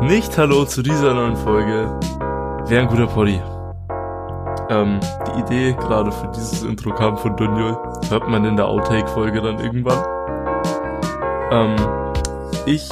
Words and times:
Nicht 0.00 0.38
Hallo 0.38 0.64
zu 0.64 0.80
dieser 0.80 1.12
neuen 1.12 1.36
Folge. 1.36 1.92
Wäre 2.66 2.80
ein 2.80 2.88
guter 2.88 3.06
Poddy. 3.06 3.38
Ähm, 4.70 4.98
die 5.26 5.40
Idee 5.40 5.72
gerade 5.78 6.10
für 6.10 6.26
dieses 6.28 6.62
Intro 6.62 6.94
kam 6.94 7.18
von 7.18 7.36
Dunjul. 7.36 7.76
Hört 8.08 8.26
man 8.26 8.46
in 8.46 8.56
der 8.56 8.66
Outtake-Folge 8.66 9.42
dann 9.42 9.58
irgendwann. 9.58 10.02
Ähm, 11.50 11.76
ich 12.64 12.88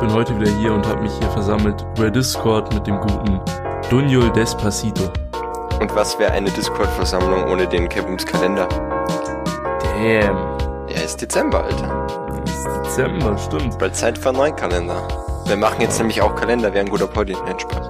bin 0.00 0.12
heute 0.12 0.38
wieder 0.38 0.50
hier 0.58 0.74
und 0.74 0.86
habe 0.86 1.00
mich 1.00 1.12
hier 1.18 1.30
versammelt 1.30 1.82
über 1.96 2.10
Discord 2.10 2.74
mit 2.74 2.86
dem 2.86 3.00
guten 3.00 3.40
Dunjul 3.88 4.30
Despacito. 4.32 5.04
Und 5.80 5.96
was 5.96 6.18
wäre 6.18 6.32
eine 6.32 6.50
Discord-Versammlung 6.50 7.50
ohne 7.50 7.66
den 7.66 7.88
Kebums 7.88 8.26
Kalender? 8.26 8.68
Damn. 9.80 10.36
Ja, 10.88 11.00
ist 11.02 11.22
Dezember, 11.22 11.64
Alter. 11.64 12.42
Ist 12.44 12.66
Dezember, 12.84 13.38
stimmt. 13.38 13.78
Bald 13.78 13.96
Zeit 13.96 14.18
für 14.18 14.28
einen 14.28 14.38
neuen 14.38 14.56
Kalender. 14.56 15.23
Wir 15.46 15.56
machen 15.56 15.80
jetzt 15.80 15.98
nämlich 15.98 16.20
auch 16.22 16.34
Kalender, 16.34 16.72
wäre 16.72 16.84
ein 16.84 16.90
guter 16.90 17.06
Poddy. 17.06 17.34
Nein, 17.34 17.58
Spaß. 17.60 17.88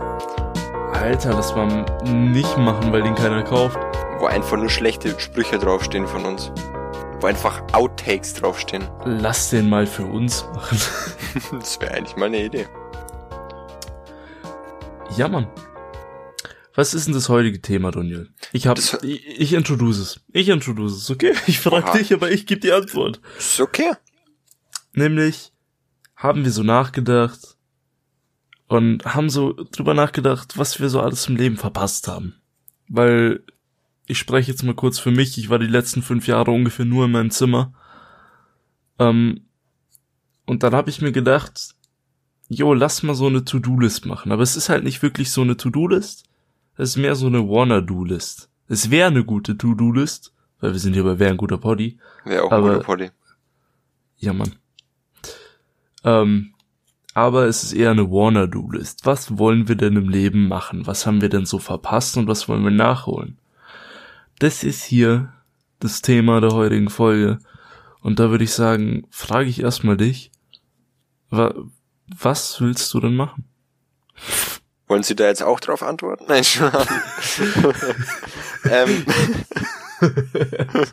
Alter, 0.92 1.30
das 1.34 1.54
man 1.54 1.84
nicht 2.30 2.56
machen, 2.58 2.92
weil 2.92 3.02
den 3.02 3.14
keiner 3.14 3.42
kauft. 3.42 3.76
Wo 4.18 4.26
einfach 4.26 4.56
nur 4.56 4.68
schlechte 4.70 5.18
Sprüche 5.20 5.58
draufstehen 5.58 6.06
von 6.06 6.24
uns. 6.24 6.50
Wo 7.20 7.26
einfach 7.26 7.62
Outtakes 7.72 8.34
draufstehen. 8.34 8.88
Lass 9.04 9.50
den 9.50 9.68
mal 9.68 9.86
für 9.86 10.04
uns 10.04 10.44
machen. 10.54 10.78
das 11.52 11.80
wäre 11.80 11.94
eigentlich 11.94 12.16
mal 12.16 12.26
eine 12.26 12.44
Idee. 12.44 12.66
Ja, 15.16 15.28
Mann. 15.28 15.46
Was 16.74 16.92
ist 16.92 17.06
denn 17.06 17.14
das 17.14 17.28
heutige 17.28 17.60
Thema, 17.62 17.92
Daniel? 17.92 18.30
Ich 18.52 18.66
hab, 18.66 18.74
Das- 18.76 18.98
ich, 19.02 19.40
ich 19.40 19.52
introduce 19.52 19.98
es. 19.98 20.20
Ich 20.32 20.48
introduce 20.48 20.96
es, 20.96 21.10
okay? 21.10 21.32
Ich 21.46 21.60
frage 21.60 21.98
dich, 21.98 22.12
aber 22.12 22.30
ich 22.32 22.46
gebe 22.46 22.60
die 22.60 22.72
Antwort. 22.72 23.20
Ist 23.38 23.60
okay. 23.60 23.92
Nämlich 24.92 25.52
haben 26.24 26.42
wir 26.42 26.50
so 26.50 26.62
nachgedacht 26.62 27.58
und 28.66 29.04
haben 29.04 29.28
so 29.28 29.52
drüber 29.52 29.92
nachgedacht, 29.92 30.56
was 30.56 30.80
wir 30.80 30.88
so 30.88 31.00
alles 31.00 31.28
im 31.28 31.36
Leben 31.36 31.58
verpasst 31.58 32.08
haben. 32.08 32.34
Weil 32.88 33.44
ich 34.06 34.18
spreche 34.18 34.50
jetzt 34.50 34.62
mal 34.62 34.74
kurz 34.74 34.98
für 34.98 35.10
mich. 35.10 35.36
Ich 35.36 35.50
war 35.50 35.58
die 35.58 35.66
letzten 35.66 36.00
fünf 36.00 36.26
Jahre 36.26 36.50
ungefähr 36.50 36.86
nur 36.86 37.04
in 37.04 37.10
meinem 37.10 37.30
Zimmer. 37.30 37.74
Ähm, 38.98 39.42
und 40.46 40.62
dann 40.62 40.74
habe 40.74 40.88
ich 40.88 41.02
mir 41.02 41.12
gedacht, 41.12 41.74
jo, 42.48 42.72
lass 42.72 43.02
mal 43.02 43.14
so 43.14 43.26
eine 43.26 43.44
To-Do-List 43.44 44.06
machen. 44.06 44.32
Aber 44.32 44.42
es 44.42 44.56
ist 44.56 44.70
halt 44.70 44.82
nicht 44.82 45.02
wirklich 45.02 45.30
so 45.30 45.42
eine 45.42 45.58
To-Do-List. 45.58 46.24
Es 46.78 46.90
ist 46.90 46.96
mehr 46.96 47.16
so 47.16 47.26
eine 47.26 47.46
Wanna-Do-List. 47.46 48.48
Es 48.68 48.90
wäre 48.90 49.08
eine 49.08 49.26
gute 49.26 49.58
To-Do-List, 49.58 50.32
weil 50.60 50.72
wir 50.72 50.80
sind 50.80 50.94
hier 50.94 51.04
bei 51.04 51.18
Wer 51.18 51.28
ein 51.28 51.36
guter 51.36 51.58
Poddy. 51.58 51.98
Wäre 52.24 52.44
auch 52.44 52.50
ein 52.50 52.62
guter 52.62 52.80
Poddy. 52.80 53.10
Ja, 54.16 54.32
Mann. 54.32 54.54
Ähm, 56.04 56.54
aber 57.14 57.46
es 57.46 57.62
ist 57.62 57.72
eher 57.72 57.92
eine 57.92 58.10
Warner-Do-List. 58.10 59.06
Was 59.06 59.38
wollen 59.38 59.68
wir 59.68 59.76
denn 59.76 59.96
im 59.96 60.08
Leben 60.08 60.48
machen? 60.48 60.86
Was 60.86 61.06
haben 61.06 61.20
wir 61.20 61.28
denn 61.28 61.46
so 61.46 61.58
verpasst 61.58 62.16
und 62.16 62.26
was 62.26 62.48
wollen 62.48 62.64
wir 62.64 62.70
nachholen? 62.70 63.38
Das 64.40 64.64
ist 64.64 64.82
hier 64.82 65.32
das 65.78 66.02
Thema 66.02 66.40
der 66.40 66.50
heutigen 66.50 66.90
Folge. 66.90 67.38
Und 68.00 68.18
da 68.18 68.30
würde 68.30 68.44
ich 68.44 68.52
sagen, 68.52 69.06
frage 69.10 69.48
ich 69.48 69.60
erstmal 69.60 69.96
dich, 69.96 70.32
wa 71.30 71.54
was 72.06 72.60
willst 72.60 72.92
du 72.92 73.00
denn 73.00 73.14
machen? 73.14 73.44
Wollen 74.88 75.02
Sie 75.02 75.16
da 75.16 75.24
jetzt 75.24 75.42
auch 75.42 75.60
drauf 75.60 75.82
antworten? 75.82 76.24
Nein, 76.28 76.44
schon. 76.44 76.70
ähm, 78.70 79.06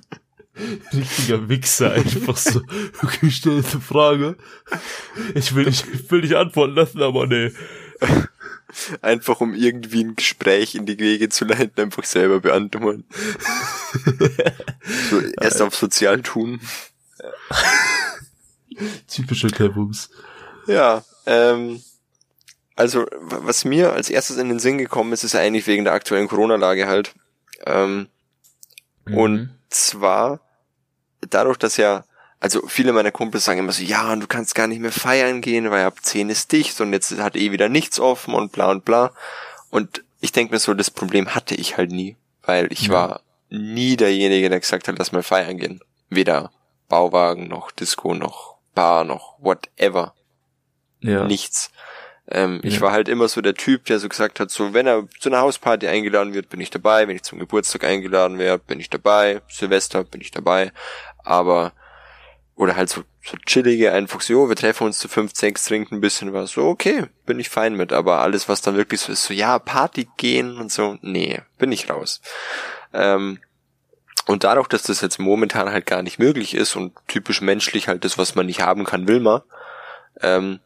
Richtiger 0.93 1.47
Wichser, 1.49 1.93
einfach 1.93 2.37
so. 2.37 2.61
Okay, 3.03 3.31
eine 3.45 3.63
Frage. 3.63 4.37
Ich 5.33 5.55
will 5.55 5.65
nicht, 5.65 5.85
ich 5.93 6.11
will 6.11 6.21
nicht 6.21 6.35
antworten 6.35 6.75
lassen, 6.75 7.01
aber 7.01 7.27
nee. 7.27 7.51
einfach 9.01 9.41
um 9.41 9.53
irgendwie 9.53 10.03
ein 10.03 10.15
Gespräch 10.15 10.75
in 10.75 10.85
die 10.85 10.99
Wege 10.99 11.29
zu 11.29 11.45
leiten, 11.45 11.81
einfach 11.81 12.03
selber 12.03 12.41
beantworten. 12.41 13.05
so, 15.09 15.21
erst 15.41 15.61
auf 15.61 15.75
sozial 15.75 16.21
tun. 16.21 16.59
Typische 19.07 19.47
Kebums. 19.47 20.09
Ja, 20.67 21.03
ähm, 21.25 21.81
also 22.75 23.05
was 23.19 23.65
mir 23.65 23.93
als 23.93 24.09
erstes 24.09 24.37
in 24.37 24.49
den 24.49 24.59
Sinn 24.59 24.77
gekommen 24.77 25.13
ist, 25.13 25.23
ist 25.23 25.35
eigentlich 25.35 25.67
wegen 25.67 25.83
der 25.83 25.93
aktuellen 25.93 26.27
Corona-Lage 26.27 26.87
halt. 26.87 27.13
Ähm, 27.65 28.07
Und 29.05 29.49
zwar 29.69 30.39
dadurch, 31.33 31.57
dass 31.57 31.77
ja, 31.77 32.03
also 32.39 32.65
viele 32.67 32.93
meiner 32.93 33.11
Kumpels 33.11 33.45
sagen 33.45 33.59
immer 33.59 33.71
so, 33.71 33.83
ja, 33.83 34.11
und 34.13 34.21
du 34.21 34.27
kannst 34.27 34.55
gar 34.55 34.67
nicht 34.67 34.79
mehr 34.79 34.91
feiern 34.91 35.41
gehen, 35.41 35.69
weil 35.71 35.85
ab 35.85 35.97
10 36.01 36.29
ist 36.29 36.51
dicht 36.51 36.79
und 36.81 36.91
jetzt 36.93 37.11
hat 37.19 37.35
eh 37.35 37.51
wieder 37.51 37.69
nichts 37.69 37.99
offen 37.99 38.33
und 38.33 38.51
bla 38.51 38.71
und 38.71 38.85
bla. 38.85 39.11
Und 39.69 40.03
ich 40.21 40.31
denke 40.31 40.53
mir 40.53 40.59
so, 40.59 40.73
das 40.73 40.91
Problem 40.91 41.33
hatte 41.35 41.55
ich 41.55 41.77
halt 41.77 41.91
nie, 41.91 42.17
weil 42.43 42.71
ich 42.71 42.87
Ja. 42.87 42.93
war 42.93 43.21
nie 43.49 43.97
derjenige, 43.97 44.49
der 44.49 44.59
gesagt 44.59 44.87
hat, 44.87 44.97
lass 44.97 45.11
mal 45.11 45.23
feiern 45.23 45.57
gehen. 45.57 45.81
Weder 46.09 46.51
Bauwagen 46.89 47.47
noch 47.47 47.71
Disco 47.71 48.13
noch 48.13 48.55
Bar 48.73 49.03
noch 49.03 49.35
whatever 49.39 50.13
ja. 51.01 51.25
nichts. 51.25 51.71
Ähm, 52.29 52.61
Ich 52.63 52.75
Ja. 52.75 52.81
war 52.81 52.91
halt 52.93 53.09
immer 53.09 53.27
so 53.27 53.41
der 53.41 53.55
Typ, 53.55 53.85
der 53.85 53.99
so 53.99 54.07
gesagt 54.07 54.39
hat, 54.39 54.51
so 54.51 54.73
wenn 54.73 54.87
er 54.87 55.07
zu 55.19 55.29
einer 55.29 55.41
Hausparty 55.41 55.87
eingeladen 55.87 56.33
wird, 56.33 56.47
bin 56.49 56.61
ich 56.61 56.69
dabei. 56.69 57.07
Wenn 57.07 57.15
ich 57.17 57.23
zum 57.23 57.39
Geburtstag 57.39 57.83
eingeladen 57.83 58.37
werde, 58.39 58.63
bin 58.65 58.79
ich 58.79 58.89
dabei. 58.89 59.41
Silvester 59.49 60.03
bin 60.05 60.21
ich 60.21 60.31
dabei. 60.31 60.71
Aber 61.23 61.73
oder 62.55 62.75
halt 62.75 62.89
so, 62.89 63.03
so 63.23 63.37
chillige, 63.45 63.91
einfach 63.91 64.21
so, 64.21 64.33
jo, 64.33 64.49
wir 64.49 64.55
treffen 64.55 64.85
uns 64.85 64.99
zu 64.99 65.07
fünf, 65.07 65.31
sechs, 65.33 65.65
trinken 65.65 65.95
ein 65.95 66.01
bisschen 66.01 66.31
was. 66.33 66.51
So, 66.51 66.67
okay, 66.67 67.07
bin 67.25 67.39
ich 67.39 67.49
fein 67.49 67.75
mit. 67.75 67.91
Aber 67.91 68.19
alles, 68.19 68.49
was 68.49 68.61
dann 68.61 68.77
wirklich 68.77 69.01
so 69.01 69.11
ist, 69.11 69.23
so, 69.23 69.33
ja, 69.33 69.57
Party 69.57 70.07
gehen 70.17 70.57
und 70.57 70.71
so, 70.71 70.97
nee, 71.01 71.41
bin 71.57 71.71
ich 71.71 71.89
raus. 71.89 72.21
Ähm, 72.93 73.39
und 74.27 74.43
dadurch, 74.43 74.67
dass 74.67 74.83
das 74.83 75.01
jetzt 75.01 75.17
momentan 75.17 75.71
halt 75.71 75.85
gar 75.85 76.03
nicht 76.03 76.19
möglich 76.19 76.53
ist 76.53 76.75
und 76.75 76.93
typisch 77.07 77.41
menschlich 77.41 77.87
halt 77.87 78.05
das, 78.05 78.17
was 78.17 78.35
man 78.35 78.45
nicht 78.45 78.61
haben 78.61 78.85
kann, 78.85 79.07
will 79.07 79.19
man, 79.19 79.41
ähm, 80.21 80.59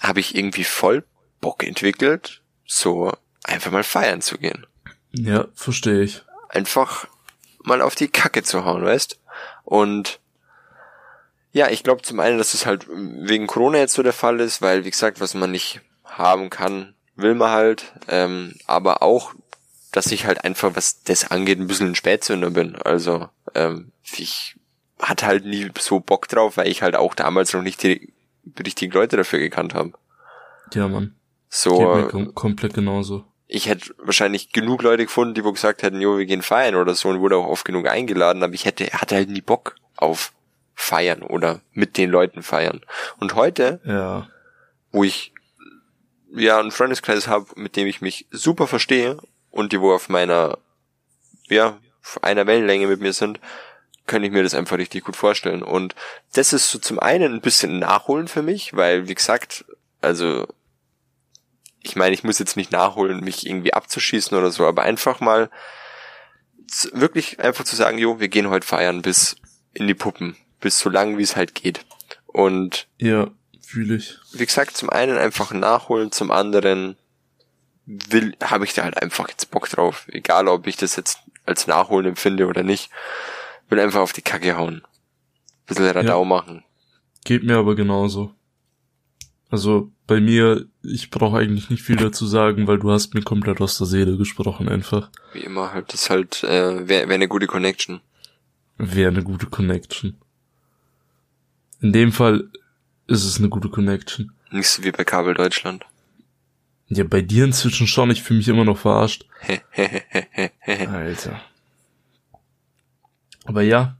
habe 0.00 0.20
ich 0.20 0.34
irgendwie 0.34 0.64
voll 0.64 1.04
Bock 1.40 1.64
entwickelt, 1.64 2.42
so 2.66 3.12
einfach 3.44 3.70
mal 3.70 3.84
feiern 3.84 4.20
zu 4.20 4.36
gehen. 4.36 4.66
Ja, 5.12 5.46
verstehe 5.54 6.02
ich. 6.02 6.22
Einfach 6.50 7.08
mal 7.62 7.80
auf 7.80 7.94
die 7.94 8.08
Kacke 8.08 8.42
zu 8.42 8.64
hauen, 8.64 8.84
weißt? 8.84 9.18
Und 9.70 10.18
ja, 11.52 11.68
ich 11.70 11.84
glaube 11.84 12.02
zum 12.02 12.18
einen, 12.18 12.38
dass 12.38 12.54
es 12.54 12.66
halt 12.66 12.88
wegen 12.90 13.46
Corona 13.46 13.78
jetzt 13.78 13.94
so 13.94 14.02
der 14.02 14.12
Fall 14.12 14.40
ist, 14.40 14.60
weil, 14.62 14.84
wie 14.84 14.90
gesagt, 14.90 15.20
was 15.20 15.34
man 15.34 15.52
nicht 15.52 15.80
haben 16.04 16.50
kann, 16.50 16.94
will 17.14 17.36
man 17.36 17.50
halt. 17.52 17.92
Ähm, 18.08 18.56
aber 18.66 19.00
auch, 19.00 19.32
dass 19.92 20.10
ich 20.10 20.26
halt 20.26 20.42
einfach, 20.44 20.74
was 20.74 21.04
das 21.04 21.30
angeht, 21.30 21.60
ein 21.60 21.68
bisschen 21.68 21.92
ein 21.92 21.94
Spätzünder 21.94 22.50
bin. 22.50 22.74
Also, 22.82 23.28
ähm, 23.54 23.92
ich 24.16 24.56
hatte 24.98 25.26
halt 25.26 25.44
nie 25.44 25.70
so 25.78 26.00
Bock 26.00 26.26
drauf, 26.26 26.56
weil 26.56 26.66
ich 26.66 26.82
halt 26.82 26.96
auch 26.96 27.14
damals 27.14 27.52
noch 27.52 27.62
nicht 27.62 27.80
die 27.84 28.12
richtigen 28.58 28.92
Leute 28.92 29.16
dafür 29.16 29.38
gekannt 29.38 29.72
habe. 29.72 29.92
Ja, 30.74 30.88
Mann. 30.88 31.14
So, 31.48 31.78
Geht 31.78 31.94
mir 31.94 32.08
kom 32.08 32.34
komplett 32.34 32.74
genauso. 32.74 33.24
Ich 33.52 33.66
hätte 33.68 33.92
wahrscheinlich 33.98 34.52
genug 34.52 34.82
Leute 34.82 35.04
gefunden, 35.04 35.34
die 35.34 35.44
wo 35.44 35.52
gesagt 35.52 35.82
hätten, 35.82 36.00
jo, 36.00 36.16
wir 36.18 36.24
gehen 36.26 36.40
feiern 36.42 36.76
oder 36.76 36.94
so 36.94 37.08
und 37.08 37.20
wurde 37.20 37.36
auch 37.36 37.48
oft 37.48 37.64
genug 37.64 37.88
eingeladen, 37.88 38.44
aber 38.44 38.54
ich 38.54 38.64
hätte, 38.64 38.86
hatte 38.92 39.16
halt 39.16 39.28
nie 39.28 39.40
Bock 39.40 39.74
auf 39.96 40.32
feiern 40.76 41.22
oder 41.22 41.60
mit 41.72 41.98
den 41.98 42.10
Leuten 42.10 42.42
feiern. 42.44 42.80
Und 43.18 43.34
heute, 43.34 43.80
Ja. 43.84 44.28
wo 44.92 45.02
ich 45.02 45.32
ja 46.32 46.60
einen 46.60 46.70
Freundeskreis 46.70 47.26
habe, 47.26 47.46
mit 47.56 47.74
dem 47.74 47.88
ich 47.88 48.00
mich 48.00 48.26
super 48.30 48.68
verstehe 48.68 49.18
und 49.50 49.72
die 49.72 49.80
wo 49.80 49.92
auf 49.92 50.08
meiner, 50.08 50.58
ja, 51.48 51.76
auf 52.04 52.22
einer 52.22 52.46
Wellenlänge 52.46 52.86
mit 52.86 53.00
mir 53.00 53.12
sind, 53.12 53.40
kann 54.06 54.22
ich 54.22 54.30
mir 54.30 54.44
das 54.44 54.54
einfach 54.54 54.78
richtig 54.78 55.04
gut 55.04 55.16
vorstellen. 55.16 55.64
Und 55.64 55.96
das 56.34 56.52
ist 56.52 56.70
so 56.70 56.78
zum 56.78 57.00
einen 57.00 57.34
ein 57.34 57.40
bisschen 57.40 57.80
Nachholen 57.80 58.28
für 58.28 58.42
mich, 58.42 58.74
weil, 58.76 59.08
wie 59.08 59.14
gesagt, 59.14 59.64
also 60.00 60.46
ich 61.82 61.96
meine, 61.96 62.14
ich 62.14 62.24
muss 62.24 62.38
jetzt 62.38 62.56
nicht 62.56 62.72
nachholen, 62.72 63.20
mich 63.20 63.46
irgendwie 63.46 63.74
abzuschießen 63.74 64.36
oder 64.36 64.50
so, 64.50 64.66
aber 64.66 64.82
einfach 64.82 65.20
mal 65.20 65.50
wirklich 66.92 67.40
einfach 67.40 67.64
zu 67.64 67.74
sagen, 67.76 67.98
jo, 67.98 68.20
wir 68.20 68.28
gehen 68.28 68.48
heute 68.50 68.66
feiern 68.66 69.02
bis 69.02 69.36
in 69.72 69.86
die 69.86 69.94
Puppen, 69.94 70.36
bis 70.60 70.78
so 70.78 70.88
lang 70.90 71.18
wie 71.18 71.22
es 71.22 71.36
halt 71.36 71.54
geht. 71.54 71.84
Und 72.26 72.86
Ja, 72.98 73.28
fühle 73.60 73.96
ich. 73.96 74.18
wie 74.32 74.46
gesagt, 74.46 74.76
zum 74.76 74.90
einen 74.90 75.18
einfach 75.18 75.52
nachholen, 75.52 76.12
zum 76.12 76.30
anderen 76.30 76.96
will, 77.86 78.36
habe 78.42 78.64
ich 78.64 78.74
da 78.74 78.84
halt 78.84 79.02
einfach 79.02 79.28
jetzt 79.28 79.50
Bock 79.50 79.68
drauf. 79.68 80.06
Egal, 80.08 80.46
ob 80.48 80.66
ich 80.66 80.76
das 80.76 80.96
jetzt 80.96 81.18
als 81.46 81.66
Nachholen 81.66 82.06
empfinde 82.06 82.46
oder 82.46 82.62
nicht. 82.62 82.90
Will 83.68 83.80
einfach 83.80 84.00
auf 84.00 84.12
die 84.12 84.22
Kacke 84.22 84.56
hauen. 84.56 84.82
Bisschen 85.66 85.86
Radau 85.90 86.24
machen. 86.24 86.64
Geht 87.24 87.42
mir 87.44 87.56
aber 87.56 87.74
genauso. 87.74 88.34
Also 89.50 89.90
bei 90.06 90.20
mir, 90.20 90.66
ich 90.82 91.10
brauche 91.10 91.38
eigentlich 91.38 91.70
nicht 91.70 91.82
viel 91.82 91.96
dazu 91.96 92.26
sagen, 92.26 92.68
weil 92.68 92.78
du 92.78 92.90
hast 92.90 93.14
mir 93.14 93.22
komplett 93.22 93.60
aus 93.60 93.78
der 93.78 93.86
Seele 93.86 94.16
gesprochen 94.16 94.68
einfach. 94.68 95.10
Wie 95.32 95.40
immer 95.40 95.72
halt, 95.72 95.92
das 95.92 96.08
halt, 96.08 96.44
äh, 96.44 96.88
wäre 96.88 97.08
wär 97.08 97.14
eine 97.14 97.28
gute 97.28 97.48
Connection. 97.48 98.00
Wäre 98.78 99.10
eine 99.10 99.24
gute 99.24 99.46
Connection. 99.46 100.16
In 101.80 101.92
dem 101.92 102.12
Fall 102.12 102.48
ist 103.08 103.24
es 103.24 103.38
eine 103.38 103.48
gute 103.48 103.68
Connection. 103.68 104.32
Nicht 104.52 104.68
so 104.68 104.84
wie 104.84 104.92
bei 104.92 105.04
Kabel 105.04 105.34
Deutschland. 105.34 105.84
Ja, 106.88 107.04
bei 107.04 107.20
dir 107.20 107.44
inzwischen 107.44 107.86
schon, 107.86 108.10
ich 108.10 108.22
fühle 108.22 108.38
mich 108.38 108.48
immer 108.48 108.64
noch 108.64 108.78
verarscht. 108.78 109.26
Alter. 110.66 111.40
Aber 113.44 113.62
ja, 113.62 113.96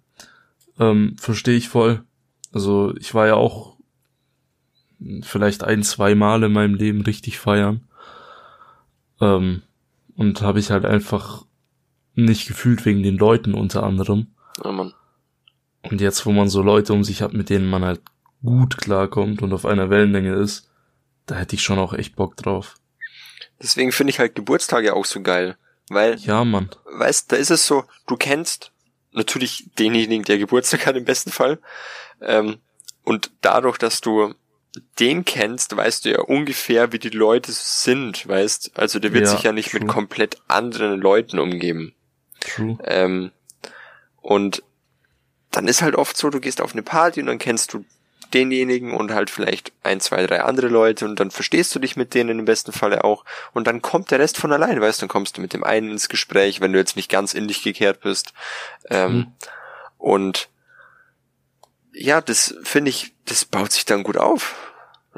ähm, 0.79 1.17
verstehe 1.19 1.56
ich 1.56 1.69
voll. 1.69 2.05
Also 2.53 2.94
ich 2.96 3.14
war 3.14 3.26
ja 3.26 3.35
auch 3.35 3.69
vielleicht 5.23 5.64
ein, 5.64 5.82
zwei 5.82 6.14
Mal 6.14 6.43
in 6.44 6.52
meinem 6.52 6.75
Leben 6.75 7.02
richtig 7.02 7.38
feiern. 7.38 7.87
Ähm, 9.20 9.62
und 10.17 10.43
habe 10.43 10.58
ich 10.61 10.70
halt 10.70 10.85
einfach 10.85 11.44
nicht 12.14 12.47
gefühlt 12.47 12.85
wegen 12.85 13.02
den 13.02 13.17
Leuten 13.17 13.55
unter 13.55 13.82
anderem. 13.82 14.29
Ja, 14.62 14.73
Mann. 14.73 14.94
Und 15.82 16.00
jetzt, 16.00 16.26
wo 16.26 16.32
man 16.32 16.49
so 16.49 16.62
Leute 16.62 16.93
um 16.93 17.05
sich 17.05 17.23
hat, 17.23 17.32
mit 17.32 17.49
denen 17.49 17.69
man 17.69 17.85
halt 17.85 18.00
gut 18.43 18.76
klarkommt 18.79 19.43
und 19.43 19.52
auf 19.52 19.64
einer 19.64 19.88
Wellenlänge 19.91 20.35
ist, 20.35 20.69
da 21.26 21.37
hätte 21.37 21.55
ich 21.56 21.62
schon 21.62 21.79
auch 21.79 21.93
echt 21.94 22.17
Bock 22.17 22.37
drauf. 22.37 22.75
Deswegen 23.62 23.93
finde 23.93 24.11
ich 24.11 24.19
halt 24.19 24.35
Geburtstage 24.35 24.94
auch 24.94 25.05
so 25.05 25.23
geil. 25.23 25.56
Weil, 25.88 26.17
Ja, 26.19 26.44
Mann. 26.44 26.70
weißt, 26.85 27.32
da 27.32 27.37
ist 27.37 27.50
es 27.50 27.67
so, 27.67 27.85
du 28.06 28.17
kennst 28.17 28.73
natürlich 29.12 29.69
denjenigen, 29.79 30.25
der 30.25 30.38
Geburtstag 30.38 30.87
hat 30.87 30.96
im 30.96 31.05
besten 31.05 31.31
Fall. 31.31 31.58
Ähm, 32.20 32.58
und 33.03 33.31
dadurch, 33.41 33.76
dass 33.79 34.00
du 34.00 34.35
den 34.99 35.25
kennst, 35.25 35.76
weißt 35.76 36.05
du 36.05 36.11
ja 36.11 36.20
ungefähr, 36.20 36.93
wie 36.93 36.99
die 36.99 37.08
Leute 37.11 37.50
sind, 37.52 38.26
weißt. 38.28 38.72
Also 38.76 38.99
der 38.99 39.12
wird 39.12 39.25
Ja, 39.26 39.31
sich 39.32 39.43
ja 39.43 39.52
nicht 39.52 39.72
mit 39.75 39.82
true. 39.82 39.93
komplett 39.93 40.37
anderen 40.49 41.00
Leuten 41.00 41.38
umgeben. 41.38 41.94
True. 42.40 42.78
Ähm, 42.84 43.32
und 44.20 44.62
dann 45.50 45.67
ist 45.67 45.82
halt 45.82 45.96
oft 45.96 46.17
so, 46.17 46.31
du 46.31 46.40
gehst 46.40 46.61
auf 46.61 46.72
eine 46.72 46.82
Party 46.82 47.20
und 47.20 47.26
dann 47.26 47.38
kennst 47.38 47.72
du 47.75 47.84
denjenigen 48.32 48.94
und 48.94 49.12
halt 49.12 49.28
vielleicht 49.28 49.72
ein, 49.82 49.99
zwei, 49.99 50.25
drei 50.25 50.43
andere 50.43 50.69
Leute 50.69 51.05
und 51.05 51.19
dann 51.19 51.32
verstehst 51.32 51.75
du 51.75 51.81
dich 51.81 51.96
mit 51.96 52.14
denen 52.14 52.38
im 52.38 52.44
besten 52.44 52.70
Falle 52.70 53.02
auch 53.02 53.25
und 53.52 53.67
dann 53.67 53.82
kommt 53.82 54.12
der 54.12 54.20
Rest 54.20 54.37
von 54.38 54.52
allein, 54.52 54.81
weißt 54.81 55.00
du, 55.00 55.06
dann 55.06 55.08
kommst 55.08 55.37
du 55.37 55.40
mit 55.40 55.52
dem 55.52 55.64
einen 55.64 55.90
ins 55.90 56.08
Gespräch, 56.08 56.61
wenn 56.61 56.72
du 56.72 56.78
jetzt 56.78 56.94
nicht 56.94 57.11
ganz 57.11 57.34
in 57.34 57.49
dich 57.49 57.62
gekehrt 57.64 58.00
bist. 58.02 58.32
Ähm, 58.88 59.12
Mhm. 59.17 59.26
Und 59.99 60.49
ja, 61.92 62.20
das 62.20 62.54
finde 62.62 62.90
ich, 62.90 63.12
das 63.26 63.44
baut 63.44 63.72
sich 63.72 63.84
dann 63.84 64.02
gut 64.02 64.16
auf. 64.16 64.54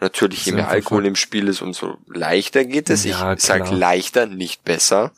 Natürlich, 0.00 0.46
je 0.46 0.52
mehr 0.52 0.68
Alkohol 0.68 1.06
im 1.06 1.16
Spiel 1.16 1.48
ist, 1.48 1.60
umso 1.60 1.98
leichter 2.06 2.64
geht 2.64 2.90
es. 2.90 3.04
Ja, 3.04 3.34
ich 3.34 3.40
sag 3.40 3.66
klar. 3.66 3.78
leichter, 3.78 4.26
nicht 4.26 4.64
besser. 4.64 5.12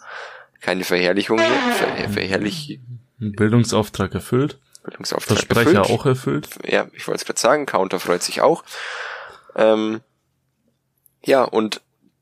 Keine 0.61 0.85
Verherrlichung 0.85 1.39
hier. 1.39 1.75
Ver 1.75 2.11
verherrlich 2.11 2.81
Ein 3.21 3.33
Bildungsauftrag 3.33 4.15
erfüllt. 4.15 4.59
Bildungsauftrag 4.83 5.39
Versprecher 5.39 5.79
erfüllt. 5.79 5.99
auch 6.01 6.07
erfüllt. 6.07 6.49
Ja, 6.67 6.89
ich 6.93 7.07
wollte 7.07 7.21
es 7.21 7.25
gerade 7.25 7.41
sagen, 7.41 7.67
Counter 7.67 8.01
freut 8.01 8.23
sich 8.23 8.41
auch. 8.41 8.65
Ähm, 9.57 10.01
ja, 11.25 11.45
und 11.45 11.81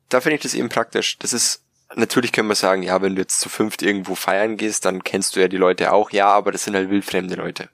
da 0.08 0.20
finde 0.20 0.37
ich 0.37 0.43
das 0.43 0.55
eben 0.55 0.69
praktisch. 0.69 1.19
Das 1.19 1.32
ist, 1.32 1.62
natürlich 1.96 2.32
können 2.32 2.49
wir 2.49 2.55
sagen, 2.55 2.82
ja, 2.82 3.00
wenn 3.02 3.17
du 3.17 3.23
jetzt 3.23 3.40
zu 3.40 3.49
fünft 3.49 3.82
irgendwo 3.82 4.14
feiern 4.14 4.56
gehst, 4.56 4.85
dann 4.85 5.02
kennst 5.02 5.35
du 5.35 5.40
ja 5.40 5.49
die 5.49 5.56
Leute 5.56 5.93
auch, 5.93 6.11
ja, 6.11 6.28
aber 6.28 6.52
das 6.52 6.64
sind 6.64 6.76
halt 6.76 6.90
wildfremde 6.90 7.35
Leute. 7.35 7.70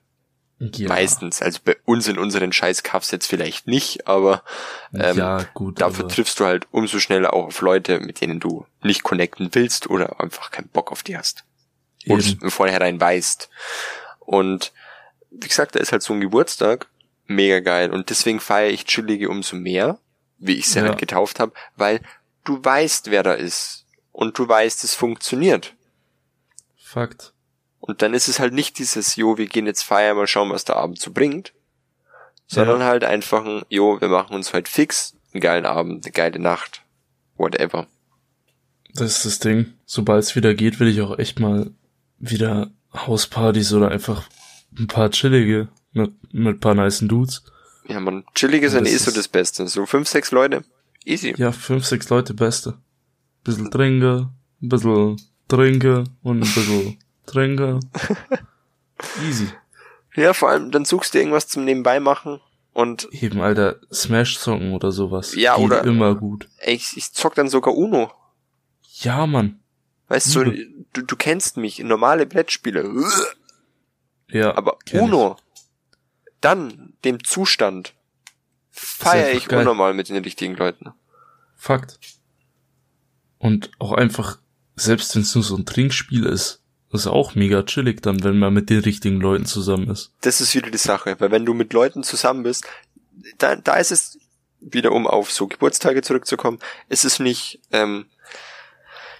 Ja. 0.59 0.89
Meistens. 0.89 1.41
Also 1.41 1.59
bei 1.63 1.77
uns 1.85 2.07
in 2.09 2.17
unseren 2.17 2.51
Scheißkaffs 2.51 3.11
jetzt 3.11 3.27
vielleicht 3.27 3.65
nicht, 3.67 4.07
aber 4.07 4.43
ähm, 4.93 5.17
ja, 5.17 5.43
gut. 5.53 5.79
dafür 5.79 6.03
aber 6.05 6.13
triffst 6.13 6.39
du 6.39 6.45
halt 6.45 6.67
umso 6.71 6.99
schneller 6.99 7.33
auch 7.33 7.45
auf 7.45 7.61
Leute, 7.61 8.01
mit 8.01 8.19
denen 8.19 8.41
du 8.41 8.65
nicht 8.81 9.03
connecten 9.03 9.49
willst 9.53 9.89
oder 9.89 10.19
einfach 10.19 10.51
keinen 10.51 10.67
Bock 10.67 10.91
auf 10.91 11.01
die 11.01 11.17
hast. 11.17 11.45
Und 12.07 12.41
im 12.41 12.51
Vornherein 12.51 12.99
weißt. 12.99 13.49
Und 14.19 14.73
wie 15.31 15.47
gesagt, 15.47 15.75
da 15.75 15.79
ist 15.79 15.91
halt 15.91 16.01
so 16.01 16.13
ein 16.13 16.21
Geburtstag 16.21 16.87
mega 17.25 17.59
geil. 17.59 17.91
Und 17.91 18.09
deswegen 18.09 18.39
feiere 18.39 18.71
ich 18.71 18.85
Chillige 18.85 19.29
umso 19.29 19.55
mehr, 19.55 19.99
wie 20.39 20.55
ich 20.55 20.67
sie 20.69 20.79
Ja. 20.79 20.85
halt 20.85 20.97
getauft 20.97 21.39
habe, 21.39 21.53
weil 21.75 22.01
du 22.43 22.63
weißt, 22.63 23.11
wer 23.11 23.23
da 23.23 23.33
ist. 23.33 23.85
Und 24.11 24.37
du 24.37 24.47
weißt, 24.47 24.83
es 24.83 24.95
funktioniert. 24.95 25.73
Fakt. 26.83 27.33
Und 27.89 28.03
dann 28.03 28.13
ist 28.13 28.27
es 28.27 28.39
halt 28.39 28.53
nicht 28.53 28.77
dieses, 28.77 29.15
jo, 29.15 29.39
wir 29.39 29.47
gehen 29.47 29.65
jetzt 29.65 29.81
feiern, 29.81 30.15
mal 30.15 30.27
schauen, 30.27 30.51
was 30.51 30.63
der 30.63 30.75
Abend 30.75 30.99
so 31.01 31.11
bringt. 31.11 31.53
Sondern 32.45 32.81
Ja. 32.81 32.85
halt 32.85 33.03
einfach 33.03 33.43
ein, 33.43 33.63
jo, 33.69 33.99
wir 33.99 34.09
machen 34.09 34.35
uns 34.35 34.53
heute 34.53 34.69
fix, 34.69 35.15
einen 35.33 35.41
geilen 35.41 35.65
Abend, 35.65 36.05
eine 36.05 36.11
geile 36.11 36.37
Nacht. 36.37 36.83
Whatever. 37.35 37.87
Das 38.93 39.17
ist 39.17 39.25
das 39.25 39.39
Ding. 39.39 39.73
Sobald 39.87 40.23
es 40.23 40.35
wieder 40.35 40.53
geht, 40.53 40.79
will 40.79 40.87
ich 40.87 41.01
auch 41.01 41.17
echt 41.17 41.39
mal 41.39 41.71
wieder 42.19 42.69
Hauspartys 42.93 43.73
oder 43.73 43.89
einfach 43.89 44.29
ein 44.77 44.85
paar 44.85 45.09
chillige 45.09 45.67
mit, 45.93 46.11
mit 46.31 46.55
ein 46.57 46.59
paar 46.59 46.75
nicen 46.75 47.07
Dudes. 47.07 47.43
Ja, 47.87 47.99
man, 47.99 48.23
chillig 48.35 48.61
ist 48.61 48.73
Ja, 48.73 48.81
ja 48.81 48.85
eh 48.85 48.97
so 48.97 49.09
das 49.09 49.27
Beste. 49.27 49.67
So 49.67 49.87
fünf, 49.87 50.07
sechs 50.07 50.29
Leute. 50.29 50.63
Easy. 51.05 51.33
Ja, 51.37 51.51
fünf, 51.51 51.85
sechs 51.85 52.07
Leute 52.09 52.35
beste. 52.35 52.77
Bisschen 53.43 53.71
trinken, 53.71 54.29
ein 54.61 54.69
bisschen 54.69 55.19
trinken 55.47 56.07
und 56.21 56.37
ein 56.37 56.53
bisschen 56.53 56.97
trinken. 57.31 57.79
Easy. 59.27 59.47
Ja, 60.15 60.33
vor 60.33 60.49
allem, 60.49 60.71
dann 60.71 60.85
suchst 60.85 61.13
du 61.13 61.19
irgendwas 61.19 61.47
zum 61.47 61.63
Nebenbei 61.65 61.99
machen 61.99 62.41
und 62.73 63.07
Eben, 63.13 63.41
Alter, 63.41 63.77
Smash-Song 63.93 64.73
oder 64.73 64.91
sowas. 64.91 65.35
Ja, 65.35 65.55
Geht 65.55 65.65
oder- 65.65 65.83
immer 65.83 66.15
gut. 66.15 66.47
ey, 66.59 66.75
ich, 66.75 66.97
ich 66.97 67.13
zock 67.13 67.35
dann 67.35 67.47
sogar 67.47 67.75
Uno. 67.75 68.11
Ja, 69.01 69.25
Mann. 69.27 69.59
Weißt 70.07 70.35
du, 70.35 70.43
du, 70.93 71.03
du 71.03 71.15
kennst 71.15 71.55
mich, 71.57 71.79
normale 71.79 72.25
Brettspiele. 72.25 72.91
Ja. 74.27 74.55
Aber 74.57 74.77
Uno, 74.93 75.37
dann 76.41 76.93
dem 77.05 77.23
Zustand, 77.23 77.93
feiere 78.71 79.33
ich 79.33 79.47
geil. 79.47 79.59
unnormal 79.59 79.93
mit 79.93 80.09
den 80.09 80.17
richtigen 80.23 80.55
Leuten. 80.55 80.87
Ich. 80.87 81.63
Fakt. 81.63 81.99
Und 83.37 83.71
auch 83.79 83.93
einfach, 83.93 84.39
selbst 84.75 85.15
wenn 85.15 85.21
es 85.21 85.35
nur 85.35 85.43
so 85.43 85.55
ein 85.55 85.65
Trinkspiel 85.65 86.25
ist, 86.25 86.58
ist 86.91 87.07
auch 87.07 87.35
mega 87.35 87.63
chillig 87.63 88.01
dann, 88.01 88.23
wenn 88.23 88.39
man 88.39 88.53
mit 88.53 88.69
den 88.69 88.79
richtigen 88.79 89.19
Leuten 89.21 89.45
zusammen 89.45 89.89
ist. 89.89 90.11
Das 90.21 90.41
ist 90.41 90.55
wieder 90.55 90.71
die 90.71 90.77
Sache, 90.77 91.15
weil 91.19 91.31
wenn 91.31 91.45
du 91.45 91.53
mit 91.53 91.71
Leuten 91.73 92.03
zusammen 92.03 92.43
bist, 92.43 92.65
da, 93.37 93.55
da 93.55 93.75
ist 93.75 93.91
es, 93.91 94.17
wieder 94.61 94.91
um 94.91 95.07
auf 95.07 95.31
so 95.31 95.47
Geburtstage 95.47 96.01
zurückzukommen, 96.01 96.59
ist 96.89 97.05
es 97.05 97.19
nicht, 97.19 97.59
ähm, 97.71 98.07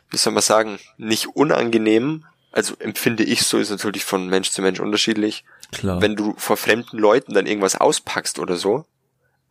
wie 0.10 0.18
soll 0.18 0.34
man 0.34 0.42
sagen, 0.44 0.80
nicht 0.98 1.28
unangenehm, 1.28 2.26
also 2.52 2.74
empfinde 2.80 3.24
ich 3.24 3.44
so, 3.44 3.58
ist 3.60 3.70
natürlich 3.70 4.04
von 4.04 4.28
Mensch 4.28 4.50
zu 4.50 4.62
Mensch 4.62 4.80
unterschiedlich, 4.80 5.46
Klar. 5.72 6.02
wenn 6.02 6.16
du 6.16 6.34
vor 6.38 6.58
fremden 6.58 6.98
Leuten 6.98 7.34
dann 7.34 7.46
irgendwas 7.46 7.76
auspackst 7.76 8.40
oder 8.40 8.56
so. 8.58 8.86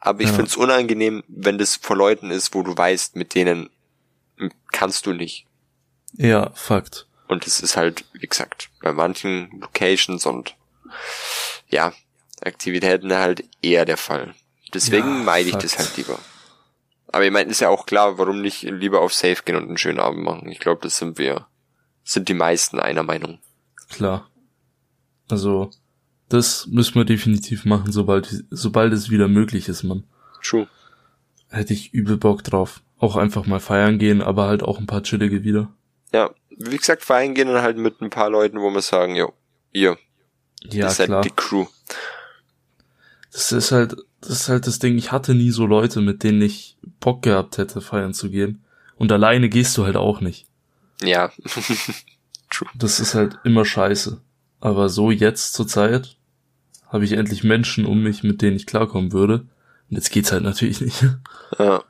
Aber 0.01 0.21
ich 0.21 0.29
Ja. 0.29 0.35
find's 0.35 0.57
unangenehm, 0.57 1.23
wenn 1.29 1.59
das 1.59 1.77
vor 1.77 1.97
Leuten 1.97 2.31
ist, 2.31 2.55
wo 2.55 2.63
du 2.63 2.77
weißt, 2.77 3.17
mit 3.17 3.35
denen 3.35 3.71
hm, 4.37 4.51
kannst 4.73 5.07
du 5.07 5.13
nicht. 5.13 5.47
ja, 6.15 6.51
Fakt. 6.55 7.07
Und 7.29 7.47
es 7.47 7.61
ist 7.61 7.77
halt, 7.77 8.05
wie 8.13 8.27
gesagt, 8.27 8.71
bei 8.83 8.93
manchen 8.93 9.61
Locations 9.61 10.25
und 10.27 10.57
ja, 11.69 11.93
Aktivitäten 12.43 13.13
halt 13.13 13.45
eher 13.63 13.85
der 13.85 13.97
Fall. 13.97 14.35
Deswegen 14.73 15.09
Ja, 15.19 15.25
meide 15.25 15.47
ich 15.49 15.53
Fakt. 15.53 15.65
das 15.65 15.79
halt 15.79 15.97
lieber. 15.97 16.19
Aber 17.11 17.25
ich 17.25 17.33
meine, 17.33 17.51
ist 17.51 17.61
ja 17.61 17.69
auch 17.69 17.87
klar, 17.87 18.19
warum 18.19 18.43
nicht 18.43 18.63
lieber 18.63 19.01
auf 19.01 19.15
Safe 19.15 19.43
gehen 19.45 19.57
und 19.57 19.67
einen 19.69 19.79
schönen 19.79 20.01
Abend 20.01 20.23
machen. 20.23 20.49
Ich 20.49 20.59
glaube, 20.61 20.81
das 20.83 20.99
sind 20.99 21.19
wir, 21.19 21.47
sind 22.05 22.29
die 22.29 22.35
meisten 22.35 22.79
einer 22.79 23.03
Meinung. 23.03 23.39
Klar. 23.89 24.31
Also, 25.31 25.71
das 26.29 26.67
müssen 26.67 26.95
wir 26.97 27.05
definitiv 27.05 27.65
machen, 27.65 27.93
sobald, 27.93 28.45
sobald 28.51 28.93
es 28.93 29.11
wieder 29.11 29.29
möglich 29.29 29.69
ist, 29.69 29.83
man. 29.83 30.05
True. 30.43 30.69
Hätte 31.49 31.73
ich 31.73 31.93
übel 31.95 32.19
Bock 32.19 32.45
drauf. 32.45 32.83
Auch 32.99 33.17
einfach 33.17 33.47
mal 33.47 33.61
feiern 33.61 33.99
gehen, 33.99 34.21
aber 34.23 34.47
halt 34.47 34.63
auch 34.63 34.79
ein 34.79 34.87
paar 34.87 35.03
chillige 35.03 35.45
wieder. 35.45 35.73
Ja, 36.13 36.31
wie 36.59 36.77
gesagt, 36.77 37.03
feiern 37.05 37.35
gehen 37.35 37.49
dann 37.49 37.63
halt 37.63 37.77
mit 37.79 38.01
ein 38.01 38.11
paar 38.11 38.31
Leuten, 38.31 38.61
wo 38.61 38.71
wir 38.71 38.83
sagen, 38.83 39.15
jo, 39.17 39.33
ihr, 39.73 39.97
Ja, 40.63 40.85
das 40.87 40.99
ist 40.99 41.05
klar. 41.07 41.17
halt 41.19 41.25
die 41.27 41.35
Crew. 41.37 41.67
Das 43.33 43.53
ist 43.53 43.73
halt, 43.73 43.97
das 44.21 44.31
ist 44.31 44.49
halt 44.49 44.67
das 44.67 44.79
Ding, 44.79 44.97
ich 44.99 45.13
hatte 45.13 45.35
nie 45.35 45.51
so 45.51 45.67
Leute, 45.67 46.01
mit 46.01 46.23
denen 46.23 46.43
ich 46.43 46.77
Bock 47.01 47.23
gehabt 47.23 47.59
hätte, 47.59 47.81
feiern 47.81 48.15
zu 48.15 48.31
gehen. 48.31 48.65
Und 48.97 49.13
alleine 49.13 49.49
gehst 49.49 49.77
du 49.77 49.85
halt 49.85 49.97
auch 49.97 50.21
nicht. 50.21 50.47
Ja. 51.03 51.31
Das 52.75 52.99
ist 52.99 53.15
halt 53.15 53.39
immer 53.45 53.67
scheiße. 53.67 54.23
Aber 54.59 54.89
so 54.89 55.11
jetzt 55.11 55.53
zur 55.53 55.69
Zeit 55.69 56.17
habe 56.89 57.05
ich 57.05 57.13
endlich 57.13 57.45
Menschen 57.45 57.85
um 57.85 58.03
mich, 58.03 58.23
mit 58.23 58.41
denen 58.41 58.57
ich 58.57 58.67
klarkommen 58.67 59.13
würde. 59.13 59.41
Und 59.91 59.97
jetzt 59.97 60.11
geht's 60.11 60.33
halt 60.33 60.45
natürlich 60.45 60.81
nicht. 60.81 61.05
Ja. 61.59 61.85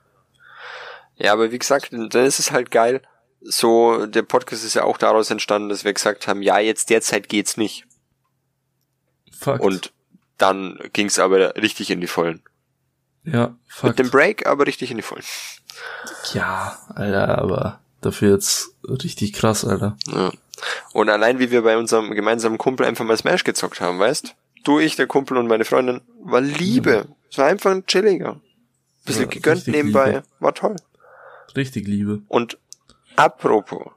Ja, 1.16 1.32
aber 1.32 1.52
wie 1.52 1.58
gesagt, 1.58 1.92
dann 1.92 2.26
ist 2.26 2.40
es 2.40 2.50
halt 2.50 2.72
geil. 2.72 3.02
So, 3.40 4.06
der 4.06 4.22
Podcast 4.22 4.64
ist 4.64 4.74
ja 4.74 4.84
auch 4.84 4.98
daraus 4.98 5.30
entstanden, 5.30 5.68
dass 5.68 5.84
wir 5.84 5.92
gesagt 5.92 6.26
haben, 6.26 6.42
ja, 6.42 6.58
jetzt 6.58 6.90
derzeit 6.90 7.28
geht's 7.28 7.56
nicht. 7.56 7.84
Fakt. 9.32 9.62
Und 9.62 9.92
dann 10.38 10.78
ging's 10.92 11.18
aber 11.18 11.54
richtig 11.56 11.90
in 11.90 12.00
die 12.00 12.06
Vollen. 12.06 12.42
ja, 13.24 13.48
Mit 13.48 13.56
Fakt. 13.68 13.98
dem 13.98 14.10
Break 14.10 14.46
aber 14.46 14.66
richtig 14.66 14.90
in 14.90 14.96
die 14.96 15.02
Vollen. 15.02 15.24
Ja, 16.34 16.78
Alter, 16.94 17.38
aber 17.38 17.80
dafür 18.00 18.32
jetzt 18.32 18.70
richtig 18.84 19.32
krass, 19.32 19.64
Alter. 19.64 19.96
Ja. 20.08 20.32
Und 20.92 21.08
allein 21.08 21.38
wie 21.38 21.52
wir 21.52 21.62
bei 21.62 21.76
unserem 21.78 22.10
gemeinsamen 22.14 22.58
Kumpel 22.58 22.86
einfach 22.86 23.04
mal 23.04 23.16
Smash 23.16 23.44
gezockt 23.44 23.80
haben, 23.80 23.98
weißt? 24.00 24.34
Du, 24.64 24.80
ich, 24.80 24.96
der 24.96 25.06
Kumpel 25.06 25.36
und 25.36 25.46
meine 25.46 25.64
Freundin, 25.64 26.00
war 26.24 26.40
Liebe. 26.40 27.06
Es 27.30 27.38
war 27.38 27.46
einfach 27.46 27.70
ein 27.70 27.86
chilliger. 27.86 28.40
Bisschen 29.04 29.22
Ja, 29.24 29.28
gegönnt 29.28 29.68
nebenbei. 29.68 30.06
Liebe. 30.06 30.22
War 30.40 30.54
toll. 30.54 30.76
Richtig 31.56 31.86
Liebe. 31.86 32.22
Und 32.26 32.58
apropos, 33.18 33.92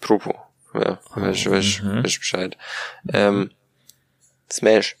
apropos, 0.00 0.34
ja, 0.74 1.00
weiß, 1.14 1.50
weiß, 1.50 1.82
Mhm. 1.82 2.04
weiß 2.04 2.18
Bescheid. 2.18 2.56
Ähm, 3.12 3.50
Smash. 4.50 4.96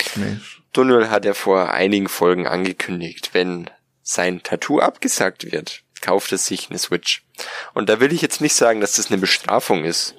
Smash. 0.00 0.62
Tunnel 0.72 1.08
hat 1.10 1.24
ja 1.24 1.34
vor 1.34 1.70
einigen 1.72 2.08
Folgen 2.08 2.46
angekündigt, 2.46 3.30
wenn 3.32 3.70
sein 4.02 4.42
Tattoo 4.42 4.80
abgesagt 4.80 5.50
wird, 5.50 5.82
kauft 6.00 6.32
er 6.32 6.38
sich 6.38 6.68
eine 6.68 6.78
Switch. 6.78 7.24
Und 7.72 7.88
da 7.88 8.00
will 8.00 8.12
ich 8.12 8.20
jetzt 8.20 8.40
nicht 8.40 8.54
sagen, 8.54 8.80
dass 8.80 8.96
das 8.96 9.10
eine 9.10 9.18
Bestrafung 9.18 9.84
ist, 9.84 10.14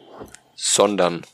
sondern 0.56 1.26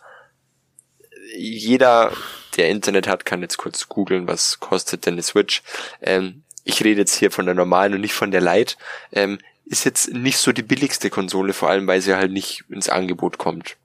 jeder, 1.37 2.11
der 2.57 2.69
Internet 2.69 3.07
hat, 3.07 3.25
kann 3.25 3.41
jetzt 3.41 3.57
kurz 3.57 3.87
googeln, 3.87 4.27
was 4.27 4.59
kostet 4.59 5.05
denn 5.05 5.13
eine 5.13 5.23
Switch. 5.23 5.61
Ähm, 6.01 6.43
ich 6.63 6.83
rede 6.83 6.99
jetzt 7.01 7.15
hier 7.15 7.31
von 7.31 7.45
der 7.45 7.55
normalen 7.55 7.93
und 7.93 8.01
nicht 8.01 8.13
von 8.13 8.31
der 8.31 8.41
Lite. 8.41 8.75
Ähm, 9.13 9.39
ist 9.71 9.85
jetzt 9.85 10.13
nicht 10.13 10.37
so 10.37 10.51
die 10.51 10.63
billigste 10.63 11.09
Konsole, 11.09 11.53
vor 11.53 11.69
allem 11.69 11.87
weil 11.87 12.01
sie 12.01 12.15
halt 12.15 12.31
nicht 12.31 12.65
ins 12.69 12.89
Angebot 12.89 13.37
kommt. 13.37 13.77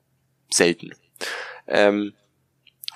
Selten. 0.51 0.93
Ähm, 1.69 2.13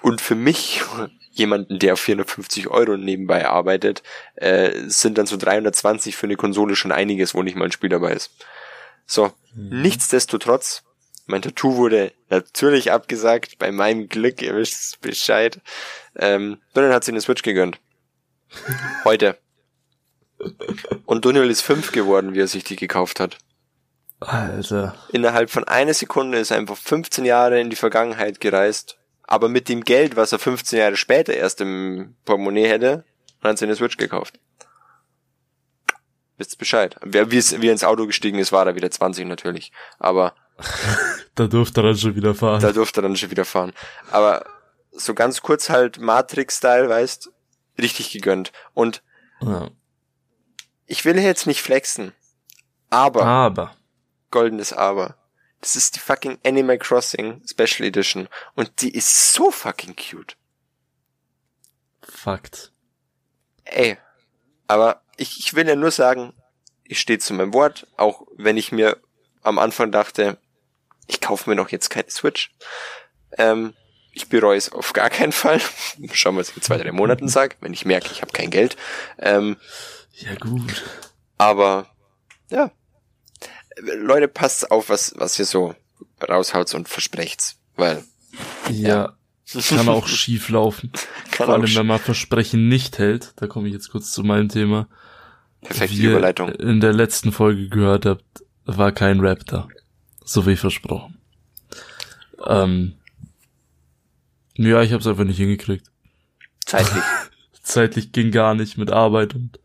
und 0.03 0.21
für 0.21 0.35
mich, 0.35 0.83
jemanden, 1.31 1.79
der 1.79 1.93
auf 1.93 2.01
450 2.01 2.69
Euro 2.69 2.97
nebenbei 2.97 3.47
arbeitet, 3.47 4.03
äh, 4.35 4.73
sind 4.89 5.19
dann 5.19 5.27
so 5.27 5.37
320 5.37 6.17
für 6.17 6.27
eine 6.27 6.37
Konsole 6.37 6.75
schon 6.75 6.91
einiges, 6.91 7.35
wo 7.35 7.43
nicht 7.43 7.57
mal 7.57 7.67
ein 7.67 7.73
Spiel 7.73 7.91
dabei 7.91 8.13
ist. 8.13 8.33
So, 9.07 9.33
nichtsdestotrotz, 9.55 10.83
mein 11.27 11.43
Tattoo 11.43 11.77
wurde 11.77 12.13
natürlich 12.29 12.91
abgesagt, 12.91 13.59
bei 13.59 13.71
meinem 13.71 14.09
Glück, 14.09 14.43
ihr 14.43 14.57
wisst 14.57 15.01
Bescheid. 15.01 15.61
Ähm, 16.17 16.59
Daniel 16.75 16.93
hat 16.93 17.05
sich 17.05 17.13
eine 17.13 17.21
Switch 17.21 17.43
gegönnt. 17.43 17.79
Heute. 19.05 19.39
Und 21.07 21.25
Daniel 21.25 21.51
ist 21.51 21.63
fünf 21.63 21.93
geworden, 21.93 22.35
wie 22.35 22.41
er 22.41 22.49
sich 22.49 22.65
die 22.65 22.77
gekauft 22.77 23.21
hat. 23.21 23.39
Alter. 24.21 24.95
Innerhalb 25.13 25.51
von 25.51 25.65
einer 25.65 25.95
Sekunde 25.95 26.39
ist 26.39 26.51
er 26.51 26.59
einfach 26.59 26.77
15 26.77 27.25
Jahre 27.25 27.61
in 27.61 27.71
die 27.71 27.77
Vergangenheit 27.77 28.41
gereist. 28.41 28.99
Aber 29.23 29.49
mit 29.49 29.69
dem 29.69 29.83
Geld, 29.83 30.17
was 30.17 30.33
er 30.33 30.39
15 30.39 30.79
Jahre 30.79 30.97
später 30.97 31.33
erst 31.33 31.61
im 31.61 32.17
Portemonnaie 32.25 32.67
hätte, 32.67 33.05
hat 33.43 33.53
er 33.53 33.57
sich 33.57 33.67
eine 33.67 33.77
Switch 33.77 33.97
gekauft. 33.97 34.39
Wisst 36.37 36.59
Bescheid. 36.59 36.97
Wie 37.03 37.67
er 37.67 37.73
ins 37.73 37.85
Auto 37.85 38.07
gestiegen 38.07 38.39
ist, 38.39 38.53
war 38.53 38.67
er 38.67 38.75
wieder 38.75 38.91
20 38.91 39.27
natürlich. 39.27 39.73
Aber 39.99 40.35
Da 41.35 41.47
durfte 41.47 41.81
er 41.81 41.85
dann 41.85 41.97
schon 41.97 42.15
wieder 42.17 42.35
fahren. 42.35 42.61
da 42.61 42.73
durfte 42.73 43.01
er 43.01 43.03
dann 43.03 43.17
schon 43.17 43.31
wieder 43.31 43.45
fahren. 43.45 43.73
Aber 44.11 44.45
so 44.93 45.15
ganz 45.15 45.41
kurz 45.43 45.71
halt 45.71 46.01
Matrix-Style, 46.01 46.89
weißt, 46.89 47.31
richtig 47.79 48.11
gegönnt. 48.11 48.53
Und 48.75 49.03
ja. 49.41 49.71
Ich 50.91 51.05
will 51.05 51.17
jetzt 51.19 51.47
nicht 51.47 51.63
flexen. 51.63 52.13
Aber, 52.91 53.25
Aber. 53.25 53.77
goldenes 54.33 54.73
Aber. 54.73 55.17
Das 55.61 55.77
ist 55.77 55.95
die 55.95 56.01
fucking 56.01 56.39
Animal 56.45 56.79
Crossing 56.79 57.43
Special 57.47 57.87
Edition. 57.87 58.29
Und 58.57 58.83
die 58.83 58.93
ist 58.93 59.33
so 59.33 59.53
fucking 59.53 59.95
cute. 59.95 60.37
Fakt. 62.03 62.73
Ey. 63.65 63.99
Aber 64.67 65.03
ich, 65.17 65.39
ich 65.39 65.55
will 65.55 65.69
ja 65.69 65.77
nur 65.77 65.93
sagen, 65.93 66.33
ich 66.83 66.99
stehe 66.99 67.21
zu 67.21 67.35
meinem 67.35 67.55
Wort, 67.55 67.87
auch 67.97 68.27
wenn 68.37 68.57
ich 68.57 68.73
mir 68.73 68.97
am 69.43 69.61
Anfang 69.61 69.93
dachte, 69.93 70.39
ich 71.07 71.21
kaufe 71.21 71.49
mir 71.49 71.57
doch 71.57 71.69
jetzt 71.69 71.91
keine 71.91 72.11
Switch. 72.11 72.53
Ähm, 73.39 73.75
ich 74.13 74.29
bereue 74.29 74.59
es 74.59 74.73
auf 74.73 74.93
gar 74.93 75.09
keinen 75.09 75.33
Fall. 75.33 75.61
Schauen 76.13 76.35
wir, 76.35 76.41
was 76.41 76.51
ich 76.51 76.57
in 76.57 76.63
zwei, 76.63 76.79
drei 76.79 76.91
Monaten 76.91 77.29
sage, 77.29 77.55
wenn 77.61 77.73
ich 77.73 77.85
merke, 77.85 78.09
ich 78.11 78.23
habe 78.23 78.33
kein 78.33 78.51
Geld. 78.51 78.77
Ähm, 79.19 79.57
Ja, 80.13 80.35
gut. 80.35 80.85
aber 81.39 81.87
ja. 82.51 82.71
Leute, 83.79 84.29
passt 84.29 84.71
auf, 84.71 84.89
was, 84.91 85.15
was 85.17 85.39
ihr 85.39 85.45
so 85.45 85.75
raushaut 86.29 86.75
und 86.75 86.89
versprecht's. 86.89 87.57
Weil 87.77 88.05
Ja. 88.71 89.17
Kann 89.69 89.89
auch 89.89 90.07
schief 90.09 90.49
laufen. 90.49 90.93
kann 91.31 91.47
Vor 91.47 91.49
allem, 91.49 91.75
wenn 91.75 91.87
man 91.87 91.99
Versprechen 91.99 92.69
nicht 92.69 92.99
hält. 92.99 93.33
Da 93.37 93.47
komme 93.47 93.69
ich 93.69 93.75
jetzt 93.75 93.91
kurz 93.91 94.11
zu 94.11 94.23
meinem 94.23 94.49
Thema. 94.49 94.89
perfekte 95.63 95.97
Wie 95.97 96.03
ihr 96.03 96.11
Überleitung. 96.11 96.51
in 96.51 96.81
der 96.81 96.93
letzten 96.93 97.33
Folge 97.33 97.69
gehört 97.69 98.07
habt, 98.07 98.25
war 98.65 98.93
kein 98.93 99.21
Rap 99.21 99.45
da. 99.47 99.69
So 100.25 100.47
wie 100.47 100.57
versprochen. 100.57 101.19
Ähm, 102.47 102.95
ja, 104.57 104.83
ich 104.83 104.93
hab's 104.93 105.07
einfach 105.07 105.25
nicht 105.25 105.39
hingekriegt. 105.39 105.87
Zeitlich. 106.67 107.03
Zeitlich 107.63 108.13
ging 108.13 108.31
gar 108.31 108.55
nicht 108.55 108.77
mit 108.79 108.91
Arbeit 108.91 109.35
und 109.35 109.59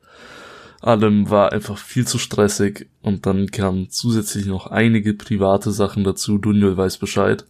allem 0.86 1.30
war 1.30 1.52
einfach 1.52 1.78
viel 1.78 2.06
zu 2.06 2.18
stressig 2.18 2.88
und 3.02 3.26
dann 3.26 3.52
kamen 3.52 3.90
zusätzlich 3.90 4.46
noch 4.46 4.68
einige 4.68 5.14
private 5.14 5.72
Sachen 5.72 6.04
dazu. 6.04 6.38
Dunjol 6.38 6.78
weiß 6.78 7.00
Bescheid, 7.00 7.46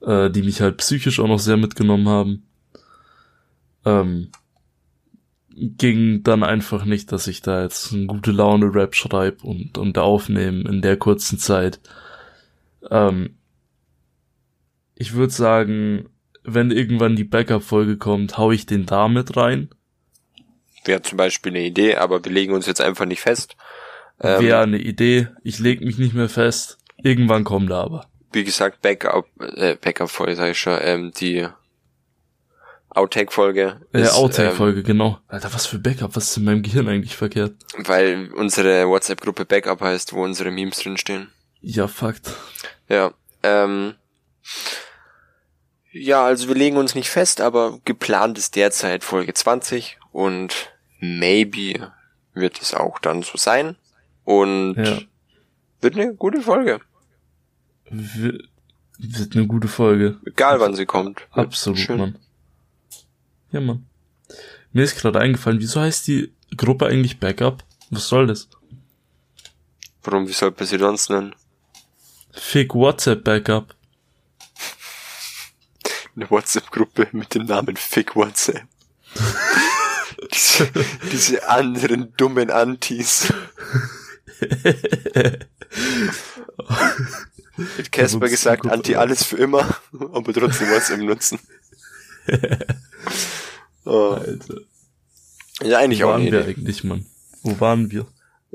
äh, 0.00 0.30
die 0.30 0.42
mich 0.42 0.60
halt 0.60 0.78
psychisch 0.78 1.20
auch 1.20 1.28
noch 1.28 1.38
sehr 1.38 1.56
mitgenommen 1.56 2.08
haben. 2.08 2.42
Ähm, 3.84 4.30
ging 5.54 6.22
dann 6.22 6.42
einfach 6.42 6.84
nicht, 6.84 7.12
dass 7.12 7.26
ich 7.26 7.42
da 7.42 7.62
jetzt 7.62 7.92
eine 7.92 8.06
gute 8.06 8.32
Laune 8.32 8.74
Rap 8.74 8.94
schreibe 8.94 9.46
und, 9.46 9.78
und 9.78 9.98
aufnehmen 9.98 10.66
in 10.66 10.82
der 10.82 10.96
kurzen 10.96 11.38
Zeit. 11.38 11.80
Ähm, 12.90 13.36
ich 14.94 15.14
würde 15.14 15.32
sagen, 15.32 16.08
wenn 16.42 16.70
irgendwann 16.70 17.16
die 17.16 17.24
Backup-Folge 17.24 17.96
kommt, 17.96 18.38
hau 18.38 18.50
ich 18.50 18.66
den 18.66 18.86
damit 18.86 19.36
rein. 19.36 19.68
Wäre 20.88 21.02
zum 21.02 21.18
Beispiel 21.18 21.52
eine 21.52 21.62
Idee, 21.64 21.96
aber 21.96 22.24
wir 22.24 22.32
legen 22.32 22.54
uns 22.54 22.66
jetzt 22.66 22.80
einfach 22.80 23.04
nicht 23.04 23.20
fest. 23.20 23.56
Ähm, 24.20 24.42
Wäre 24.42 24.62
eine 24.62 24.78
Idee. 24.78 25.28
Ich 25.44 25.58
leg 25.58 25.82
mich 25.82 25.98
nicht 25.98 26.14
mehr 26.14 26.28
fest. 26.28 26.78
Irgendwann 27.02 27.44
kommt 27.44 27.70
er 27.70 27.76
aber. 27.76 28.06
wie 28.32 28.42
gesagt, 28.42 28.82
Backup, 28.82 29.26
äh, 29.38 29.76
Backup-Folge, 29.76 30.34
sag 30.34 30.50
ich 30.50 30.58
schon, 30.58 30.78
ähm, 30.80 31.12
die 31.12 31.46
Outtake-Folge. 32.90 33.80
Äh, 33.92 34.00
ist, 34.00 34.14
Outtake-Folge, 34.14 34.82
genau. 34.82 35.18
Alter, 35.28 35.52
was 35.52 35.66
für 35.66 35.78
Backup? 35.78 36.16
Was 36.16 36.30
ist 36.30 36.38
in 36.38 36.44
meinem 36.44 36.62
Gehirn 36.62 36.88
eigentlich 36.88 37.16
verkehrt? 37.16 37.54
Ähm, 37.76 37.86
weil 37.86 38.30
unsere 38.34 38.88
WhatsApp-Gruppe 38.88 39.44
Backup 39.44 39.80
heißt, 39.80 40.12
wo 40.14 40.24
unsere 40.24 40.50
Memes 40.50 40.78
drinstehen. 40.78 41.30
Ja, 41.60 41.86
Fakt. 41.86 42.32
Ja, 42.88 43.12
ähm, 43.42 43.94
ja, 45.92 46.24
also 46.24 46.48
wir 46.48 46.54
legen 46.54 46.76
uns 46.76 46.94
nicht 46.94 47.10
fest, 47.10 47.40
aber 47.40 47.78
geplant 47.84 48.38
ist 48.38 48.56
derzeit 48.56 49.04
Folge 49.04 49.34
20 49.34 49.98
und 50.12 50.72
maybe 51.00 51.92
wird 52.34 52.60
es 52.60 52.74
auch 52.74 52.98
dann 52.98 53.22
so 53.22 53.36
sein 53.38 53.76
und 54.24 54.74
Ja. 54.76 54.98
wird 55.80 55.94
eine 55.96 56.14
gute 56.14 56.40
Folge, 56.42 56.80
Wir- 57.90 58.38
Wird 58.98 59.34
eine 59.36 59.46
gute 59.46 59.68
Folge. 59.68 60.18
egal 60.26 60.60
wann 60.60 60.74
sie 60.74 60.84
kommt. 60.86 61.22
Absolut, 61.30 61.78
schön. 61.78 61.98
Mann. 61.98 62.18
Ja, 63.52 63.60
Mann. 63.60 63.86
Mir 64.72 64.82
ist 64.84 64.96
gerade 64.98 65.20
eingefallen, 65.20 65.60
wieso 65.60 65.80
heißt 65.80 66.06
die 66.08 66.32
Gruppe 66.56 66.86
eigentlich 66.86 67.18
Backup? 67.20 67.64
Was 67.90 68.08
soll 68.08 68.26
das? 68.26 68.48
Warum, 70.02 70.28
wie 70.28 70.32
soll 70.32 70.52
man 70.56 70.66
sie 70.66 70.78
sonst 70.78 71.08
nennen? 71.10 71.34
Fick 72.32 72.74
WhatsApp 72.74 73.24
Backup. 73.24 73.74
Eine 76.16 76.28
WhatsApp-Gruppe 76.30 77.08
mit 77.12 77.34
dem 77.34 77.44
Namen 77.46 77.76
Fick 77.76 78.14
WhatsApp. 78.16 78.66
diese, 80.32 80.70
diese 81.12 81.48
anderen 81.48 82.12
dummen 82.16 82.50
Antis. 82.50 83.32
Mit 87.76 87.92
Casper 87.92 88.28
gesagt, 88.28 88.66
Anti 88.66 88.96
alles 88.96 89.24
für 89.24 89.36
immer, 89.36 89.76
aber 89.92 90.32
trotzdem 90.32 90.70
WhatsApp 90.70 91.00
nutzen. 91.00 91.38
oh. 93.84 94.12
Alter. 94.12 94.60
Ja, 95.62 95.78
eigentlich 95.78 96.02
Wo 96.02 96.06
auch 96.06 96.10
waren 96.10 96.22
eine 96.22 96.32
wir 96.32 96.40
Idee. 96.40 96.50
eigentlich, 96.50 96.84
Mann? 96.84 97.06
Wo 97.42 97.58
waren 97.60 97.90
wir? 97.90 98.06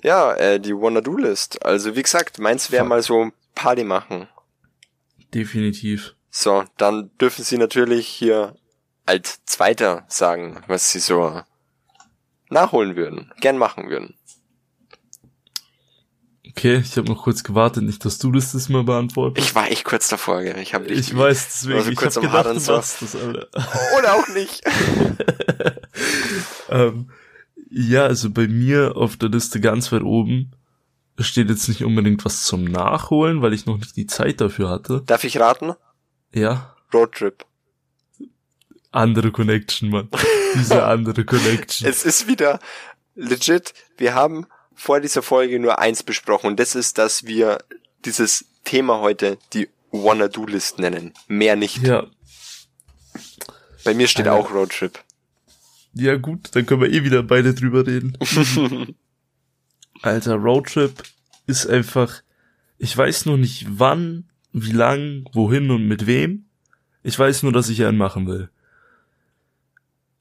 Ja, 0.03 0.33
äh, 0.35 0.59
die 0.59 0.73
Wanna-Do-List. 0.73 1.65
Also 1.65 1.95
wie 1.95 2.03
gesagt, 2.03 2.39
meins 2.39 2.71
wäre 2.71 2.85
mal 2.85 3.01
so 3.03 3.31
Party 3.55 3.83
machen. 3.83 4.27
Definitiv. 5.33 6.15
So, 6.29 6.63
dann 6.77 7.11
dürfen 7.19 7.43
sie 7.43 7.57
natürlich 7.57 8.07
hier 8.07 8.55
als 9.05 9.43
Zweiter 9.45 10.05
sagen, 10.07 10.63
was 10.67 10.91
sie 10.91 10.99
so 10.99 11.41
nachholen 12.53 12.95
würden, 12.95 13.31
gern 13.41 13.57
machen 13.57 13.89
würden. 13.89 14.15
Okay, 16.55 16.77
ich 16.77 16.97
habe 16.97 17.07
noch 17.07 17.23
kurz 17.23 17.43
gewartet, 17.43 17.83
nicht, 17.83 18.05
dass 18.05 18.19
du 18.19 18.31
das 18.31 18.69
mal 18.69 18.83
beantwortest. 18.83 19.47
Ich 19.47 19.55
war 19.55 19.71
echt 19.71 19.85
kurz 19.85 20.07
davor, 20.07 20.43
gell? 20.43 20.59
Ich 20.59 20.75
habe 20.75 20.85
Ich 20.85 21.17
weiß, 21.17 21.47
deswegen, 21.61 21.79
Also 21.79 21.91
ich 21.91 21.97
kurz 21.97 22.15
habe 22.15 22.27
am 22.27 22.31
gedacht, 22.31 22.67
du 22.67 22.71
machst 22.71 23.01
das, 23.01 23.15
Alter. 23.15 23.47
Oder 23.97 24.13
auch 24.13 24.27
nicht. 24.29 24.61
ähm, 26.69 27.09
ja, 27.71 28.03
also 28.03 28.29
bei 28.29 28.47
mir 28.47 28.95
auf 28.95 29.17
der 29.17 29.29
Liste 29.29 29.59
ganz 29.59 29.91
weit 29.91 30.03
oben 30.03 30.51
steht 31.19 31.49
jetzt 31.49 31.67
nicht 31.67 31.83
unbedingt 31.83 32.25
was 32.25 32.43
zum 32.43 32.65
Nachholen, 32.65 33.41
weil 33.41 33.53
ich 33.53 33.65
noch 33.65 33.77
nicht 33.77 33.95
die 33.95 34.07
Zeit 34.07 34.41
dafür 34.41 34.69
hatte. 34.69 35.03
Darf 35.05 35.23
ich 35.23 35.39
raten? 35.39 35.73
Ja, 36.33 36.75
Roadtrip. 36.93 37.45
Andere 38.93 39.31
Connection, 39.31 39.89
Mann. 39.89 40.09
Diese 40.55 40.83
andere 40.85 41.25
Connection. 41.25 41.87
Es 41.87 42.05
ist 42.05 42.27
wieder 42.27 42.59
legit. 43.15 43.73
Wir 43.97 44.13
haben 44.13 44.47
vor 44.75 44.99
dieser 44.99 45.21
Folge 45.21 45.59
nur 45.59 45.79
eins 45.79 46.03
besprochen 46.03 46.47
und 46.47 46.59
das 46.59 46.75
ist, 46.75 46.97
dass 46.97 47.25
wir 47.25 47.59
dieses 48.05 48.45
Thema 48.63 48.99
heute 48.99 49.37
die 49.53 49.69
Wanna-Do-List 49.91 50.79
nennen. 50.79 51.13
Mehr 51.27 51.55
nicht. 51.55 51.77
Ja. 51.83 52.07
Bei 53.83 53.93
mir 53.93 54.07
steht 54.07 54.27
Alter. 54.27 54.39
auch 54.39 54.53
Roadtrip. 54.53 54.99
Ja 55.93 56.15
gut, 56.15 56.49
dann 56.53 56.65
können 56.65 56.81
wir 56.81 56.91
eh 56.91 57.03
wieder 57.03 57.21
beide 57.21 57.53
drüber 57.53 57.85
reden. 57.85 58.17
Alter, 60.01 60.35
Roadtrip 60.35 61.03
ist 61.45 61.67
einfach, 61.67 62.23
ich 62.77 62.97
weiß 62.97 63.27
nur 63.27 63.37
nicht 63.37 63.65
wann, 63.69 64.29
wie 64.51 64.71
lang, 64.71 65.29
wohin 65.33 65.69
und 65.69 65.87
mit 65.87 66.07
wem. 66.07 66.45
Ich 67.03 67.17
weiß 67.19 67.43
nur, 67.43 67.51
dass 67.51 67.69
ich 67.69 67.83
einen 67.85 67.97
machen 67.97 68.27
will. 68.27 68.49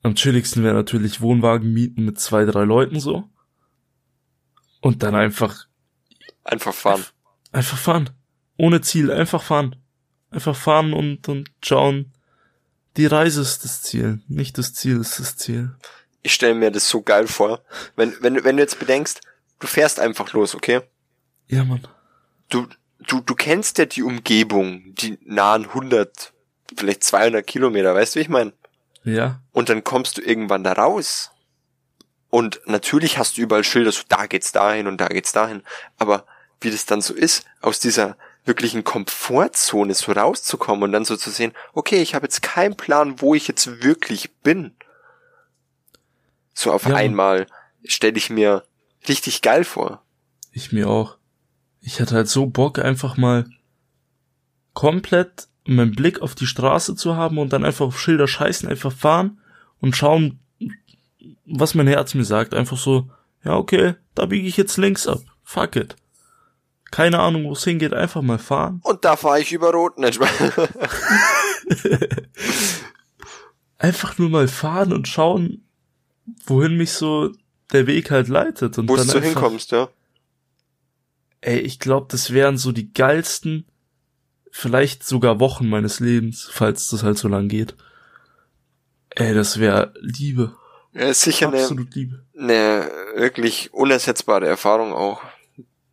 Am 0.02 0.14
chilligsten 0.14 0.64
wäre 0.64 0.74
natürlich 0.74 1.20
Wohnwagen 1.20 1.72
mieten 1.72 2.04
mit 2.04 2.18
zwei, 2.18 2.44
drei 2.44 2.64
Leuten 2.64 2.98
so. 3.00 3.28
Und 4.80 5.02
dann 5.02 5.14
einfach, 5.14 5.66
Einfach 6.44 6.74
fahren. 6.74 7.04
einfach 7.52 7.78
fahren. 7.78 8.10
Ohne 8.56 8.80
Ziel, 8.80 9.10
einfach 9.12 9.42
fahren. 9.42 9.76
Einfach 10.30 10.56
fahren 10.56 10.92
und, 10.92 11.28
und 11.28 11.50
schauen. 11.62 12.12
Die 12.96 13.06
Reise 13.06 13.40
ist 13.42 13.64
das 13.64 13.82
Ziel, 13.82 14.20
nicht 14.28 14.58
das 14.58 14.74
Ziel 14.74 14.98
ist 15.00 15.18
das 15.18 15.36
Ziel. 15.36 15.74
Ich 16.22 16.34
stelle 16.34 16.54
mir 16.54 16.70
das 16.70 16.88
so 16.88 17.02
geil 17.02 17.26
vor. 17.26 17.62
Wenn, 17.96 18.14
wenn, 18.20 18.42
wenn 18.44 18.56
du 18.56 18.62
jetzt 18.62 18.78
bedenkst, 18.78 19.20
du 19.60 19.66
fährst 19.66 19.98
einfach 20.00 20.32
los, 20.32 20.54
okay? 20.54 20.80
Ja, 21.48 21.64
Mann. 21.64 21.86
Du, 22.48 22.66
du, 23.06 23.20
du 23.20 23.34
kennst 23.34 23.78
ja 23.78 23.86
die 23.86 24.02
Umgebung, 24.02 24.94
die 24.94 25.18
nahen 25.24 25.64
100, 25.66 26.32
vielleicht 26.76 27.04
200 27.04 27.46
Kilometer, 27.46 27.94
weißt 27.94 28.14
du, 28.14 28.18
wie 28.18 28.22
ich 28.22 28.28
meine? 28.28 28.52
Ja. 29.04 29.40
Und 29.52 29.68
dann 29.68 29.84
kommst 29.84 30.18
du 30.18 30.22
irgendwann 30.22 30.64
da 30.64 30.72
raus. 30.72 31.30
Und 32.30 32.60
natürlich 32.66 33.18
hast 33.18 33.36
du 33.36 33.42
überall 33.42 33.64
Schilder, 33.64 33.92
so 33.92 34.02
da 34.08 34.26
geht's 34.26 34.52
dahin 34.52 34.86
und 34.86 34.98
da 35.00 35.08
geht's 35.08 35.32
dahin. 35.32 35.62
Aber 35.98 36.24
wie 36.60 36.70
das 36.70 36.86
dann 36.86 37.02
so 37.02 37.12
ist, 37.14 37.44
aus 37.60 37.78
dieser 37.80 38.16
wirklichen 38.44 38.84
Komfortzone 38.84 39.94
so 39.94 40.12
rauszukommen 40.12 40.82
und 40.84 40.92
dann 40.92 41.04
so 41.04 41.16
zu 41.16 41.30
sehen, 41.30 41.52
okay, 41.74 42.00
ich 42.02 42.14
habe 42.14 42.24
jetzt 42.26 42.42
keinen 42.42 42.76
Plan, 42.76 43.20
wo 43.20 43.34
ich 43.34 43.48
jetzt 43.48 43.82
wirklich 43.82 44.32
bin. 44.42 44.74
So 46.54 46.72
auf 46.72 46.86
Ja. 46.86 46.96
einmal 46.96 47.46
stelle 47.84 48.16
ich 48.16 48.30
mir 48.30 48.64
richtig 49.08 49.42
geil 49.42 49.64
vor. 49.64 50.02
Ich 50.52 50.72
mir 50.72 50.88
auch. 50.88 51.16
Ich 51.80 52.00
hatte 52.00 52.14
halt 52.14 52.28
so 52.28 52.46
Bock, 52.46 52.78
einfach 52.78 53.16
mal 53.16 53.46
komplett 54.74 55.48
meinen 55.64 55.92
Blick 55.92 56.20
auf 56.20 56.34
die 56.34 56.46
Straße 56.46 56.96
zu 56.96 57.16
haben 57.16 57.38
und 57.38 57.52
dann 57.52 57.64
einfach 57.64 57.86
auf 57.86 58.00
Schilder 58.00 58.26
scheißen, 58.26 58.68
einfach 58.68 58.92
fahren 58.92 59.40
und 59.80 59.96
schauen, 59.96 60.40
was 61.44 61.74
mein 61.74 61.86
Herz 61.86 62.14
mir 62.14 62.24
sagt. 62.24 62.54
Einfach 62.54 62.76
so, 62.76 63.10
ja, 63.44 63.56
okay, 63.56 63.94
da 64.14 64.26
biege 64.26 64.48
ich 64.48 64.56
jetzt 64.56 64.76
links 64.76 65.06
ab. 65.06 65.20
Fuck 65.44 65.76
it. 65.76 65.96
Keine 66.90 67.20
Ahnung, 67.20 67.44
wo 67.44 67.52
es 67.52 67.64
hingeht, 67.64 67.94
einfach 67.94 68.22
mal 68.22 68.38
fahren. 68.38 68.80
Und 68.82 69.04
da 69.04 69.16
fahre 69.16 69.40
ich 69.40 69.52
über 69.52 69.72
Rot. 69.72 69.98
Nein, 69.98 70.12
Spaß. 70.12 70.28
Einfach 73.78 74.18
nur 74.18 74.28
mal 74.28 74.46
fahren 74.46 74.92
und 74.92 75.08
schauen, 75.08 75.64
wohin 76.46 76.76
mich 76.76 76.92
so 76.92 77.32
der 77.72 77.86
Weg 77.86 78.10
halt 78.10 78.28
leitet. 78.28 78.78
Und 78.78 78.88
wo 78.88 78.96
dann 78.96 79.08
du 79.08 79.14
einfach, 79.14 79.28
hinkommst, 79.28 79.72
ja. 79.72 79.88
Ey, 81.40 81.58
ich 81.58 81.80
glaube, 81.80 82.06
das 82.10 82.32
wären 82.32 82.58
so 82.58 82.72
die 82.72 82.92
geilsten, 82.92 83.66
vielleicht 84.54 85.02
sogar 85.02 85.40
Wochen 85.40 85.68
meines 85.68 85.98
Lebens, 85.98 86.48
falls 86.52 86.88
das 86.90 87.02
halt 87.02 87.16
so 87.18 87.26
lang 87.26 87.48
geht. 87.48 87.74
Ey, 89.10 89.34
das 89.34 89.58
wäre 89.58 89.92
Liebe. 90.00 90.54
ja 90.92 91.08
ist 91.08 91.22
sicher 91.22 91.48
eine, 91.48 91.62
Absolut 91.62 91.94
Liebe. 91.94 92.24
eine 92.38 92.88
wirklich 93.16 93.72
unersetzbare 93.74 94.46
Erfahrung 94.46 94.92
auch. 94.92 95.22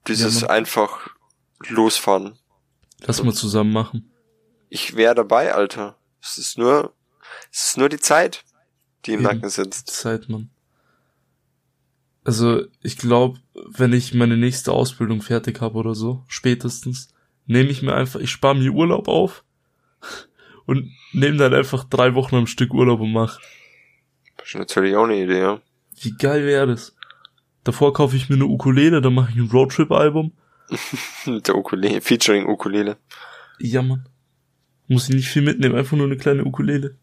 Dieses 0.07 0.41
Ja, 0.41 0.47
Mann. 0.47 0.57
einfach 0.57 1.09
losfahren. 1.69 2.37
Lass 3.05 3.23
mal 3.23 3.33
zusammen 3.33 3.71
machen. 3.71 4.11
Ich 4.69 4.95
wäre 4.95 5.15
dabei, 5.15 5.53
Alter. 5.53 5.97
Es 6.21 6.37
ist 6.37 6.57
nur, 6.57 6.93
es 7.51 7.65
ist 7.67 7.77
nur 7.77 7.87
die 7.89 7.99
Zeit, 7.99 8.43
die 9.05 9.13
im 9.13 9.21
Eben. 9.21 9.23
Nacken 9.23 9.49
sitzt. 9.49 9.87
Zeit, 9.87 10.27
Mann. 10.29 10.49
Also, 12.25 12.63
ich 12.83 12.97
glaube, 12.97 13.39
wenn 13.53 13.93
ich 13.93 14.13
meine 14.13 14.37
nächste 14.37 14.71
Ausbildung 14.73 15.21
fertig 15.21 15.61
habe 15.61 15.75
oder 15.75 15.95
so, 15.95 16.23
spätestens, 16.27 17.09
nehme 17.49 17.69
ich 17.69 17.81
mir 17.81 17.95
einfach, 17.95 18.19
ich 18.19 18.29
spare 18.29 18.55
mir 18.55 18.71
Urlaub 18.71 19.07
auf 19.07 19.43
und 20.65 20.91
nehme 21.13 21.37
dann 21.37 21.53
einfach 21.53 21.83
drei 21.83 22.13
Wochen 22.13 22.35
am 22.35 22.47
Stück 22.47 22.73
Urlaub 22.73 22.99
und 23.01 23.11
mach. 23.11 23.39
Das 24.37 24.47
ist 24.49 24.55
natürlich 24.55 24.95
auch 24.95 25.05
eine 25.05 25.21
Idee, 25.23 25.39
ja. 25.39 25.61
Wie 25.99 26.11
geil 26.11 26.45
wäre 26.45 26.67
das? 26.67 26.95
Davor 27.63 27.91
kaufe 27.93 28.15
ich 28.15 28.29
mir 28.29 28.35
eine 28.35 28.45
Ukulele, 28.45 29.01
dann 29.01 29.15
mache 29.15 29.31
ich 29.31 29.37
ein 29.37 29.49
Roadtrip-Album. 29.49 30.31
Mit 31.25 31.47
der 31.47 31.55
Ukulele, 31.55 32.01
featuring 32.01 32.45
Ukulele. 32.45 32.97
Ja, 33.59 33.81
Mann. 33.81 34.07
Muss 34.87 35.09
ich 35.09 35.15
nicht 35.15 35.27
viel 35.29 35.41
mitnehmen, 35.41 35.75
einfach 35.75 35.97
nur 35.97 36.05
eine 36.05 36.17
kleine 36.17 36.45
Ukulele. 36.45 36.97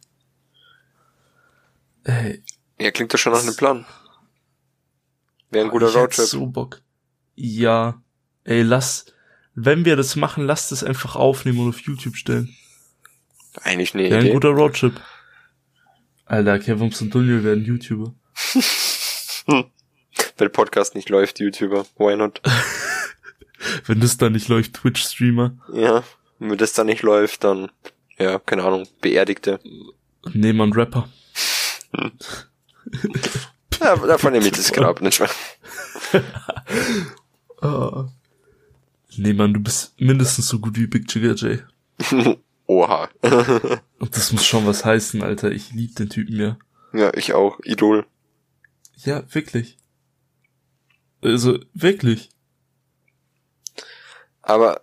Ey, 2.05 2.43
Ja, 2.81 2.93
klingt 2.93 3.13
doch 3.13 3.19
schon 3.19 3.33
nach 3.33 3.43
einem 3.43 3.57
Plan. 3.57 3.85
Wäre 5.51 5.65
ein 5.67 5.71
guter 5.73 5.89
ich 5.89 5.97
Roadtrip. 5.97 6.27
so 6.27 6.47
Bock. 6.47 6.83
Ja. 7.35 8.01
Ey, 8.45 8.63
lass, 8.63 9.07
wenn 9.57 9.85
wir 9.87 9.97
das 9.97 10.15
machen, 10.17 10.47
lass 10.47 10.69
das 10.69 10.85
einfach 10.85 11.17
aufnehmen 11.17 11.61
und 11.61 11.71
auf 11.71 11.81
YouTube 11.81 12.17
stellen. 12.17 12.55
Eigentlich 13.63 13.95
eine 13.95 14.11
Wäre 14.11 14.21
ein 14.21 14.33
guter 14.33 14.51
Roadtrip. 14.51 15.01
Alter, 16.27 16.59
Kevums 16.59 17.01
und 17.01 17.15
Daniel 17.15 17.43
werden 17.43 17.65
YouTuber. 17.65 18.15
Wenn 20.37 20.53
Podcast 20.53 20.95
nicht 20.95 21.09
läuft, 21.09 21.41
YouTuber. 21.41 21.87
Why 21.97 22.17
not? 22.17 22.43
Wenn 23.87 24.01
das 24.01 24.19
dann 24.19 24.33
nicht 24.35 24.49
läuft, 24.49 24.75
Twitch-Streamer. 24.75 25.57
Ja. 25.73 26.05
Wenn 26.39 26.59
das 26.59 26.75
dann 26.75 26.87
nicht 26.87 27.01
läuft, 27.03 27.45
dann, 27.45 27.71
ja, 28.19 28.39
keine 28.39 28.65
Ahnung, 28.65 28.87
Beerdigte. 29.01 29.59
Nehmen 30.35 30.59
wir 30.59 30.65
einen 30.65 30.73
Rapper. 30.75 31.09
Ja, 33.81 33.97
davon 33.97 34.33
nehme 34.33 34.45
ich 34.45 34.53
das 34.53 34.71
Grab, 34.73 35.01
nicht 35.01 35.21
wahr? 35.21 35.31
Ah. 37.63 38.07
Nee, 39.19 39.33
Mann, 39.33 39.55
du 39.55 39.61
bist 39.61 39.99
mindestens 40.01 40.49
so 40.49 40.59
gut 40.59 40.77
wie 40.77 40.87
Big 40.87 41.13
Jigger 41.13 41.35
J. 41.35 41.65
Oha. 42.67 43.09
Und 43.99 44.17
das 44.17 44.33
muss 44.33 44.45
schon 44.45 44.67
was 44.67 44.85
heißen, 44.85 45.23
Alter. 45.23 45.51
Ich 45.53 45.73
lieb 45.73 45.95
den 45.97 46.09
Typen 46.11 46.37
ja. 46.39 46.59
ja, 46.93 47.13
ich 47.15 47.33
auch. 47.33 47.59
Idol. 47.65 48.07
Ja, 49.05 49.23
wirklich. 49.33 49.77
Also, 51.23 51.59
wirklich. 51.75 52.31
Aber 54.43 54.81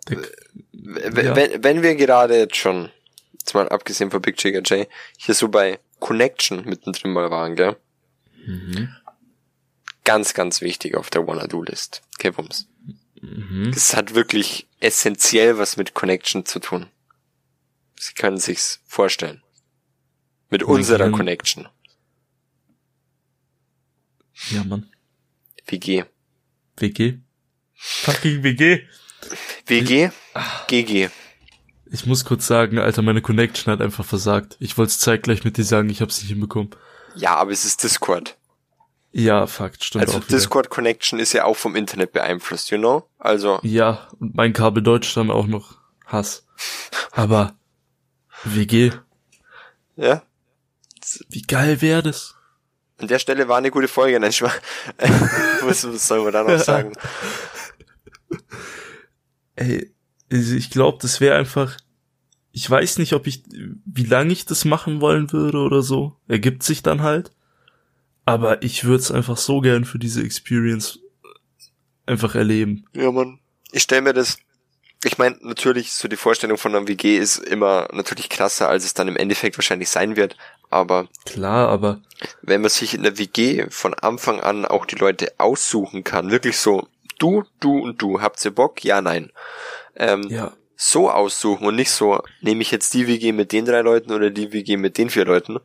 Der- 0.73 1.23
Ja. 1.23 1.35
wenn, 1.35 1.63
wenn 1.63 1.81
wir 1.83 1.95
gerade 1.95 2.37
jetzt 2.37 2.55
schon, 2.57 2.89
jetzt 3.33 3.53
mal 3.53 3.69
abgesehen 3.69 4.11
von 4.11 4.21
Big 4.21 4.41
Jigger 4.43 4.61
J, 4.61 4.87
hier 5.17 5.35
so 5.35 5.47
bei 5.49 5.79
Connection 5.99 6.65
mittendrin 6.65 7.11
mal 7.13 7.29
waren, 7.31 7.55
gell? 7.55 7.77
Mhm. 8.45 8.89
Ganz, 10.03 10.33
ganz 10.33 10.59
wichtig 10.61 10.95
auf 10.95 11.09
der 11.09 11.25
Wanna-Do-List. 11.25 12.01
Okay, 12.15 12.31
Bums. 12.31 12.67
Mhm. 13.23 13.71
Es 13.73 13.95
hat 13.95 14.15
wirklich 14.15 14.67
essentiell 14.81 15.57
was 15.57 15.77
mit 15.77 15.93
Connection 15.93 16.45
zu 16.45 16.59
tun. 16.59 16.87
Sie 17.97 18.13
können 18.13 18.37
sich's 18.37 18.81
vorstellen. 18.85 19.41
Mit 20.49 20.63
unserer 20.63 21.05
gern. 21.05 21.13
Connection. 21.13 21.69
Ja, 24.49 24.63
Mann. 24.65 24.91
WG. 25.67 26.03
WG? 26.77 27.19
Fucking 27.75 28.43
WG. 28.43 28.81
WG? 29.67 30.09
GG. 30.67 31.09
Ich 31.85 32.05
muss 32.05 32.25
kurz 32.25 32.45
sagen, 32.45 32.77
Alter, 32.77 33.03
meine 33.03 33.21
Connection 33.21 33.71
hat 33.71 33.79
einfach 33.79 34.03
versagt. 34.03 34.57
Ich 34.59 34.77
wollte 34.77 34.89
es 34.89 34.99
zeitgleich 34.99 35.45
mit 35.45 35.57
dir 35.57 35.63
sagen, 35.63 35.89
ich 35.89 36.01
hab's 36.01 36.19
nicht 36.19 36.29
hinbekommen. 36.29 36.71
Ja, 37.15 37.35
aber 37.35 37.51
es 37.51 37.63
ist 37.63 37.83
Discord. 37.83 38.37
Ja, 39.15 39.45
Fakt, 39.45 39.83
stimmt 39.83 40.05
Also 40.05 40.17
auch 40.17 40.27
wieder. 40.27 40.37
Discord 40.37 40.69
Connection 40.71 41.19
ist 41.19 41.33
ja 41.33 41.45
auch 41.45 41.55
vom 41.55 41.75
Internet 41.75 42.13
beeinflusst, 42.13 42.71
you 42.71 42.79
know? 42.79 43.07
Also, 43.19 43.59
Ja, 43.61 44.07
und 44.19 44.35
mein 44.35 44.53
Kabel 44.53 44.81
Deutschland 44.81 45.29
auch 45.29 45.45
noch 45.45 45.77
Hass. 46.05 46.47
Aber 47.11 47.55
WG, 48.43 48.91
ja. 49.95 50.23
wie 51.29 51.43
geil 51.43 51.81
wäre 51.81 52.01
das? 52.01 52.35
An 52.97 53.07
der 53.07 53.19
Stelle 53.19 53.47
war 53.47 53.57
eine 53.57 53.69
gute 53.69 53.87
Folge, 53.87 54.19
nein, 54.19 54.31
ich 54.31 54.41
war, 54.41 54.51
was, 55.61 55.87
was 55.93 56.07
soll 56.07 56.23
man 56.23 56.33
da 56.33 56.43
noch 56.43 56.57
sagen? 56.63 56.93
Ey, 59.55 59.93
also 60.31 60.55
ich 60.55 60.71
glaube, 60.71 60.97
das 61.01 61.21
wäre 61.21 61.37
einfach. 61.37 61.77
Ich 62.51 62.69
weiß 62.69 62.97
nicht, 62.97 63.13
ob 63.13 63.27
ich, 63.27 63.43
wie 63.85 64.05
lange 64.05 64.31
ich 64.31 64.45
das 64.45 64.65
machen 64.65 65.01
wollen 65.01 65.31
würde 65.31 65.57
oder 65.59 65.81
so. 65.81 66.17
Ergibt 66.27 66.63
sich 66.63 66.83
dann 66.83 67.01
halt. 67.01 67.31
Aber 68.25 68.63
ich 68.63 68.85
würde 68.85 69.01
es 69.01 69.11
einfach 69.11 69.37
so 69.37 69.59
gern 69.61 69.85
für 69.85 69.99
diese 69.99 70.23
Experience 70.23 70.99
einfach 72.05 72.35
erleben. 72.35 72.85
Ja, 72.93 73.11
Mann. 73.11 73.39
Ich 73.71 73.83
stell 73.83 74.01
mir 74.01 74.13
das, 74.13 74.37
ich 75.03 75.17
meine, 75.17 75.37
natürlich, 75.41 75.93
so 75.93 76.07
die 76.07 76.15
Vorstellung 76.15 76.57
von 76.57 76.75
einer 76.75 76.87
WG 76.87 77.17
ist 77.17 77.37
immer 77.37 77.87
natürlich 77.91 78.29
krasser, 78.29 78.69
als 78.69 78.85
es 78.85 78.93
dann 78.93 79.07
im 79.07 79.17
Endeffekt 79.17 79.57
wahrscheinlich 79.57 79.89
sein 79.89 80.15
wird. 80.15 80.37
aber. 80.69 81.07
Klar, 81.25 81.67
aber. 81.69 82.01
Wenn 82.41 82.61
man 82.61 82.69
sich 82.69 82.93
in 82.93 83.03
der 83.03 83.17
WG 83.17 83.65
von 83.69 83.93
Anfang 83.93 84.39
an 84.39 84.65
auch 84.65 84.85
die 84.85 84.95
Leute 84.95 85.33
aussuchen 85.37 86.03
kann, 86.03 86.31
wirklich 86.31 86.57
so, 86.57 86.87
du, 87.19 87.43
du 87.59 87.79
und 87.79 88.01
du, 88.01 88.21
habt 88.21 88.43
ihr 88.45 88.51
Bock? 88.51 88.83
Ja, 88.83 89.01
nein. 89.01 89.31
Ähm, 89.95 90.23
Ja. 90.29 90.53
so 90.75 91.11
aussuchen 91.11 91.67
und 91.67 91.75
nicht 91.75 91.91
so, 91.91 92.21
nehme 92.41 92.61
ich 92.61 92.71
jetzt 92.71 92.93
die 92.93 93.07
WG 93.07 93.31
mit 93.33 93.51
den 93.51 93.65
drei 93.65 93.81
Leuten 93.81 94.11
oder 94.13 94.29
die 94.29 94.51
WG 94.53 94.77
mit 94.77 94.97
den 94.97 95.09
vier 95.09 95.25
Leuten, 95.25 95.59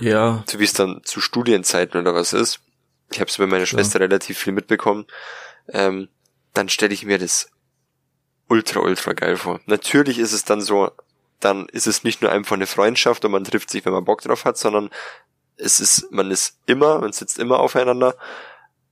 Ja. 0.00 0.44
so 0.46 0.58
wie 0.58 0.64
es 0.64 0.72
dann 0.72 1.00
zu 1.04 1.20
Studienzeiten 1.20 2.00
oder 2.00 2.14
was 2.14 2.32
ist. 2.32 2.60
Ich 3.10 3.20
habe 3.20 3.30
es 3.30 3.38
bei 3.38 3.46
meiner 3.46 3.66
Schwester 3.66 4.00
relativ 4.00 4.38
viel 4.38 4.52
mitbekommen. 4.52 5.06
Ähm, 5.68 6.08
dann 6.54 6.68
stelle 6.68 6.94
ich 6.94 7.04
mir 7.04 7.18
das 7.18 7.50
ultra, 8.48 8.80
ultra 8.80 9.12
geil 9.12 9.36
vor. 9.36 9.60
Natürlich 9.66 10.18
ist 10.18 10.32
es 10.32 10.44
dann 10.44 10.60
so, 10.60 10.90
dann 11.40 11.66
ist 11.68 11.86
es 11.86 12.04
nicht 12.04 12.22
nur 12.22 12.32
einfach 12.32 12.56
eine 12.56 12.66
Freundschaft 12.66 13.24
und 13.24 13.32
man 13.32 13.44
trifft 13.44 13.70
sich, 13.70 13.84
wenn 13.84 13.92
man 13.92 14.04
Bock 14.04 14.22
drauf 14.22 14.44
hat, 14.44 14.58
sondern 14.58 14.90
es 15.56 15.80
ist, 15.80 16.10
man 16.10 16.30
ist 16.30 16.58
immer, 16.66 17.00
man 17.00 17.12
sitzt 17.12 17.38
immer 17.38 17.60
aufeinander 17.60 18.16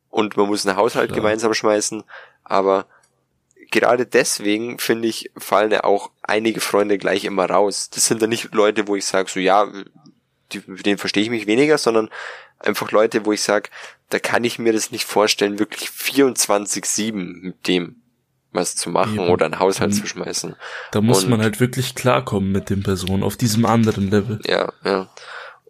und 0.08 0.36
man 0.36 0.46
muss 0.46 0.66
einen 0.66 0.76
Haushalt 0.76 1.08
Klar. 1.08 1.16
gemeinsam 1.20 1.54
schmeißen, 1.54 2.04
aber 2.44 2.86
gerade 3.70 4.06
deswegen, 4.06 4.78
finde 4.78 5.08
ich, 5.08 5.30
fallen 5.36 5.70
ja 5.72 5.84
auch 5.84 6.10
einige 6.22 6.60
Freunde 6.60 6.98
gleich 6.98 7.24
immer 7.24 7.48
raus. 7.50 7.90
Das 7.90 8.06
sind 8.06 8.22
dann 8.22 8.30
nicht 8.30 8.54
Leute, 8.54 8.88
wo 8.88 8.96
ich 8.96 9.04
sage, 9.06 9.30
so 9.30 9.40
ja, 9.40 9.70
die, 10.52 10.62
mit 10.66 10.86
denen 10.86 10.98
verstehe 10.98 11.22
ich 11.22 11.30
mich 11.30 11.46
weniger, 11.46 11.78
sondern 11.78 12.10
einfach 12.58 12.90
Leute, 12.90 13.24
wo 13.26 13.32
ich 13.32 13.42
sage, 13.42 13.70
da 14.10 14.18
kann 14.18 14.44
ich 14.44 14.58
mir 14.58 14.72
das 14.72 14.90
nicht 14.90 15.04
vorstellen, 15.04 15.58
wirklich 15.58 15.88
24-7 15.90 17.12
mit 17.42 17.66
dem 17.68 17.96
was 18.52 18.74
zu 18.74 18.88
machen 18.88 19.14
Eben. 19.20 19.28
oder 19.28 19.44
einen 19.44 19.58
Haushalt 19.58 19.90
Mhm. 19.92 19.96
zu 19.96 20.06
schmeißen. 20.06 20.56
Da 20.92 21.00
muss 21.02 21.24
Und- 21.24 21.30
man 21.30 21.42
halt 21.42 21.60
wirklich 21.60 21.94
klarkommen 21.94 22.52
mit 22.52 22.70
den 22.70 22.82
Personen 22.82 23.22
auf 23.22 23.36
diesem 23.36 23.66
anderen 23.66 24.10
Level. 24.10 24.40
Ja, 24.46 24.72
ja. 24.82 25.10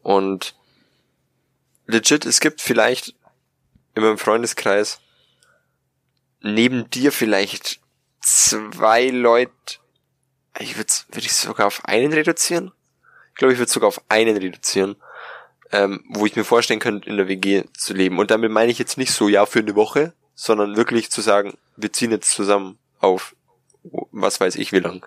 Und 0.02 0.54
legit, 1.86 2.24
es 2.26 2.38
gibt 2.40 2.60
vielleicht 2.60 3.14
in 3.96 4.02
meinem 4.04 4.18
Freundeskreis 4.18 5.00
neben 6.42 6.88
dir 6.90 7.10
vielleicht 7.10 7.80
zwei 8.20 9.08
Leute, 9.08 9.52
ich 10.60 10.76
würde 10.76 10.92
würd 11.10 11.24
ich 11.24 11.32
sogar 11.32 11.66
auf 11.66 11.84
einen 11.86 12.12
reduzieren? 12.12 12.72
Ich 13.36 13.38
glaube, 13.38 13.52
ich 13.52 13.58
würde 13.58 13.70
sogar 13.70 13.88
auf 13.88 14.00
einen 14.08 14.38
reduzieren, 14.38 14.96
ähm, 15.70 16.02
wo 16.08 16.24
ich 16.24 16.36
mir 16.36 16.44
vorstellen 16.44 16.80
könnte, 16.80 17.06
in 17.10 17.18
der 17.18 17.28
WG 17.28 17.64
zu 17.76 17.92
leben. 17.92 18.18
Und 18.18 18.30
damit 18.30 18.50
meine 18.50 18.72
ich 18.72 18.78
jetzt 18.78 18.96
nicht 18.96 19.12
so, 19.12 19.28
ja, 19.28 19.44
für 19.44 19.58
eine 19.58 19.74
Woche, 19.74 20.14
sondern 20.34 20.78
wirklich 20.78 21.10
zu 21.10 21.20
sagen, 21.20 21.58
wir 21.76 21.92
ziehen 21.92 22.12
jetzt 22.12 22.30
zusammen 22.30 22.78
auf, 22.98 23.36
was 24.10 24.40
weiß 24.40 24.56
ich 24.56 24.72
wie 24.72 24.78
lang. 24.78 25.04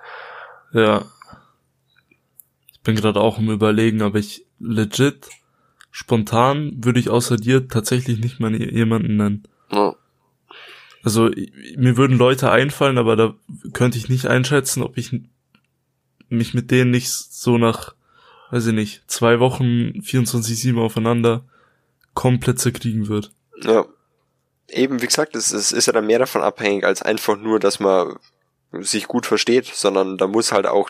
Ja. 0.74 1.06
Ich 2.72 2.82
bin 2.82 2.96
gerade 2.96 3.20
auch 3.20 3.40
im 3.40 3.50
Überlegen, 3.50 4.04
aber 4.04 4.20
ich 4.20 4.46
legit, 4.60 5.28
spontan 5.90 6.74
würde 6.76 7.00
ich 7.00 7.10
außer 7.10 7.36
dir 7.36 7.68
tatsächlich 7.68 8.20
nicht 8.20 8.40
mal 8.40 8.54
jemanden 8.56 9.18
nennen. 9.18 9.48
Ja. 9.72 9.96
Also 11.02 11.32
mir 11.78 11.98
würden 11.98 12.20
Leute 12.20 12.52
einfallen, 12.52 13.00
aber 13.00 13.16
da 13.16 13.34
könnte 13.74 13.98
ich 13.98 14.08
nicht 14.08 14.28
einschätzen, 14.28 14.84
ob 14.84 15.00
ich 15.00 15.20
mich 16.28 16.54
mit 16.54 16.70
denen 16.70 16.92
nicht 16.92 17.10
so 17.10 17.58
nach, 17.58 17.96
weiß 18.52 18.68
ich 18.68 18.74
nicht, 18.74 19.04
zwei 19.10 19.40
Wochen 19.40 20.00
24-7 20.02 20.80
aufeinander 20.80 21.44
komplett 22.14 22.60
zerkriegen 22.60 23.08
wird. 23.08 23.32
Ja. 23.62 23.86
Eben, 24.68 25.02
wie 25.02 25.08
gesagt, 25.08 25.36
es, 25.36 25.52
es 25.52 25.72
ist 25.72 25.88
ja 25.88 25.94
dann 25.94 26.06
mehr 26.06 26.20
davon 26.20 26.42
abhängig, 26.42 26.84
als 26.86 27.02
einfach 27.02 27.38
nur, 27.38 27.60
dass 27.60 27.80
man 27.80 28.18
sich 28.72 29.08
gut 29.08 29.26
versteht, 29.26 29.66
sondern 29.66 30.18
da 30.18 30.28
muss 30.28 30.52
halt 30.52 30.68
auch 30.68 30.90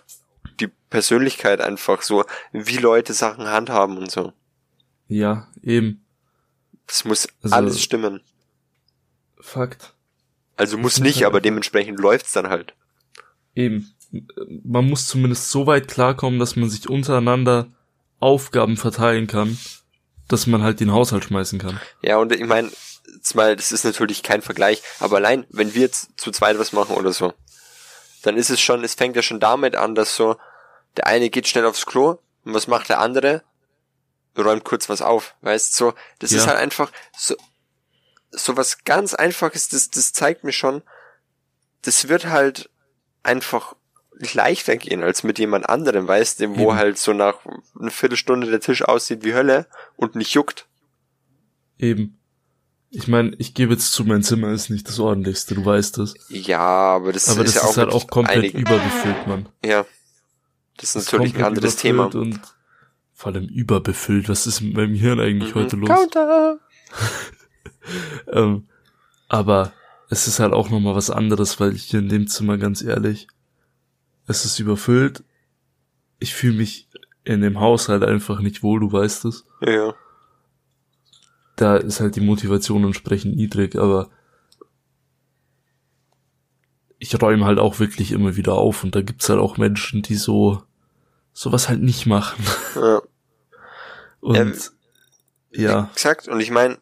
die 0.60 0.70
Persönlichkeit 0.90 1.62
einfach 1.62 2.02
so, 2.02 2.26
wie 2.52 2.78
Leute 2.78 3.14
Sachen 3.14 3.48
handhaben 3.48 3.98
und 3.98 4.12
so. 4.12 4.34
Ja, 5.08 5.48
eben. 5.64 6.04
Das 6.88 7.06
muss 7.06 7.28
Also- 7.42 7.56
alles 7.56 7.82
stimmen. 7.82 8.22
Fakt. 9.40 9.94
Also 10.58 10.78
muss 10.78 11.00
nicht, 11.00 11.18
halt 11.18 11.28
aber 11.28 11.40
dementsprechend 11.40 12.00
läuft's 12.00 12.34
dann 12.34 12.50
halt. 12.50 12.74
Eben. 13.56 13.92
Man 14.64 14.90
muss 14.90 15.08
zumindest 15.08 15.52
so 15.52 15.68
weit 15.68 15.88
klarkommen, 15.88 16.40
dass 16.40 16.56
man 16.56 16.70
sich 16.70 16.90
untereinander 16.90 17.68
Aufgaben 18.20 18.76
verteilen 18.78 19.28
kann, 19.28 19.58
dass 20.28 20.48
man 20.48 20.64
halt 20.64 20.80
den 20.80 20.92
Haushalt 20.92 21.24
schmeißen 21.26 21.60
kann. 21.60 21.80
Ja, 22.02 22.18
und 22.18 22.32
ich 22.32 22.46
meine, 22.46 22.72
mal, 23.34 23.56
das 23.56 23.72
ist 23.72 23.84
natürlich 23.86 24.24
kein 24.24 24.42
Vergleich, 24.42 24.82
aber 25.00 25.18
allein, 25.18 25.46
wenn 25.50 25.74
wir 25.74 25.82
jetzt 25.82 26.10
zu 26.18 26.32
zweit 26.32 26.58
was 26.60 26.74
machen 26.74 26.96
oder 26.96 27.14
so, 27.14 27.34
dann 28.24 28.38
ist 28.38 28.50
es 28.50 28.60
schon, 28.60 28.84
es 28.84 28.96
fängt 28.96 29.16
ja 29.16 29.22
schon 29.22 29.40
damit 29.40 29.76
an, 29.76 29.96
dass 29.96 30.16
so, 30.16 30.38
der 30.98 31.08
eine 31.08 31.30
geht 31.30 31.48
schnell 31.48 31.66
aufs 31.66 31.86
Klo 31.86 32.18
und 32.44 32.54
was 32.54 32.68
macht 32.68 32.90
der 32.90 33.00
andere? 33.00 33.44
Räumt 34.38 34.64
kurz 34.64 34.90
was 34.90 35.02
auf, 35.02 35.36
weißt 35.42 35.76
so, 35.76 35.94
das 36.20 36.32
ist 36.32 36.44
Ja. 36.44 36.48
halt 36.48 36.60
einfach 36.60 36.92
so, 37.18 37.36
so 38.32 38.58
was 38.58 38.84
ganz 38.84 39.14
einfaches, 39.14 39.70
das, 39.70 39.90
das 39.90 40.14
zeigt 40.14 40.44
mir 40.44 40.54
schon, 40.54 40.82
das 41.82 42.08
wird 42.08 42.26
halt 42.26 42.70
einfach 43.24 43.76
leichter 44.34 44.76
gehen 44.78 45.02
als 45.04 45.24
mit 45.24 45.40
jemand 45.40 45.70
anderem, 45.70 46.08
weißt 46.08 46.42
du, 46.42 46.58
wo 46.58 46.70
Eben. 46.72 46.76
halt 46.76 46.98
so 46.98 47.14
nach 47.14 47.36
einer 47.80 47.92
Viertelstunde 47.92 48.50
der 48.50 48.60
Tisch 48.60 48.82
aussieht 48.84 49.24
wie 49.24 49.34
Hölle 49.34 49.68
und 49.96 50.16
nicht 50.16 50.34
juckt. 50.34 50.68
Eben. 51.78 52.16
Ich 52.92 53.08
meine, 53.08 53.34
ich 53.38 53.54
gebe 53.54 53.74
jetzt 53.74 53.94
zu, 53.94 54.04
mein 54.04 54.24
Zimmer 54.24 54.50
ist 54.52 54.70
nicht 54.70 54.88
das 54.88 55.00
ordentlichste, 55.00 55.54
du 55.56 55.64
weißt 55.64 56.00
es. 56.00 56.16
Ja, 56.30 56.60
aber 56.60 57.14
das 57.14 57.30
Aber 57.30 57.44
ist 57.46 57.56
das 57.56 57.62
ja 57.64 57.68
auch 57.68 57.72
ist 57.72 57.78
halt 57.78 57.92
auch 57.92 58.08
komplett 58.08 58.38
einigen. 58.38 58.60
überbefüllt, 58.60 59.28
Mann. 59.28 59.48
Ja. 59.64 59.86
Das 60.78 60.96
ist 60.96 60.96
Das 60.96 61.14
natürlich 61.14 61.36
ein 61.36 61.44
anderes 61.44 61.76
Thema. 61.76 62.06
Und 62.14 62.40
vor 63.14 63.32
allem 63.34 63.48
überbefüllt. 63.48 64.28
Was 64.30 64.48
ist 64.48 64.62
mit 64.62 64.74
meinem 64.76 64.96
Hirn 64.96 65.20
eigentlich 65.20 65.54
Mhm. 65.54 65.60
heute 65.60 65.76
los? 65.76 65.90
Counter! 65.90 66.60
Ähm, 68.32 68.68
aber 69.30 69.74
es 70.10 70.28
ist 70.28 70.40
halt 70.40 70.54
auch 70.54 70.70
nochmal 70.70 70.96
was 70.96 71.10
anderes, 71.10 71.60
weil 71.60 71.74
ich 71.76 71.84
hier 71.86 72.00
in 72.00 72.10
dem 72.10 72.28
Zimmer 72.28 72.58
ganz 72.58 72.82
ehrlich, 72.84 73.28
es 74.30 74.46
ist 74.46 74.60
überfüllt. 74.60 75.24
Ich 76.20 76.36
fühle 76.36 76.58
mich 76.58 76.88
in 77.24 77.42
dem 77.42 77.60
Haushalt 77.60 78.04
einfach 78.04 78.40
nicht 78.42 78.62
wohl, 78.62 78.80
du 78.80 78.92
weißt 78.92 79.26
es. 79.26 79.46
Ja. 79.62 79.96
Da 81.56 81.78
ist 81.78 82.00
halt 82.00 82.16
die 82.16 82.22
Motivation 82.22 82.84
entsprechend 82.84 83.36
niedrig, 83.36 83.76
aber 83.76 84.10
ich 87.00 87.20
räume 87.20 87.46
halt 87.46 87.60
auch 87.60 87.80
wirklich 87.80 88.12
immer 88.12 88.36
wieder 88.36 88.54
auf 88.54 88.84
und 88.84 88.96
da 88.96 89.02
gibt's 89.02 89.30
halt 89.30 89.40
auch 89.40 89.58
Menschen, 89.58 90.04
die 90.04 90.16
so 90.16 90.62
sowas 91.34 91.68
halt 91.68 91.82
nicht 91.82 92.06
machen. 92.06 92.44
ja. 92.76 93.02
Und 94.22 94.36
Ähm, 94.36 94.54
ja, 95.52 95.90
Exakt. 95.94 96.28
Und 96.28 96.42
ich 96.42 96.52
meine, 96.52 96.78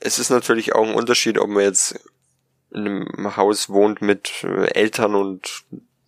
es 0.00 0.18
ist 0.18 0.28
natürlich 0.28 0.74
auch 0.74 0.86
ein 0.86 0.94
Unterschied, 0.94 1.38
ob 1.38 1.48
man 1.48 1.62
jetzt 1.62 1.98
in 2.70 2.86
einem 2.86 3.36
Haus 3.38 3.70
wohnt 3.70 4.02
mit 4.02 4.44
äh, 4.44 4.66
Eltern 4.74 5.14
und 5.14 5.64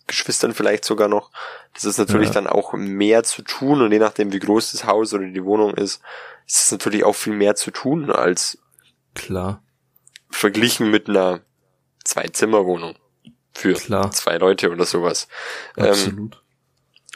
Geschwistern 0.07 0.53
vielleicht 0.53 0.85
sogar 0.85 1.07
noch. 1.09 1.31
Das 1.73 1.83
ist 1.85 1.97
natürlich 1.97 2.29
Ja. 2.29 2.33
dann 2.35 2.47
auch 2.47 2.73
mehr 2.73 3.23
zu 3.23 3.41
tun 3.41 3.81
und 3.81 3.91
je 3.91 3.99
nachdem, 3.99 4.31
wie 4.31 4.39
groß 4.39 4.71
das 4.71 4.85
Haus 4.85 5.13
oder 5.13 5.25
die 5.27 5.43
Wohnung 5.43 5.73
ist, 5.73 6.01
ist 6.47 6.63
es 6.63 6.71
natürlich 6.71 7.03
auch 7.03 7.13
viel 7.15 7.33
mehr 7.33 7.55
zu 7.55 7.71
tun 7.71 8.09
als 8.09 8.57
klar, 9.13 9.61
verglichen 10.29 10.89
mit 10.89 11.09
einer 11.09 11.41
Zwei-Zimmer-Wohnung 12.05 12.95
für 13.53 13.73
klar, 13.73 14.11
zwei 14.11 14.37
Leute 14.37 14.71
oder 14.71 14.85
sowas. 14.85 15.27
Ähm, 15.75 15.87
absolut. 15.87 16.41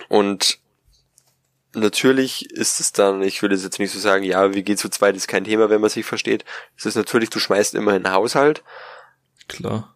Und 0.09 0.59
natürlich 1.73 2.49
ist 2.51 2.79
es 2.79 2.91
dann, 2.91 3.21
ich 3.21 3.41
würde 3.41 3.55
jetzt 3.55 3.79
nicht 3.79 3.91
so 3.93 3.99
sagen, 3.99 4.23
ja, 4.23 4.53
wie 4.53 4.63
geht 4.63 4.79
zu 4.79 4.89
zweit 4.89 5.15
ist 5.15 5.27
kein 5.27 5.43
Thema, 5.45 5.69
wenn 5.69 5.79
man 5.81 5.89
sich 5.89 6.05
versteht. 6.05 6.43
Es 6.77 6.85
ist 6.85 6.95
natürlich, 6.95 7.29
du 7.29 7.39
schmeißt 7.39 7.75
immer 7.75 7.95
in 7.95 8.03
den 8.03 8.11
Haushalt, 8.11 8.63
Klar. 9.47 9.95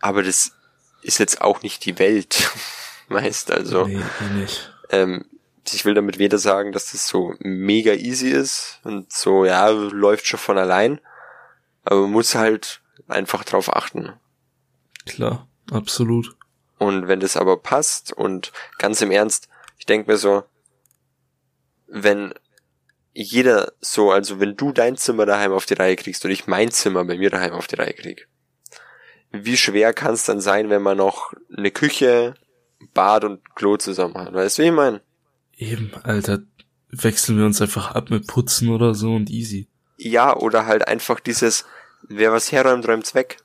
aber 0.00 0.22
das 0.22 0.52
ist 1.02 1.18
jetzt 1.18 1.40
auch 1.40 1.62
nicht 1.62 1.84
die 1.84 1.98
Welt. 1.98 2.50
Weißt 3.08 3.50
also, 3.50 3.86
Nee, 3.86 4.00
eh 4.00 4.34
nicht. 4.34 4.72
ähm, 4.90 5.24
ich 5.70 5.84
will 5.84 5.94
damit 5.94 6.18
weder 6.18 6.38
sagen, 6.38 6.72
dass 6.72 6.92
das 6.92 7.06
so 7.06 7.34
mega 7.40 7.92
easy 7.92 8.30
ist 8.30 8.80
und 8.84 9.12
so, 9.12 9.44
ja, 9.44 9.68
läuft 9.68 10.26
schon 10.26 10.40
von 10.40 10.58
allein, 10.58 11.00
aber 11.84 12.02
man 12.02 12.10
muss 12.12 12.34
halt 12.34 12.80
einfach 13.08 13.44
drauf 13.44 13.74
achten. 13.74 14.12
Klar, 15.06 15.46
absolut. 15.70 16.34
Und 16.78 17.06
wenn 17.06 17.20
das 17.20 17.36
aber 17.36 17.58
passt 17.58 18.12
und 18.12 18.52
ganz 18.78 19.00
im 19.02 19.10
Ernst, 19.12 19.48
ich 19.78 19.86
denk 19.86 20.08
mir 20.08 20.16
so, 20.16 20.42
wenn 21.86 22.34
jeder 23.12 23.72
so, 23.80 24.10
also 24.10 24.40
wenn 24.40 24.56
du 24.56 24.72
dein 24.72 24.96
Zimmer 24.96 25.26
daheim 25.26 25.52
auf 25.52 25.66
die 25.66 25.74
Reihe 25.74 25.96
kriegst 25.96 26.24
und 26.24 26.30
ich 26.30 26.46
mein 26.46 26.70
Zimmer 26.70 27.04
bei 27.04 27.18
mir 27.18 27.30
daheim 27.30 27.52
auf 27.52 27.66
die 27.66 27.76
Reihe 27.76 27.92
krieg, 27.92 28.26
wie 29.32 29.56
schwer 29.56 29.92
kann 29.92 30.14
es 30.14 30.24
dann 30.24 30.40
sein, 30.40 30.70
wenn 30.70 30.82
man 30.82 30.98
noch 30.98 31.32
eine 31.56 31.70
Küche, 31.70 32.34
Bad 32.94 33.24
und 33.24 33.54
Klo 33.54 33.76
zusammen 33.76 34.16
hat? 34.16 34.34
Weißt 34.34 34.58
du, 34.58 34.62
wie 34.62 34.66
ich 34.66 34.72
mein? 34.72 35.00
Eben, 35.56 35.92
Alter, 36.02 36.40
wechseln 36.90 37.38
wir 37.38 37.46
uns 37.46 37.60
einfach 37.60 37.94
ab 37.94 38.10
mit 38.10 38.26
Putzen 38.26 38.68
oder 38.68 38.94
so 38.94 39.14
und 39.14 39.30
easy. 39.30 39.68
Ja, 39.96 40.36
oder 40.36 40.66
halt 40.66 40.88
einfach 40.88 41.20
dieses, 41.20 41.64
wer 42.02 42.32
was 42.32 42.52
herräumt, 42.52 42.86
räumt's 42.86 43.14
weg. 43.14 43.38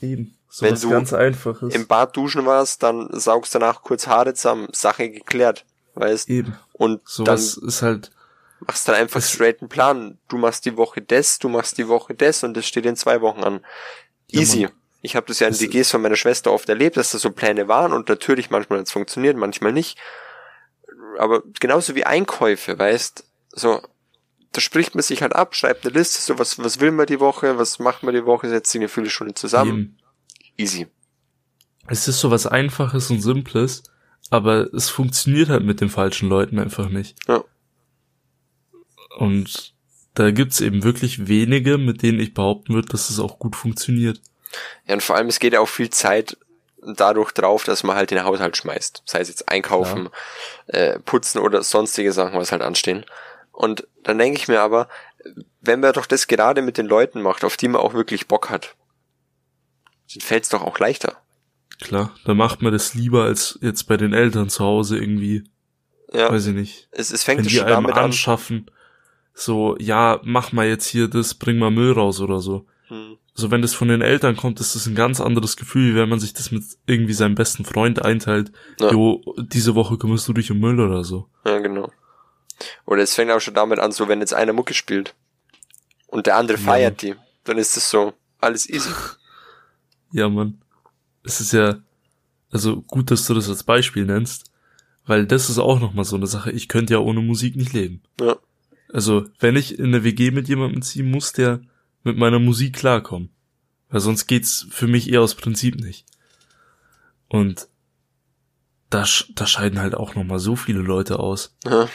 Eben. 0.00 0.36
So 0.48 0.66
Wenn 0.66 0.74
du 0.74 0.90
ganz 0.90 1.12
einfaches. 1.12 1.74
Im 1.74 1.86
Bad 1.86 2.16
duschen 2.16 2.44
warst, 2.44 2.82
dann 2.82 3.08
saugst 3.12 3.54
danach 3.54 3.82
kurz 3.82 4.08
Haare 4.08 4.34
zusammen, 4.34 4.68
Sache 4.72 5.10
geklärt, 5.10 5.64
weißt? 5.94 6.28
Eben. 6.28 6.56
Und 6.72 7.00
Sowas 7.06 7.54
dann 7.54 7.68
ist 7.68 7.82
halt 7.82 8.10
Machst 8.60 8.88
dann 8.88 8.94
einfach 8.94 9.22
straight 9.22 9.62
einen 9.62 9.68
Plan. 9.70 10.18
Du 10.28 10.36
machst 10.36 10.66
die 10.66 10.76
Woche 10.76 11.00
das, 11.00 11.38
du 11.38 11.48
machst 11.48 11.78
die 11.78 11.88
Woche 11.88 12.14
das 12.14 12.44
und 12.44 12.54
das 12.56 12.66
steht 12.66 12.84
in 12.84 12.96
zwei 12.96 13.22
Wochen 13.22 13.42
an. 13.42 13.60
Easy. 14.28 14.62
Ja, 14.62 14.68
ich 15.02 15.16
habe 15.16 15.26
das 15.26 15.40
ja 15.40 15.46
in 15.46 15.52
das 15.52 15.62
WGs 15.62 15.90
von 15.90 16.02
meiner 16.02 16.16
Schwester 16.16 16.52
oft 16.52 16.68
erlebt, 16.68 16.96
dass 16.96 17.12
da 17.12 17.18
so 17.18 17.30
Pläne 17.30 17.68
waren 17.68 17.92
und 17.92 18.08
natürlich 18.08 18.50
manchmal 18.50 18.80
hat 18.80 18.86
es 18.86 18.92
funktioniert, 18.92 19.36
manchmal 19.36 19.72
nicht. 19.72 19.98
Aber 21.18 21.42
genauso 21.58 21.94
wie 21.94 22.04
Einkäufe, 22.04 22.78
weißt, 22.78 23.24
so, 23.50 23.80
da 24.52 24.60
spricht 24.60 24.94
man 24.94 25.02
sich 25.02 25.22
halt 25.22 25.34
ab, 25.34 25.54
schreibt 25.54 25.86
eine 25.86 25.96
Liste, 25.96 26.20
so 26.20 26.38
was, 26.38 26.58
was 26.58 26.80
will 26.80 26.90
man 26.90 27.06
die 27.06 27.20
Woche, 27.20 27.58
was 27.58 27.78
macht 27.78 28.02
man 28.02 28.14
die 28.14 28.26
Woche, 28.26 28.48
setzt 28.48 28.72
sich 28.72 28.80
eine 28.80 28.88
Viertelstunde 28.88 29.34
zusammen. 29.34 29.70
Eben. 29.70 29.98
Easy. 30.56 30.86
Es 31.86 32.06
ist 32.06 32.20
so 32.20 32.30
was 32.30 32.46
Einfaches 32.46 33.10
und 33.10 33.20
Simples, 33.20 33.82
aber 34.28 34.72
es 34.74 34.90
funktioniert 34.90 35.48
halt 35.48 35.64
mit 35.64 35.80
den 35.80 35.88
falschen 35.88 36.28
Leuten 36.28 36.58
einfach 36.58 36.88
nicht. 36.88 37.16
Ja. 37.26 37.42
Und 39.18 39.74
da 40.14 40.30
gibt's 40.30 40.60
eben 40.60 40.82
wirklich 40.82 41.26
wenige, 41.26 41.78
mit 41.78 42.02
denen 42.02 42.20
ich 42.20 42.34
behaupten 42.34 42.74
würde, 42.74 42.88
dass 42.88 43.10
es 43.10 43.18
auch 43.18 43.38
gut 43.38 43.56
funktioniert. 43.56 44.20
Ja, 44.86 44.94
und 44.94 45.02
vor 45.02 45.16
allem, 45.16 45.28
es 45.28 45.38
geht 45.38 45.52
ja 45.52 45.60
auch 45.60 45.68
viel 45.68 45.90
Zeit 45.90 46.36
dadurch 46.82 47.32
drauf, 47.32 47.64
dass 47.64 47.82
man 47.82 47.96
halt 47.96 48.10
den 48.10 48.24
Haushalt 48.24 48.56
schmeißt. 48.56 49.02
Sei 49.04 49.20
es 49.20 49.28
jetzt 49.28 49.48
einkaufen, 49.48 50.08
ja. 50.72 50.78
äh, 50.78 50.98
putzen 51.00 51.40
oder 51.40 51.62
sonstige 51.62 52.12
Sachen, 52.12 52.38
was 52.38 52.52
halt 52.52 52.62
anstehen. 52.62 53.04
Und 53.52 53.86
dann 54.02 54.18
denke 54.18 54.38
ich 54.38 54.48
mir 54.48 54.60
aber, 54.60 54.88
wenn 55.60 55.80
man 55.80 55.92
doch 55.92 56.06
das 56.06 56.26
gerade 56.26 56.62
mit 56.62 56.78
den 56.78 56.86
Leuten 56.86 57.20
macht, 57.20 57.44
auf 57.44 57.56
die 57.56 57.68
man 57.68 57.80
auch 57.80 57.94
wirklich 57.94 58.28
Bock 58.28 58.48
hat, 58.48 58.74
dann 60.12 60.22
fällt's 60.22 60.48
doch 60.48 60.62
auch 60.62 60.78
leichter. 60.78 61.16
Klar, 61.80 62.14
da 62.24 62.34
macht 62.34 62.62
man 62.62 62.72
das 62.72 62.94
lieber 62.94 63.24
als 63.24 63.58
jetzt 63.62 63.84
bei 63.84 63.96
den 63.96 64.12
Eltern 64.12 64.48
zu 64.48 64.64
Hause 64.64 64.98
irgendwie. 64.98 65.44
Ja. 66.12 66.30
Weiß 66.30 66.46
ich 66.46 66.54
nicht. 66.54 66.88
Es, 66.90 67.10
es 67.10 67.22
fängt 67.22 67.44
Wenn 67.44 67.50
schon 67.50 67.66
damit 67.66 67.94
anschaffen, 67.94 68.66
an. 68.66 68.74
so, 69.32 69.76
ja, 69.78 70.20
mach 70.24 70.52
mal 70.52 70.66
jetzt 70.66 70.86
hier 70.86 71.08
das, 71.08 71.34
bring 71.34 71.58
mal 71.58 71.70
Müll 71.70 71.92
raus 71.92 72.20
oder 72.20 72.40
so. 72.40 72.66
Hm. 72.90 73.16
Also 73.34 73.50
wenn 73.50 73.62
das 73.62 73.72
von 73.72 73.88
den 73.88 74.02
Eltern 74.02 74.36
kommt, 74.36 74.60
ist 74.60 74.74
das 74.74 74.86
ein 74.86 74.94
ganz 74.94 75.20
anderes 75.20 75.56
Gefühl, 75.56 75.92
wie 75.92 75.96
wenn 75.96 76.08
man 76.08 76.20
sich 76.20 76.34
das 76.34 76.50
mit 76.50 76.62
irgendwie 76.86 77.14
seinem 77.14 77.34
besten 77.34 77.64
Freund 77.64 78.04
einteilt. 78.04 78.52
Ja. 78.78 78.92
Jo, 78.92 79.22
diese 79.38 79.74
Woche 79.74 79.96
kümmerst 79.96 80.28
du 80.28 80.34
dich 80.34 80.50
um 80.50 80.60
Müll 80.60 80.78
oder 80.80 81.04
so. 81.04 81.28
Ja, 81.46 81.58
genau. 81.58 81.90
Oder 82.84 83.02
es 83.02 83.14
fängt 83.14 83.30
auch 83.30 83.40
schon 83.40 83.54
damit 83.54 83.78
an, 83.78 83.92
so 83.92 84.08
wenn 84.08 84.20
jetzt 84.20 84.34
einer 84.34 84.52
Mucke 84.52 84.74
spielt 84.74 85.14
und 86.08 86.26
der 86.26 86.36
andere 86.36 86.58
feiert 86.58 87.02
ja. 87.02 87.14
die, 87.14 87.20
dann 87.44 87.56
ist 87.56 87.76
das 87.76 87.88
so 87.88 88.12
alles 88.38 88.68
easy. 88.68 88.90
Ja, 90.12 90.28
Mann 90.28 90.60
es 91.22 91.40
ist 91.40 91.52
ja, 91.52 91.80
also 92.50 92.82
gut, 92.82 93.10
dass 93.10 93.26
du 93.26 93.34
das 93.34 93.48
als 93.48 93.64
Beispiel 93.64 94.04
nennst, 94.04 94.50
weil 95.06 95.26
das 95.26 95.50
ist 95.50 95.58
auch 95.58 95.80
nochmal 95.80 96.04
so 96.04 96.16
eine 96.16 96.26
Sache. 96.26 96.50
Ich 96.52 96.68
könnte 96.68 96.94
ja 96.94 97.00
ohne 97.00 97.20
Musik 97.20 97.56
nicht 97.56 97.72
leben. 97.72 98.02
Ja. 98.20 98.36
Also, 98.92 99.26
wenn 99.38 99.56
ich 99.56 99.78
in 99.78 99.86
eine 99.86 100.04
WG 100.04 100.30
mit 100.30 100.48
jemandem 100.48 100.82
ziehe, 100.82 101.04
muss 101.04 101.32
der 101.32 101.60
mit 102.02 102.16
meiner 102.16 102.38
Musik 102.38 102.76
klarkommen. 102.76 103.30
Weil 103.88 104.00
sonst 104.00 104.26
geht's 104.26 104.66
für 104.70 104.86
mich 104.86 105.10
eher 105.10 105.20
aus 105.20 105.34
Prinzip 105.34 105.76
nicht. 105.76 106.06
Und 107.28 107.68
da, 108.88 109.04
da 109.34 109.46
scheiden 109.46 109.80
halt 109.80 109.94
auch 109.94 110.14
nochmal 110.14 110.38
so 110.38 110.56
viele 110.56 110.80
Leute 110.80 111.18
aus. 111.18 111.56
Ja. 111.64 111.88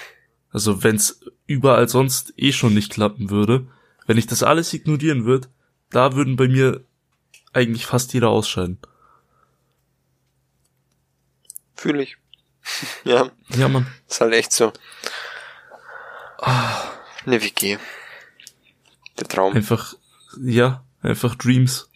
Also, 0.49 0.83
wenn's 0.83 1.21
überall 1.45 1.89
sonst 1.89 2.33
eh 2.37 2.53
schon 2.53 2.73
nicht 2.73 2.91
klappen 2.91 3.29
würde, 3.29 3.67
wenn 4.07 4.17
ich 4.17 4.27
das 4.27 4.43
alles 4.43 4.73
ignorieren 4.73 5.25
würde, 5.25 5.49
da 5.89 6.15
würden 6.15 6.35
bei 6.35 6.47
mir 6.47 6.85
eigentlich 7.53 7.85
fast 7.85 8.13
jeder 8.13 8.29
ausscheiden. 8.29 8.79
Fühle 11.75 12.03
ich. 12.03 12.17
ja. 13.03 13.29
Ja, 13.49 13.67
Mann. 13.67 13.87
Ist 14.07 14.21
halt 14.21 14.33
echt 14.33 14.51
so. 14.51 14.71
Oh, 16.39 16.51
eine 17.25 17.41
WG. 17.41 17.77
Der 19.19 19.28
Traum. 19.28 19.54
Einfach, 19.54 19.95
ja, 20.41 20.84
einfach 21.01 21.36
Dreams. 21.36 21.89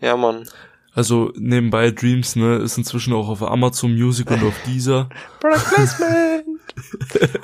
Ja, 0.00 0.16
Mann. 0.16 0.48
Also 0.92 1.32
nebenbei 1.36 1.90
Dreams, 1.90 2.36
ne, 2.36 2.56
ist 2.56 2.78
inzwischen 2.78 3.14
auch 3.14 3.28
auf 3.28 3.42
Amazon 3.42 3.94
Music 3.94 4.30
und 4.30 4.44
auf 4.44 4.54
dieser. 4.66 5.08
Product 5.40 5.64
Placement! 5.74 6.44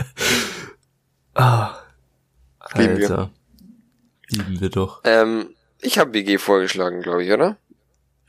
ah. 1.35 1.75
Lieben 2.77 2.97
Alter. 2.97 3.31
Wir. 4.29 4.39
Lieben 4.39 4.61
wir 4.61 4.71
doch. 4.71 5.01
Ähm, 5.05 5.55
ich 5.81 5.99
habe 5.99 6.13
WG 6.13 6.39
vorgeschlagen, 6.39 7.03
glaube 7.03 7.25
ich, 7.25 7.33
oder? 7.33 7.57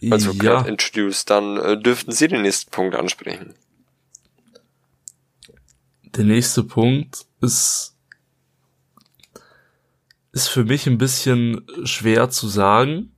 Also 0.09 0.31
ja. 0.31 0.61
introduced, 0.61 1.29
dann 1.29 1.57
äh, 1.57 1.77
dürften 1.79 2.11
Sie 2.11 2.27
den 2.27 2.41
nächsten 2.41 2.71
Punkt 2.71 2.95
ansprechen. 2.95 3.53
Der 6.03 6.23
nächste 6.23 6.63
Punkt 6.63 7.25
ist 7.41 7.90
ist 10.31 10.47
für 10.47 10.63
mich 10.63 10.87
ein 10.87 10.97
bisschen 10.97 11.61
schwer 11.83 12.29
zu 12.29 12.47
sagen, 12.47 13.11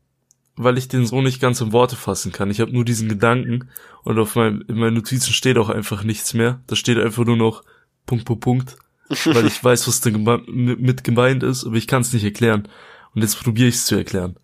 weil 0.56 0.78
ich 0.78 0.88
den 0.88 1.06
so 1.06 1.22
nicht 1.22 1.42
ganz 1.42 1.62
in 1.62 1.72
Worte 1.72 1.96
fassen 1.96 2.32
kann. 2.32 2.52
Ich 2.52 2.60
habe 2.60 2.72
nur 2.72 2.86
diesen 2.86 3.10
Gedanken 3.10 3.70
und 4.04 4.20
auf 4.20 4.36
meinem 4.36 4.64
in 4.68 4.78
meinen 4.78 4.96
Notizen 4.96 5.34
steht 5.34 5.58
auch 5.58 5.70
einfach 5.70 6.04
nichts 6.04 6.34
mehr. 6.34 6.62
Da 6.68 6.76
steht 6.76 6.98
einfach 6.98 7.26
nur 7.26 7.38
noch 7.38 7.64
Punkt 8.06 8.26
Punkt 8.26 8.42
Punkt, 8.42 8.76
weil 9.26 9.48
ich 9.48 9.64
weiß, 9.64 9.88
was 9.88 10.02
da 10.02 10.12
mit 10.48 11.04
gemeint 11.04 11.44
ist, 11.44 11.66
aber 11.66 11.76
ich 11.76 11.88
kann 11.88 12.02
es 12.02 12.14
nicht 12.14 12.24
erklären. 12.24 12.68
Und 13.16 13.22
jetzt 13.22 13.42
probiere 13.42 13.70
ich 13.70 13.76
es 13.76 13.86
zu 13.86 13.96
erklären 13.96 14.38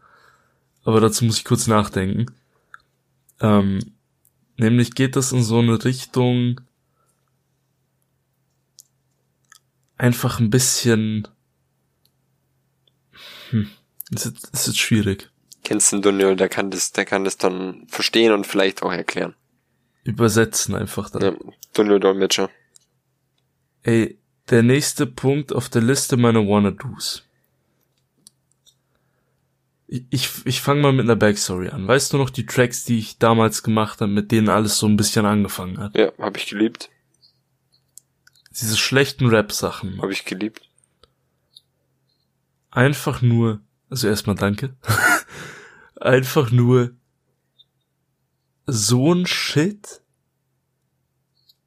aber 0.83 1.01
dazu 1.01 1.25
muss 1.25 1.37
ich 1.37 1.45
kurz 1.45 1.67
nachdenken. 1.67 2.25
Ähm, 3.39 3.93
nämlich 4.57 4.95
geht 4.95 5.15
das 5.15 5.31
in 5.31 5.43
so 5.43 5.59
eine 5.59 5.83
Richtung 5.85 6.61
einfach 9.97 10.39
ein 10.39 10.49
bisschen. 10.49 11.27
Hm, 13.49 13.69
ist 14.11 14.25
jetzt, 14.25 14.53
ist 14.53 14.77
schwierig. 14.77 15.29
Kennst 15.63 15.91
du 15.91 15.97
einen 15.97 16.03
Daniel, 16.03 16.35
der 16.35 16.49
kann 16.49 16.71
das, 16.71 16.91
der 16.91 17.05
kann 17.05 17.23
das 17.23 17.37
dann 17.37 17.85
verstehen 17.87 18.31
und 18.31 18.47
vielleicht 18.47 18.81
auch 18.81 18.91
erklären. 18.91 19.35
Übersetzen 20.03 20.75
einfach 20.75 21.09
dann. 21.09 21.21
Ja, 21.21 21.33
Daniel 21.73 21.99
Dolmetscher. 21.99 22.49
Ey, 23.83 24.17
der 24.49 24.63
nächste 24.63 25.05
Punkt 25.05 25.53
auf 25.53 25.69
der 25.69 25.81
Liste 25.81 26.17
meiner 26.17 26.39
Wanna-Dos. 26.39 27.23
Ich, 29.87 30.29
ich 30.45 30.61
fange 30.61 30.81
mal 30.81 30.93
mit 30.93 31.05
einer 31.05 31.15
Backstory 31.15 31.69
an. 31.69 31.87
Weißt 31.87 32.13
du 32.13 32.17
noch 32.17 32.29
die 32.29 32.45
Tracks, 32.45 32.85
die 32.85 32.99
ich 32.99 33.17
damals 33.17 33.63
gemacht 33.63 34.01
habe, 34.01 34.11
mit 34.11 34.31
denen 34.31 34.49
alles 34.49 34.77
so 34.77 34.87
ein 34.87 34.97
bisschen 34.97 35.25
angefangen 35.25 35.79
hat? 35.79 35.97
Ja, 35.97 36.11
habe 36.19 36.37
ich 36.37 36.47
geliebt. 36.47 36.89
Diese 38.51 38.77
schlechten 38.77 39.27
Rap-Sachen. 39.27 39.99
Habe 39.99 40.11
ich 40.11 40.25
geliebt. 40.25 40.68
Einfach 42.71 43.21
nur, 43.21 43.61
also 43.89 44.07
erstmal 44.07 44.35
danke. 44.35 44.75
Einfach 45.99 46.51
nur 46.51 46.91
so 48.65 49.13
ein 49.13 49.25
Shit 49.25 50.01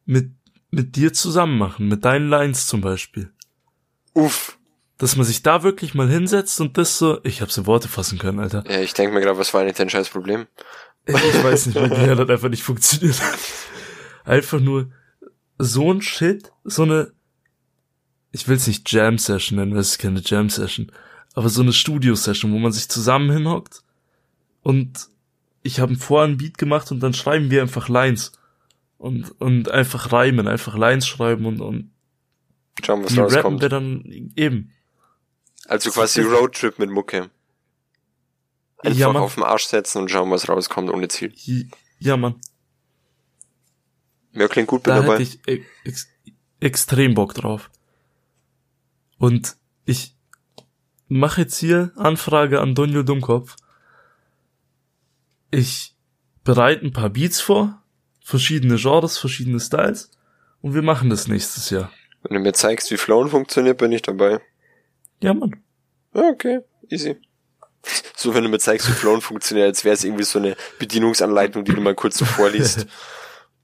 mit, 0.04 0.30
mit 0.70 0.96
dir 0.96 1.12
zusammen 1.12 1.58
machen, 1.58 1.88
mit 1.88 2.04
deinen 2.04 2.28
Lines 2.28 2.66
zum 2.66 2.80
Beispiel. 2.80 3.32
Uff 4.14 4.58
dass 5.02 5.16
man 5.16 5.26
sich 5.26 5.42
da 5.42 5.64
wirklich 5.64 5.94
mal 5.94 6.08
hinsetzt 6.08 6.60
und 6.60 6.78
das 6.78 6.96
so, 6.96 7.18
ich 7.24 7.42
hab's 7.42 7.56
in 7.56 7.66
Worte 7.66 7.88
fassen 7.88 8.20
können, 8.20 8.38
Alter. 8.38 8.62
Ja, 8.68 8.80
ich 8.80 8.94
denke 8.94 9.12
mir 9.12 9.20
gerade, 9.20 9.36
was 9.36 9.52
war 9.52 9.60
eigentlich 9.60 9.74
dein 9.74 9.90
scheiß 9.90 10.10
Problem? 10.10 10.46
Ich 11.06 11.14
weiß 11.42 11.66
nicht, 11.66 11.74
mein 11.74 11.90
Gehirn 11.90 12.20
hat 12.20 12.30
einfach 12.30 12.48
nicht 12.48 12.62
funktioniert. 12.62 13.20
Einfach 14.24 14.60
nur 14.60 14.92
so 15.58 15.92
ein 15.92 16.02
Shit, 16.02 16.52
so 16.62 16.84
eine, 16.84 17.12
ich 18.32 18.48
will's 18.48 18.66
nicht 18.66 18.90
Jam 18.90 19.18
Session 19.18 19.58
nennen, 19.58 19.74
das 19.74 19.90
ist 19.90 19.98
keine 19.98 20.22
Jam 20.24 20.50
Session, 20.50 20.90
aber 21.34 21.48
so 21.48 21.62
eine 21.62 21.72
Studio 21.72 22.14
Session, 22.14 22.52
wo 22.52 22.58
man 22.58 22.72
sich 22.72 22.88
zusammen 22.88 23.30
hinhockt 23.30 23.82
und 24.62 25.08
ich 25.62 25.78
habe 25.78 25.94
vorher 25.94 26.28
ein 26.28 26.38
Beat 26.38 26.58
gemacht 26.58 26.90
und 26.90 27.00
dann 27.00 27.14
schreiben 27.14 27.50
wir 27.50 27.62
einfach 27.62 27.88
Lines 27.88 28.32
und 28.98 29.30
und 29.40 29.70
einfach 29.70 30.12
reimen, 30.12 30.48
einfach 30.48 30.76
Lines 30.76 31.06
schreiben 31.06 31.46
und 31.46 31.60
und 31.60 31.92
Schauen, 32.82 33.04
was 33.04 33.16
rauskommt. 33.16 33.44
rappen 33.44 33.60
wir 33.60 33.68
dann 33.68 34.32
eben. 34.36 34.72
Also 35.66 35.90
quasi 35.90 36.22
Roadtrip 36.22 36.78
mit 36.78 36.90
Mucke. 36.90 37.30
Einfach 38.78 38.98
ja, 38.98 39.08
auf 39.08 39.34
den 39.34 39.44
Arsch 39.44 39.66
setzen 39.66 39.98
und 39.98 40.10
schauen, 40.10 40.30
was 40.30 40.48
rauskommt 40.48 40.90
ohne 40.90 41.08
Ziel. 41.08 41.32
Ja, 41.98 42.16
Mann. 42.16 42.40
Ja, 44.32 44.48
klingt 44.48 44.68
gut, 44.68 44.82
bin 44.82 44.94
da 44.94 45.02
dabei. 45.02 45.18
Hätte 45.18 45.22
ich 45.22 45.40
ex 45.84 46.08
extrem 46.58 47.14
Bock 47.14 47.34
drauf. 47.34 47.70
Und 49.22 49.56
ich 49.85 50.16
mache 51.06 51.42
jetzt 51.42 51.56
hier 51.56 51.92
Anfrage 51.94 52.61
an 52.61 52.74
Donjo 52.74 53.04
Dummkopf. 53.04 53.54
Ich 55.52 55.94
bereite 56.42 56.85
ein 56.85 56.92
paar 56.92 57.11
Beats 57.11 57.40
vor, 57.40 57.80
verschiedene 58.20 58.74
Genres, 58.78 59.18
verschiedene 59.18 59.61
Styles 59.61 60.11
und 60.61 60.74
wir 60.74 60.82
machen 60.82 61.08
das 61.08 61.28
nächstes 61.28 61.70
Jahr. 61.70 61.92
Wenn 62.24 62.35
du 62.35 62.42
mir 62.42 62.52
zeigst, 62.52 62.90
wie 62.90 62.96
Flown 62.96 63.28
funktioniert, 63.28 63.78
bin 63.78 63.92
ich 63.92 64.02
dabei. 64.02 64.40
Ja, 65.20 65.35
Mann. 65.35 65.54
Okay, 66.12 66.62
easy. 66.90 67.16
So, 68.16 68.35
wenn 68.35 68.42
du 68.42 68.50
mir 68.50 68.58
zeigst, 68.58 68.88
wie 68.88 68.92
Flown 68.92 69.20
funktioniert, 69.20 69.68
als 69.68 69.85
wäre 69.85 69.94
es 69.94 70.02
irgendwie 70.02 70.24
so 70.24 70.40
eine 70.40 70.56
Bedienungsanleitung, 70.80 71.64
die 71.64 71.74
du 71.74 71.80
mal 71.80 71.94
kurz 71.94 72.18
so 72.18 72.24
vorliest. 72.24 72.87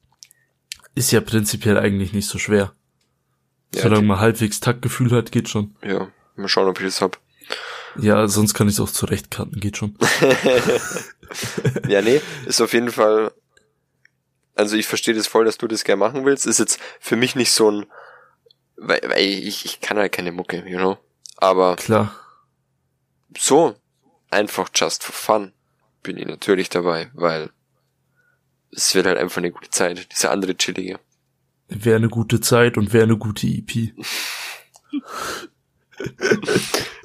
Ist 0.95 1.11
ja 1.11 1.21
prinzipiell 1.21 1.79
eigentlich 1.79 2.13
nicht 2.13 2.29
so 2.29 2.39
schwer. 2.39 2.75
Ja, 3.75 3.83
Solange 3.83 4.07
man 4.07 4.21
halbwegs 4.21 4.61
Taktgefühl 4.61 5.11
hat, 5.13 5.31
geht 5.33 5.49
schon. 5.49 5.77
Ja, 5.83 6.11
mal 6.37 6.49
schauen, 6.49 6.69
ob 6.69 6.79
ich 6.81 6.87
das 6.87 7.01
hab. 7.01 7.19
Ja, 7.97 8.29
sonst 8.29 8.55
kann 8.55 8.69
ich 8.69 8.75
es 8.75 8.81
auch 8.81 8.91
zurechtkarten, 8.91 9.61
geht 9.61 9.77
schon. 9.77 9.97
ja, 11.89 12.01
nee, 12.01 12.21
ist 12.47 12.61
auf 12.61 12.73
jeden 12.73 12.91
Fall. 12.91 13.33
Also 14.55 14.77
ich 14.77 14.87
verstehe 14.87 15.15
das 15.15 15.27
voll, 15.27 15.45
dass 15.45 15.59
du 15.59 15.67
das 15.67 15.85
gerne 15.85 16.01
machen 16.01 16.25
willst. 16.25 16.47
Ist 16.47 16.59
jetzt 16.59 16.81
für 17.01 17.17
mich 17.17 17.35
nicht 17.35 17.53
so 17.53 17.71
ein, 17.71 17.87
weil, 18.77 19.01
weil 19.05 19.23
ich, 19.25 19.65
ich 19.65 19.81
kann 19.81 19.99
halt 19.99 20.13
keine 20.13 20.33
Mucke, 20.33 20.65
you 20.67 20.79
know. 20.79 20.99
Aber 21.37 21.77
Klar. 21.77 22.15
so, 23.37 23.77
einfach 24.31 24.69
just 24.75 25.05
for 25.05 25.15
fun, 25.15 25.53
bin 26.03 26.19
ich 26.19 26.27
natürlich 26.27 26.69
dabei, 26.69 27.11
weil 27.15 27.51
es 28.71 28.95
wird 28.95 29.07
halt 29.07 29.19
einfach 29.19 29.39
eine 29.39 29.51
gute 29.51 29.71
Zeit. 29.71 30.09
Diese 30.13 30.31
andere 30.31 30.57
chillige. 30.57 30.99
Wäre 31.69 31.97
eine 31.97 32.09
gute 32.09 32.41
Zeit 32.41 32.77
und 32.79 32.93
wäre 32.93 33.05
eine 33.05 33.17
gute 33.19 33.47
EP. 33.47 33.93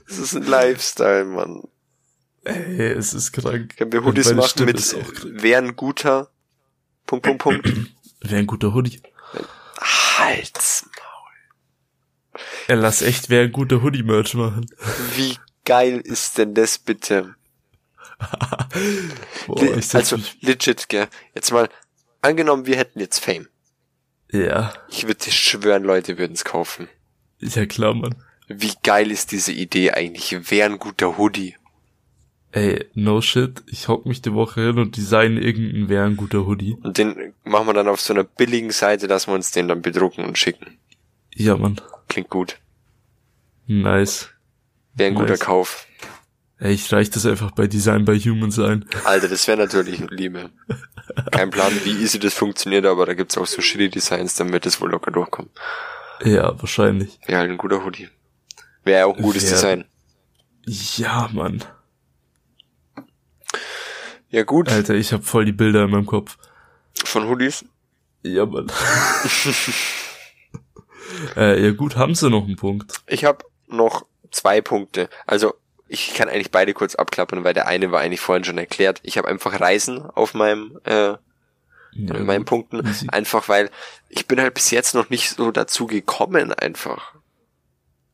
Das 0.08 0.18
ist 0.18 0.36
ein 0.36 0.44
Lifestyle, 0.44 1.26
Mann. 1.26 1.64
Ey, 2.44 2.92
es 2.92 3.14
ist 3.14 3.32
krank. 3.32 3.76
Können 3.78 3.92
wir 3.92 4.04
Hoodies 4.04 4.34
machen 4.34 4.50
Stimme 4.50 4.74
mit 4.74 5.42
wer 5.42 5.58
ein 5.60 5.76
guter 5.76 6.30
Punkt, 7.06 7.26
Punkt, 7.26 7.42
Punkt. 7.42 7.68
Wäre 8.22 8.38
ein 8.38 8.48
guter 8.48 8.74
Hoodie. 8.74 9.02
Hals. 9.80 10.86
Er 12.68 12.76
lass 12.78 13.02
echt 13.02 13.30
wäre 13.30 13.46
ein 13.46 13.52
guter 13.52 13.82
Hoodie-Merch 13.82 14.34
machen. 14.36 14.66
Wie 15.16 15.38
geil 15.66 16.00
ist 16.04 16.38
denn 16.38 16.54
das 16.54 16.78
bitte? 16.78 17.36
Boah, 19.48 19.62
Le- 19.64 19.82
also 19.94 20.18
legit, 20.42 20.88
gell. 20.90 21.08
Jetzt 21.36 21.52
mal, 21.52 21.70
angenommen, 22.22 22.66
wir 22.66 22.78
hätten 22.78 23.00
jetzt 23.00 23.20
Fame. 23.20 23.48
Ja, 24.34 24.74
Ich 24.90 25.04
würde 25.08 25.24
dir 25.24 25.32
schwören, 25.32 25.84
Leute 25.84 26.18
würden 26.18 26.34
es 26.34 26.44
kaufen. 26.44 26.90
ja 27.40 27.66
klar, 27.66 27.94
Mann. 27.94 28.16
Wie 28.48 28.74
geil 28.84 29.12
ist 29.12 29.32
diese 29.32 29.52
Idee 29.54 29.92
eigentlich? 29.92 30.36
Wer 30.52 30.66
ein 30.66 30.80
guter 30.80 31.18
Hoodie? 31.18 31.56
Ey, 32.52 32.86
no 32.94 33.22
shit, 33.22 33.64
ich 33.68 33.88
hock 33.88 34.06
mich 34.06 34.22
die 34.22 34.34
Woche 34.34 34.62
hin 34.62 34.78
und 34.78 34.96
design 34.96 35.38
irgendeinen 35.38 35.90
wäre 35.90 36.06
ein 36.06 36.18
guter 36.18 36.46
Hoodie. 36.46 36.78
Und 36.84 36.98
den 36.98 37.34
machen 37.44 37.68
wir 37.68 37.74
dann 37.74 37.88
auf 37.88 38.00
so 38.02 38.14
einer 38.14 38.24
billigen 38.26 38.70
Seite, 38.72 39.08
dass 39.08 39.28
wir 39.28 39.34
uns 39.34 39.52
den 39.52 39.68
dann 39.68 39.82
bedrucken 39.82 40.24
und 40.26 40.38
schicken. 40.38 40.78
Ja, 41.34 41.58
Mann. 41.58 41.82
Klingt 42.10 42.30
gut. 42.30 42.60
Nice. 43.66 44.30
Wäre 44.94 45.10
ein 45.12 45.16
guter 45.16 45.30
Nice. 45.32 45.40
Kauf. 45.40 45.88
Ey, 46.60 46.74
ich 46.74 46.92
reich 46.94 47.10
das 47.10 47.26
einfach 47.26 47.52
bei 47.52 47.68
Design 47.68 48.06
by 48.06 48.18
Humans 48.20 48.58
ein. 48.60 48.86
Alter, 49.04 49.28
das 49.28 49.48
wäre 49.48 49.58
natürlich 49.58 50.00
Liebe. 50.12 50.50
Kein 51.32 51.50
Plan, 51.50 51.74
wie 51.84 52.02
easy 52.02 52.20
das 52.20 52.34
funktioniert, 52.34 52.86
aber 52.86 53.06
da 53.06 53.14
gibt's 53.16 53.38
auch 53.38 53.48
so 53.48 53.62
shitty 53.62 53.90
Designs, 53.90 54.36
dann 54.36 54.54
wird 54.54 54.66
es 54.66 54.80
wohl 54.80 54.92
locker 54.92 55.12
durchkommen. 55.12 55.52
Ja, 56.24 56.58
wahrscheinlich. 56.60 57.20
Wäre 57.26 57.40
halt 57.40 57.52
ein 57.52 57.58
guter 57.58 57.84
Hoodie. 57.84 58.10
Wäre 58.84 59.08
auch 59.08 59.18
ein 59.18 59.24
gutes 59.24 59.44
Wär- 59.44 59.52
Design. 59.52 59.86
Ja, 60.66 61.30
Mann. 61.34 61.64
Ja 64.30 64.44
gut, 64.44 64.70
Alter, 64.70 64.96
ich 64.96 65.12
hab 65.14 65.26
voll 65.26 65.46
die 65.46 65.52
Bilder 65.52 65.84
in 65.84 65.92
meinem 65.92 66.06
Kopf. 66.06 66.38
von 67.04 67.28
Hoodies. 67.28 67.66
Ja, 68.24 68.46
Mann. 68.46 68.72
äh, 71.36 71.62
ja 71.62 71.72
gut, 71.72 71.98
haben 71.98 72.16
sie 72.16 72.30
noch 72.30 72.46
einen 72.46 72.56
Punkt. 72.56 72.94
Ich 73.08 73.26
habe 73.26 73.44
noch 73.68 74.06
zwei 74.32 74.62
Punkte. 74.62 75.10
Also 75.28 75.54
ich 75.94 76.14
kann 76.16 76.28
eigentlich 76.28 76.52
beide 76.52 76.74
kurz 76.74 76.96
abklappern, 76.96 77.44
weil 77.44 77.54
der 77.54 77.68
eine 77.68 77.92
war 77.92 78.02
eigentlich 78.02 78.20
vorhin 78.20 78.44
schon 78.44 78.58
erklärt. 78.58 79.00
Ich 79.04 79.18
habe 79.18 79.28
einfach 79.28 79.60
Reisen 79.60 80.02
auf 80.02 80.34
meinem 80.34 80.80
äh, 80.86 81.16
Ja, 81.96 82.16
in 82.16 82.26
meinen. 82.26 82.46
Punkten. 82.46 82.82
Einfach 83.10 83.48
weil 83.50 83.70
ich 84.10 84.28
bin 84.28 84.42
halt 84.42 84.56
bis 84.56 84.72
jetzt 84.72 84.96
noch 84.96 85.10
nicht 85.10 85.30
so 85.30 85.52
dazu 85.52 85.86
gekommen 85.88 86.52
einfach. 86.54 87.14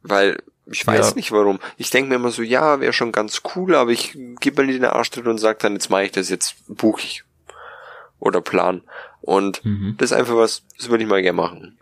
Weil 0.04 0.38
ich 0.72 0.86
weiß 0.86 1.10
Ja. 1.12 1.16
nicht 1.16 1.32
warum. 1.32 1.60
Ich 1.78 1.90
denke 1.90 2.10
mir 2.10 2.16
immer 2.16 2.32
so, 2.32 2.42
ja, 2.44 2.80
wäre 2.82 2.94
schon 2.94 3.12
ganz 3.12 3.42
cool, 3.56 3.74
aber 3.76 3.92
ich 3.92 4.16
gebe 4.40 4.64
mir 4.66 4.72
den 4.74 4.86
Arschtritt 4.86 5.26
und 5.28 5.38
sag 5.40 5.60
dann, 5.60 5.74
jetzt 5.74 5.90
mache 5.90 6.04
ich 6.04 6.12
das, 6.12 6.30
jetzt 6.30 6.56
buche 6.68 7.02
ich. 7.02 7.24
Oder 8.20 8.42
plan. 8.42 8.82
Und 9.22 9.64
Mhm. 9.66 9.96
das 9.98 10.12
ist 10.12 10.18
einfach 10.18 10.36
was, 10.36 10.64
das 10.78 10.90
würde 10.90 11.04
ich 11.04 11.10
mal 11.10 11.22
gerne 11.22 11.36
machen. 11.38 11.78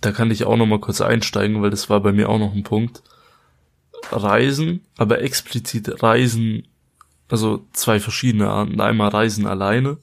Da 0.00 0.12
kann 0.12 0.30
ich 0.30 0.44
auch 0.44 0.56
noch 0.56 0.66
mal 0.66 0.78
kurz 0.80 1.00
einsteigen, 1.00 1.60
weil 1.60 1.70
das 1.70 1.90
war 1.90 2.00
bei 2.00 2.12
mir 2.12 2.28
auch 2.28 2.38
noch 2.38 2.54
ein 2.54 2.62
Punkt. 2.62 3.02
Reisen, 4.10 4.84
aber 4.96 5.22
explizit 5.22 6.02
Reisen, 6.02 6.66
also 7.28 7.66
zwei 7.72 8.00
verschiedene 8.00 8.48
Arten. 8.48 8.80
Einmal 8.80 9.08
Reisen 9.08 9.46
alleine 9.46 9.98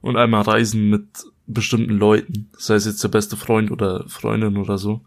und 0.00 0.16
einmal 0.16 0.42
Reisen 0.42 0.90
mit 0.90 1.06
bestimmten 1.46 1.94
Leuten. 1.94 2.50
Sei 2.56 2.74
es 2.74 2.86
jetzt 2.86 3.02
der 3.02 3.08
beste 3.08 3.36
Freund 3.36 3.70
oder 3.70 4.04
Freundin 4.08 4.56
oder 4.56 4.78
so. 4.78 5.00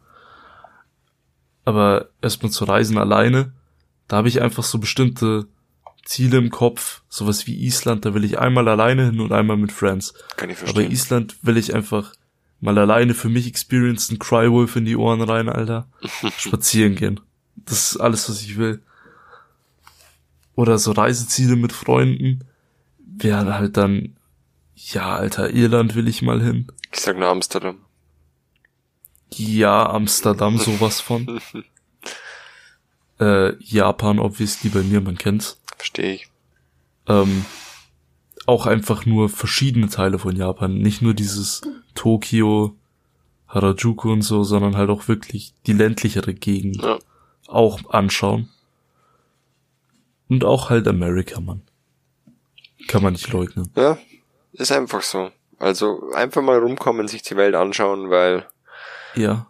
Aber 1.65 2.09
erstmal 2.21 2.51
zu 2.51 2.63
Reisen 2.63 2.97
alleine, 2.97 3.51
da 4.07 4.17
habe 4.17 4.29
ich 4.29 4.41
einfach 4.41 4.63
so 4.63 4.77
bestimmte 4.79 5.47
Ziele 6.05 6.37
im 6.37 6.49
Kopf. 6.49 7.01
Sowas 7.09 7.45
wie 7.47 7.65
Island, 7.65 8.05
da 8.05 8.13
will 8.13 8.23
ich 8.23 8.39
einmal 8.39 8.67
alleine 8.69 9.07
hin 9.07 9.19
und 9.19 9.33
einmal 9.33 9.57
mit 9.57 9.71
Friends. 9.71 10.13
Kann 10.37 10.49
ich 10.49 10.57
Aber 10.57 10.67
verstehen. 10.67 10.91
Island 10.91 11.35
will 11.41 11.57
ich 11.57 11.75
einfach 11.75 12.13
mal 12.61 12.77
alleine 12.77 13.13
für 13.13 13.29
mich 13.29 13.47
experiencen, 13.47 14.17
Crywolf 14.17 14.75
in 14.75 14.85
die 14.85 14.95
Ohren 14.95 15.21
rein, 15.21 15.49
Alter. 15.49 15.87
Spazieren 16.37 16.95
gehen. 16.95 17.19
Das 17.65 17.91
ist 17.91 17.97
alles, 17.97 18.29
was 18.29 18.41
ich 18.41 18.57
will. 18.57 18.81
Oder 20.55 20.77
so 20.77 20.91
Reiseziele 20.91 21.55
mit 21.55 21.73
Freunden. 21.73 22.43
Wären 22.99 23.53
halt 23.53 23.77
dann, 23.77 24.15
ja, 24.75 25.15
Alter, 25.15 25.51
Irland 25.51 25.95
will 25.95 26.07
ich 26.07 26.21
mal 26.21 26.41
hin. 26.41 26.67
ich 26.93 26.99
sag 26.99 27.17
nur 27.17 27.27
Amsterdam. 27.29 27.77
Ja, 29.33 29.89
Amsterdam, 29.89 30.57
sowas 30.57 31.01
von. 31.01 31.39
äh, 33.19 33.55
Japan, 33.63 34.19
obviously, 34.19 34.69
bei 34.69 34.83
mir, 34.83 35.01
man 35.01 35.17
kennt's. 35.17 35.59
Verstehe 35.75 36.13
ich. 36.13 36.27
ähm, 37.07 37.45
auch 38.45 38.65
einfach 38.65 39.05
nur 39.05 39.27
verschiedene 39.29 39.89
Teile 39.89 40.19
von 40.19 40.35
Japan. 40.35 40.77
Nicht 40.77 41.01
nur 41.01 41.13
dieses 41.13 41.61
Tokio, 41.95 42.75
Harajuku 43.47 44.11
und 44.11 44.21
so, 44.21 44.43
sondern 44.43 44.77
halt 44.77 44.89
auch 44.89 45.07
wirklich 45.07 45.53
die 45.65 45.73
ländlichere 45.73 46.33
Gegend 46.33 46.81
Ja. 46.81 46.97
Auch 47.47 47.79
anschauen. 47.89 48.49
Und 50.29 50.43
auch 50.43 50.69
halt 50.69 50.87
Amerika, 50.87 51.39
Mann. 51.39 51.61
Kann 52.87 53.01
man 53.03 53.13
nicht 53.13 53.31
leugnen. 53.31 53.71
Ja, 53.75 53.97
ist 54.53 54.71
einfach 54.71 55.01
so. 55.01 55.31
Also 55.59 56.11
einfach 56.13 56.41
mal 56.41 56.59
rumkommen, 56.59 57.07
sich 57.07 57.21
die 57.23 57.35
Welt 57.37 57.55
anschauen, 57.55 58.09
weil 58.09 58.45
Ja. 59.15 59.47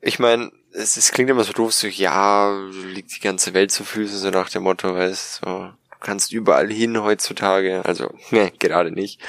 ich 0.00 0.18
meine, 0.18 0.52
es, 0.72 0.96
es 0.96 1.10
klingt 1.12 1.30
immer 1.30 1.44
so 1.44 1.52
doof, 1.52 1.72
so 1.72 1.86
ja, 1.88 2.56
liegt 2.92 3.16
die 3.16 3.20
ganze 3.20 3.54
Welt 3.54 3.72
zu 3.72 3.84
Füßen, 3.84 4.18
so 4.18 4.30
nach 4.30 4.48
dem 4.50 4.62
Motto, 4.64 4.94
weißt 4.94 5.40
so, 5.44 5.46
du 5.46 5.72
kannst 6.00 6.32
überall 6.32 6.70
hin 6.70 7.02
heutzutage, 7.02 7.84
also 7.84 8.12
ne, 8.30 8.52
gerade 8.58 8.90
nicht. 8.92 9.20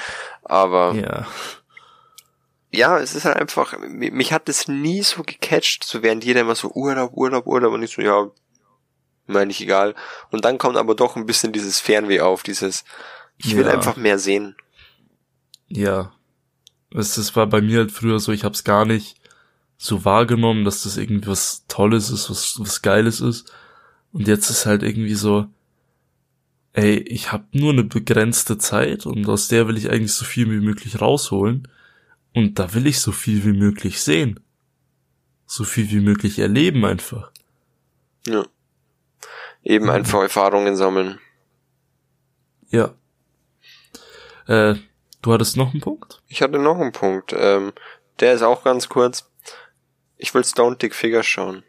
Aber 0.44 0.94
ja. 0.94 1.26
Ja. 2.76 2.98
es 2.98 3.14
ist 3.14 3.24
halt 3.24 3.36
einfach, 3.36 3.78
mi- 3.78 4.10
mich 4.10 4.32
hat 4.32 4.48
das 4.48 4.68
nie 4.68 5.02
so 5.02 5.22
gecatcht, 5.22 5.84
so 5.84 6.02
während 6.02 6.24
jeder 6.24 6.42
immer 6.42 6.54
so 6.54 6.70
Urlaub, 6.72 7.12
Urlaub, 7.14 7.46
Urlaub 7.46 7.72
und 7.74 7.82
ich 7.82 7.92
so, 7.92 8.02
ja, 8.02 8.30
meine 9.26 9.50
ich 9.50 9.60
egal. 9.60 9.94
Und 10.30 10.44
dann 10.44 10.58
kommt 10.58 10.76
aber 10.76 10.94
doch 10.94 11.16
ein 11.16 11.26
bisschen 11.26 11.52
dieses 11.52 11.80
Fernweh 11.80 12.20
auf, 12.20 12.42
dieses, 12.42 12.84
ich 13.38 13.56
will 13.56 13.66
Ja. 13.66 13.72
einfach 13.72 13.96
mehr 13.96 14.18
sehen. 14.18 14.56
Ja. 15.68 16.12
Es, 16.94 17.16
es 17.16 17.34
war 17.34 17.46
bei 17.46 17.60
mir 17.60 17.78
halt 17.78 17.92
früher 17.92 18.20
so, 18.20 18.32
ich 18.32 18.44
hab's 18.44 18.64
gar 18.64 18.84
nicht 18.84 19.16
so 19.76 20.04
wahrgenommen, 20.04 20.64
dass 20.64 20.84
das 20.84 20.96
irgendwie 20.96 21.26
was 21.28 21.64
Tolles 21.68 22.10
ist, 22.10 22.30
was, 22.30 22.58
was 22.60 22.80
Geiles 22.82 23.20
ist. 23.20 23.52
Und 24.12 24.26
jetzt 24.28 24.48
ist 24.48 24.64
halt 24.64 24.82
irgendwie 24.82 25.14
so, 25.14 25.46
ey, 26.72 26.96
ich 26.98 27.32
hab 27.32 27.54
nur 27.54 27.72
eine 27.72 27.84
begrenzte 27.84 28.56
Zeit 28.58 29.04
und 29.06 29.28
aus 29.28 29.48
der 29.48 29.66
will 29.68 29.76
ich 29.76 29.90
eigentlich 29.90 30.14
so 30.14 30.24
viel 30.24 30.48
wie 30.50 30.64
möglich 30.64 31.00
rausholen. 31.00 31.68
Und 32.36 32.58
da 32.58 32.74
will 32.74 32.86
ich 32.86 33.00
so 33.00 33.12
viel 33.12 33.46
wie 33.46 33.58
möglich 33.58 34.02
sehen. 34.02 34.40
So 35.46 35.64
viel 35.64 35.90
wie 35.90 36.00
möglich 36.00 36.38
erleben 36.38 36.84
einfach. 36.84 37.32
Ja. 38.26 38.44
Eben 39.62 39.88
einfach 39.88 40.20
Erfahrungen 40.20 40.76
sammeln. 40.76 41.18
Ja. 42.68 42.94
Äh, 44.46 44.74
du 45.22 45.32
hattest 45.32 45.56
noch 45.56 45.72
einen 45.72 45.80
Punkt? 45.80 46.22
Ich 46.28 46.42
hatte 46.42 46.58
noch 46.58 46.78
einen 46.78 46.92
Punkt. 46.92 47.32
Ähm, 47.34 47.72
der 48.20 48.34
ist 48.34 48.42
auch 48.42 48.64
ganz 48.64 48.90
kurz. 48.90 49.32
Ich 50.18 50.34
will 50.34 50.44
Stone 50.44 50.76
Dick 50.76 50.94
Figures 50.94 51.24
schauen. 51.24 51.62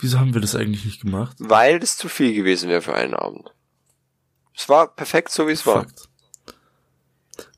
Wieso 0.00 0.18
haben 0.18 0.34
wir 0.34 0.40
das 0.40 0.56
eigentlich 0.56 0.84
nicht 0.84 1.02
gemacht? 1.02 1.36
Weil 1.38 1.78
das 1.78 1.96
zu 1.96 2.08
viel 2.08 2.34
gewesen 2.34 2.68
wäre 2.68 2.82
für 2.82 2.94
einen 2.94 3.14
Abend. 3.14 3.54
Es 4.56 4.68
war 4.68 4.92
perfekt 4.92 5.30
so 5.30 5.46
wie 5.46 5.52
es 5.52 5.66
war. 5.66 5.86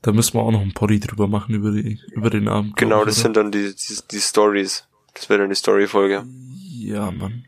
Da 0.03 0.13
müssen 0.13 0.35
wir 0.35 0.43
auch 0.43 0.51
noch 0.51 0.61
ein 0.61 0.75
Poddy 0.75 1.01
drüber 1.01 1.27
machen 1.27 1.55
über 1.55 1.73
die, 1.73 2.01
über 2.13 2.31
den 2.31 2.49
Abend. 2.49 2.77
Genau, 2.77 3.01
ich, 3.01 3.07
das 3.07 3.17
oder? 3.17 3.23
sind 3.23 3.37
dann 3.37 3.53
die, 3.53 3.75
die, 3.75 3.99
die 4.11 4.21
Stories. 4.21 4.87
Das 5.15 5.29
wäre 5.29 5.41
dann 5.41 5.49
die 5.51 5.57
Story-Folge. 5.57 6.25
Ja, 6.71 7.11
Mann. 7.11 7.45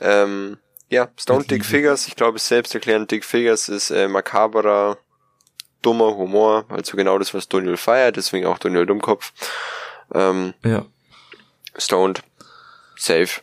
Ähm, 0.00 0.58
ja, 0.90 1.08
Stone 1.16 1.44
Dick. 1.44 1.64
Figures, 1.64 2.06
ich 2.06 2.16
glaube, 2.16 2.38
selbsterklärend 2.38 3.10
Dick 3.10 3.24
Figures 3.24 3.68
ist 3.68 3.90
äh, 3.90 4.08
makaberer, 4.08 4.98
dummer 5.82 6.14
Humor, 6.16 6.66
also 6.68 6.96
genau 6.96 7.18
das, 7.18 7.32
was 7.32 7.48
Daniel 7.48 7.76
feiert, 7.76 8.16
deswegen 8.16 8.46
auch 8.46 8.58
Daniel 8.58 8.86
Dummkopf. 8.86 9.32
Ähm, 10.14 10.54
Ja. 10.62 10.84
Stoned. 11.78 12.22
Safe. 12.96 13.40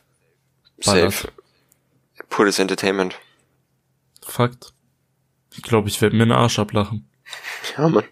Ballert. 0.85 1.11
Safe. 1.13 1.31
Pures 2.29 2.59
Entertainment. 2.59 3.19
Fakt. 4.21 4.73
Ich 5.55 5.61
glaube, 5.61 5.89
ich 5.89 6.01
werde 6.01 6.15
mir 6.15 6.23
einen 6.23 6.31
Arsch 6.31 6.59
ablachen. 6.59 7.09
Ja, 7.77 7.89
Mann. 7.89 8.05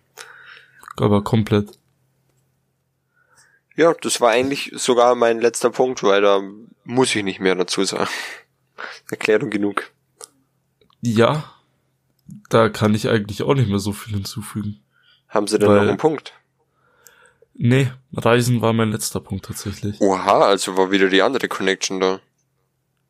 Aber 0.97 1.23
komplett. 1.23 1.77
Ja, 3.75 3.93
das 4.01 4.19
war 4.21 4.31
eigentlich 4.31 4.71
sogar 4.75 5.15
mein 5.15 5.39
letzter 5.39 5.69
Punkt, 5.71 6.03
weil 6.03 6.21
da 6.21 6.41
muss 6.83 7.15
ich 7.15 7.23
nicht 7.23 7.39
mehr 7.39 7.55
dazu 7.55 7.83
sagen. 7.83 8.09
Erklärung 9.11 9.49
genug. 9.49 9.91
Ja. 11.01 11.51
Da 12.49 12.69
kann 12.69 12.93
ich 12.95 13.09
eigentlich 13.09 13.43
auch 13.43 13.53
nicht 13.55 13.69
mehr 13.69 13.79
so 13.79 13.91
viel 13.91 14.13
hinzufügen. 14.13 14.81
Haben 15.27 15.47
sie 15.47 15.59
denn 15.59 15.69
Weil- 15.69 15.81
noch 15.81 15.87
einen 15.89 15.97
Punkt? 15.97 16.33
Nee, 17.53 17.91
Reisen 18.13 18.61
war 18.61 18.71
mein 18.73 18.91
letzter 18.91 19.19
Punkt 19.19 19.45
tatsächlich. 19.45 19.99
Oha, 19.99 20.45
also 20.45 20.77
war 20.77 20.89
wieder 20.89 21.09
die 21.09 21.21
andere 21.21 21.47
Connection 21.47 21.99
da. 21.99 22.19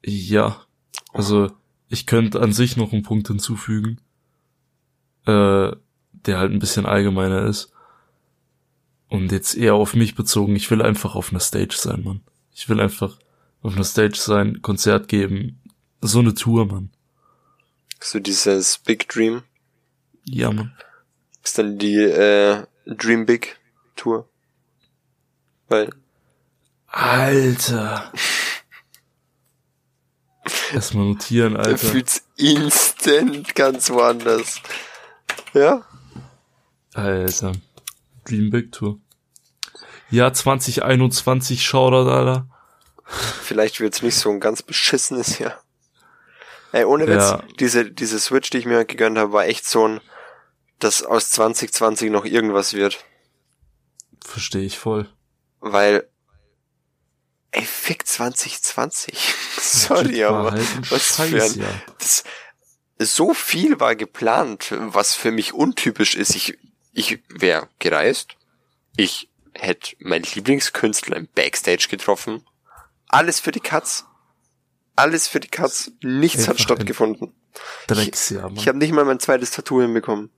Ja. 0.03 0.65
Also, 1.13 1.51
ich 1.88 2.05
könnte 2.07 2.41
an 2.41 2.51
sich 2.51 2.75
noch 2.75 2.91
einen 2.91 3.03
Punkt 3.03 3.27
hinzufügen, 3.27 4.01
äh, 5.27 5.71
der 6.26 6.38
halt 6.38 6.51
ein 6.51 6.59
bisschen 6.59 6.86
allgemeiner 6.86 7.45
ist. 7.45 7.72
Und 9.07 9.32
jetzt 9.32 9.55
eher 9.55 9.76
auf 9.76 9.93
mich 9.93 10.15
bezogen. 10.15 10.55
Ich 10.55 10.72
will 10.72 10.82
einfach 10.82 11.15
auf 11.15 11.32
einer 11.32 11.39
Stage 11.39 11.76
sein, 11.78 12.03
Mann. 12.03 12.22
Ich 12.53 12.69
will 12.69 12.80
einfach 12.80 13.17
auf 13.61 13.76
einer 13.76 13.84
Stage 13.84 14.17
sein, 14.17 14.61
Konzert 14.61 15.07
geben. 15.07 15.61
So 15.99 16.19
eine 16.19 16.34
Tour, 16.34 16.65
Mann. 16.65 16.91
So 17.99 18.19
dieses 18.19 18.78
Big 18.80 19.07
Dream. 19.09 19.43
Ja, 20.24 20.51
Mann. 20.51 20.74
Ist 21.43 21.57
dann 21.57 21.78
die 21.78 21.97
äh, 21.97 22.65
Dream 22.86 23.26
Big 23.26 23.59
Tour. 23.95 24.30
Weil, 25.67 25.89
Alter. 26.88 28.11
Erstmal 30.74 31.05
notieren, 31.05 31.53
der 31.53 31.65
Alter. 31.65 31.78
fühlt's 31.78 32.26
instant 32.38 33.53
ganz 33.55 33.89
woanders. 33.89 34.61
Ja? 35.53 35.86
Alter. 36.93 37.53
Dream 38.25 38.49
Big 38.49 38.71
Tour. 38.71 38.99
Ja, 40.09 40.31
2021, 40.33 41.63
Shoutout, 41.65 42.09
Alter. 42.09 42.47
Vielleicht 43.05 43.79
wird's 43.79 44.01
nicht 44.01 44.15
so 44.15 44.29
ein 44.29 44.39
ganz 44.39 44.61
beschissenes 44.61 45.39
Jahr. 45.39 45.61
Ey, 46.71 46.85
ohne 46.85 47.07
Witz, 47.07 47.31
Ja. 47.31 47.43
diese, 47.59 47.91
diese 47.91 48.19
Switch, 48.19 48.49
die 48.49 48.57
ich 48.59 48.65
mir 48.65 48.85
gegönnt 48.85 49.17
habe, 49.17 49.33
war 49.33 49.45
echt 49.45 49.65
so 49.65 49.87
ein, 49.87 50.01
dass 50.79 51.03
aus 51.03 51.29
2020 51.31 52.09
noch 52.09 52.25
irgendwas 52.25 52.73
wird. 52.73 53.03
Verstehe 54.23 54.63
ich 54.63 54.77
voll. 54.79 55.09
Weil, 55.59 56.07
ey, 57.51 57.63
fick 57.65 58.07
2020. 58.07 59.17
Sorry, 59.59 60.23
aber 60.23 60.51
halt 60.51 60.91
was 60.91 61.17
für 61.17 61.43
ein, 61.43 61.65
das, 61.99 62.23
so 62.99 63.33
viel 63.33 63.79
war 63.79 63.95
geplant, 63.95 64.73
was 64.77 65.13
für 65.15 65.31
mich 65.31 65.53
untypisch 65.53 66.15
ist. 66.15 66.35
Ich, 66.35 66.57
ich 66.93 67.19
wäre 67.29 67.69
gereist. 67.79 68.35
Ich 68.95 69.29
hätte 69.53 69.95
meinen 69.99 70.23
Lieblingskünstler 70.23 71.17
im 71.17 71.27
Backstage 71.27 71.87
getroffen. 71.89 72.45
Alles 73.07 73.39
für 73.39 73.51
die 73.51 73.59
Katz. 73.59 74.05
Alles 74.95 75.27
für 75.27 75.39
die 75.39 75.47
Katz. 75.47 75.91
Nichts 76.01 76.47
hat 76.47 76.59
stattgefunden. 76.59 77.33
Drecksjahr, 77.87 78.43
Mann. 78.43 78.55
Ich 78.55 78.67
habe 78.67 78.77
nicht 78.77 78.93
mal 78.93 79.05
mein 79.05 79.19
zweites 79.19 79.51
Tattoo 79.51 79.81
hinbekommen. 79.81 80.29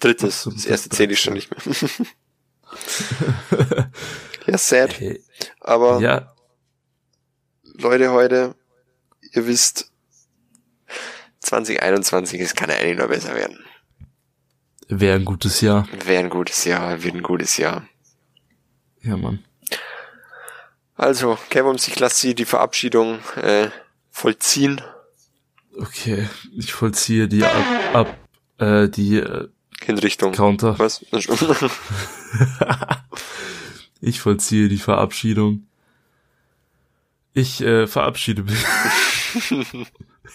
Drittes. 0.00 0.48
Das 0.52 0.66
erste 0.66 0.88
zähle 0.88 1.12
ich 1.12 1.20
schon 1.20 1.34
nicht 1.34 1.50
mehr. 1.50 1.60
ja, 4.46 4.58
sad. 4.58 5.00
Ey, 5.00 5.22
Aber 5.60 6.00
ja, 6.00 6.34
Leute, 7.62 8.12
heute, 8.12 8.54
ihr 9.32 9.46
wisst, 9.46 9.90
2021, 11.40 12.40
es 12.40 12.54
kann 12.54 12.70
ja 12.70 12.76
eigentlich 12.76 12.98
noch 12.98 13.08
besser 13.08 13.34
werden. 13.34 13.64
Wäre 14.90 15.16
ein 15.16 15.24
gutes 15.24 15.60
Jahr. 15.60 15.86
Wäre 16.04 16.24
ein 16.24 16.30
gutes 16.30 16.64
Jahr, 16.64 17.02
wird 17.02 17.14
ein 17.14 17.22
gutes 17.22 17.56
Jahr. 17.56 17.86
Ja, 19.02 19.16
Mann. 19.16 19.44
Also, 20.96 21.38
Kevums, 21.48 21.88
ich 21.88 21.98
lasse 21.98 22.18
Sie 22.18 22.34
die 22.34 22.44
Verabschiedung 22.44 23.20
äh, 23.36 23.70
vollziehen. 24.10 24.80
Okay, 25.78 26.28
ich 26.56 26.72
vollziehe 26.72 27.28
die 27.28 27.44
ab, 27.44 27.54
ab 27.94 28.18
äh, 28.58 28.88
die 28.88 29.16
äh, 29.16 29.48
Hinrichtung. 29.82 30.32
Counter. 30.32 30.78
Was? 30.78 31.04
Ich 34.02 34.20
vollziehe 34.20 34.68
die 34.68 34.78
Verabschiedung. 34.78 35.66
Ich 37.34 37.60
äh, 37.60 37.86
verabschiede 37.86 38.44
mich. 38.44 38.64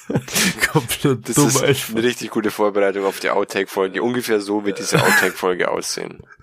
Komplett 0.71 1.29
Das 1.29 1.37
ist 1.37 1.63
einfach. 1.63 1.95
eine 1.95 2.03
richtig 2.03 2.29
gute 2.31 2.51
Vorbereitung 2.51 3.05
auf 3.05 3.19
die 3.19 3.29
Outtake-Folge. 3.29 4.01
Ungefähr 4.03 4.39
so 4.41 4.65
wird 4.65 4.79
diese 4.79 5.01
Outtake-Folge 5.01 5.69
aussehen. 5.71 6.19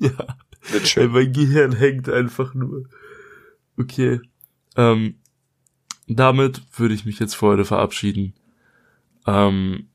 Ja. 0.00 0.10
Wird 0.70 0.82
Ey, 0.82 0.86
schön. 0.86 1.10
mein 1.12 1.32
Gehirn 1.32 1.72
hängt 1.72 2.08
einfach 2.08 2.54
nur. 2.54 2.84
Okay. 3.78 4.20
Ähm, 4.76 5.16
damit 6.06 6.62
würde 6.76 6.94
ich 6.94 7.04
mich 7.04 7.18
jetzt 7.18 7.34
für 7.34 7.46
heute 7.48 7.64
verabschieden. 7.64 8.34
Ähm, 9.26 9.88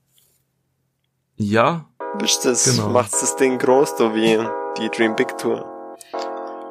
ja, 1.36 1.88
Wischt 2.20 2.43
das, 2.45 2.66
Genau. 2.66 2.89
macht's 2.89 3.20
das 3.22 3.36
Ding 3.36 3.60
groß, 3.60 3.98
so 3.98 4.14
wie 4.16 4.38
die 4.80 4.89
Dream 4.89 5.16
Big 5.16 5.38
Tour. 5.38 5.64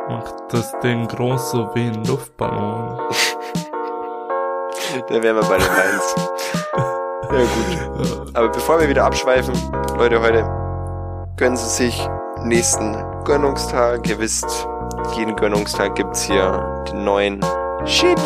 macht 0.09 0.35
das 0.51 0.73
Ding 0.81 1.07
groß 1.09 1.51
so 1.53 1.71
wie 1.75 1.87
ein 1.87 2.05
Luftballon. 2.05 3.01
Da 5.09 5.23
wären 5.23 5.37
wir 5.37 5.43
bei 5.43 5.59
den 5.59 5.67
Lines. 5.67 6.15
ja, 7.31 7.39
gut. 7.39 8.37
Aber 8.37 8.49
bevor 8.49 8.81
wir 8.81 8.89
wieder 8.89 9.05
abschweifen, 9.05 9.55
Leute, 9.97 10.21
heute 10.21 10.45
gönnen 11.37 11.57
Sie 11.57 11.69
sich 11.69 12.09
nächsten 12.43 12.97
Gönnungstag. 13.25 14.09
Ihr 14.09 14.19
wisst, 14.19 14.67
jeden 15.17 15.37
Gönnungstag 15.37 15.95
gibt's 15.95 16.23
hier 16.23 16.85
den 16.91 17.05
neuen 17.05 17.41
Shit. 17.85 18.19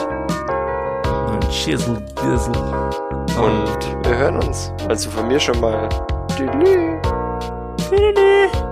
Schissel, 1.50 2.00
Bissel. 2.14 2.54
Und 3.36 4.06
wir 4.06 4.16
hören 4.16 4.36
uns. 4.36 4.72
Also 4.88 5.10
von 5.10 5.28
mir 5.28 5.40
schon 5.40 5.60
mal. 5.60 5.88
Tüdelü. 6.36 7.00
War 7.90 8.69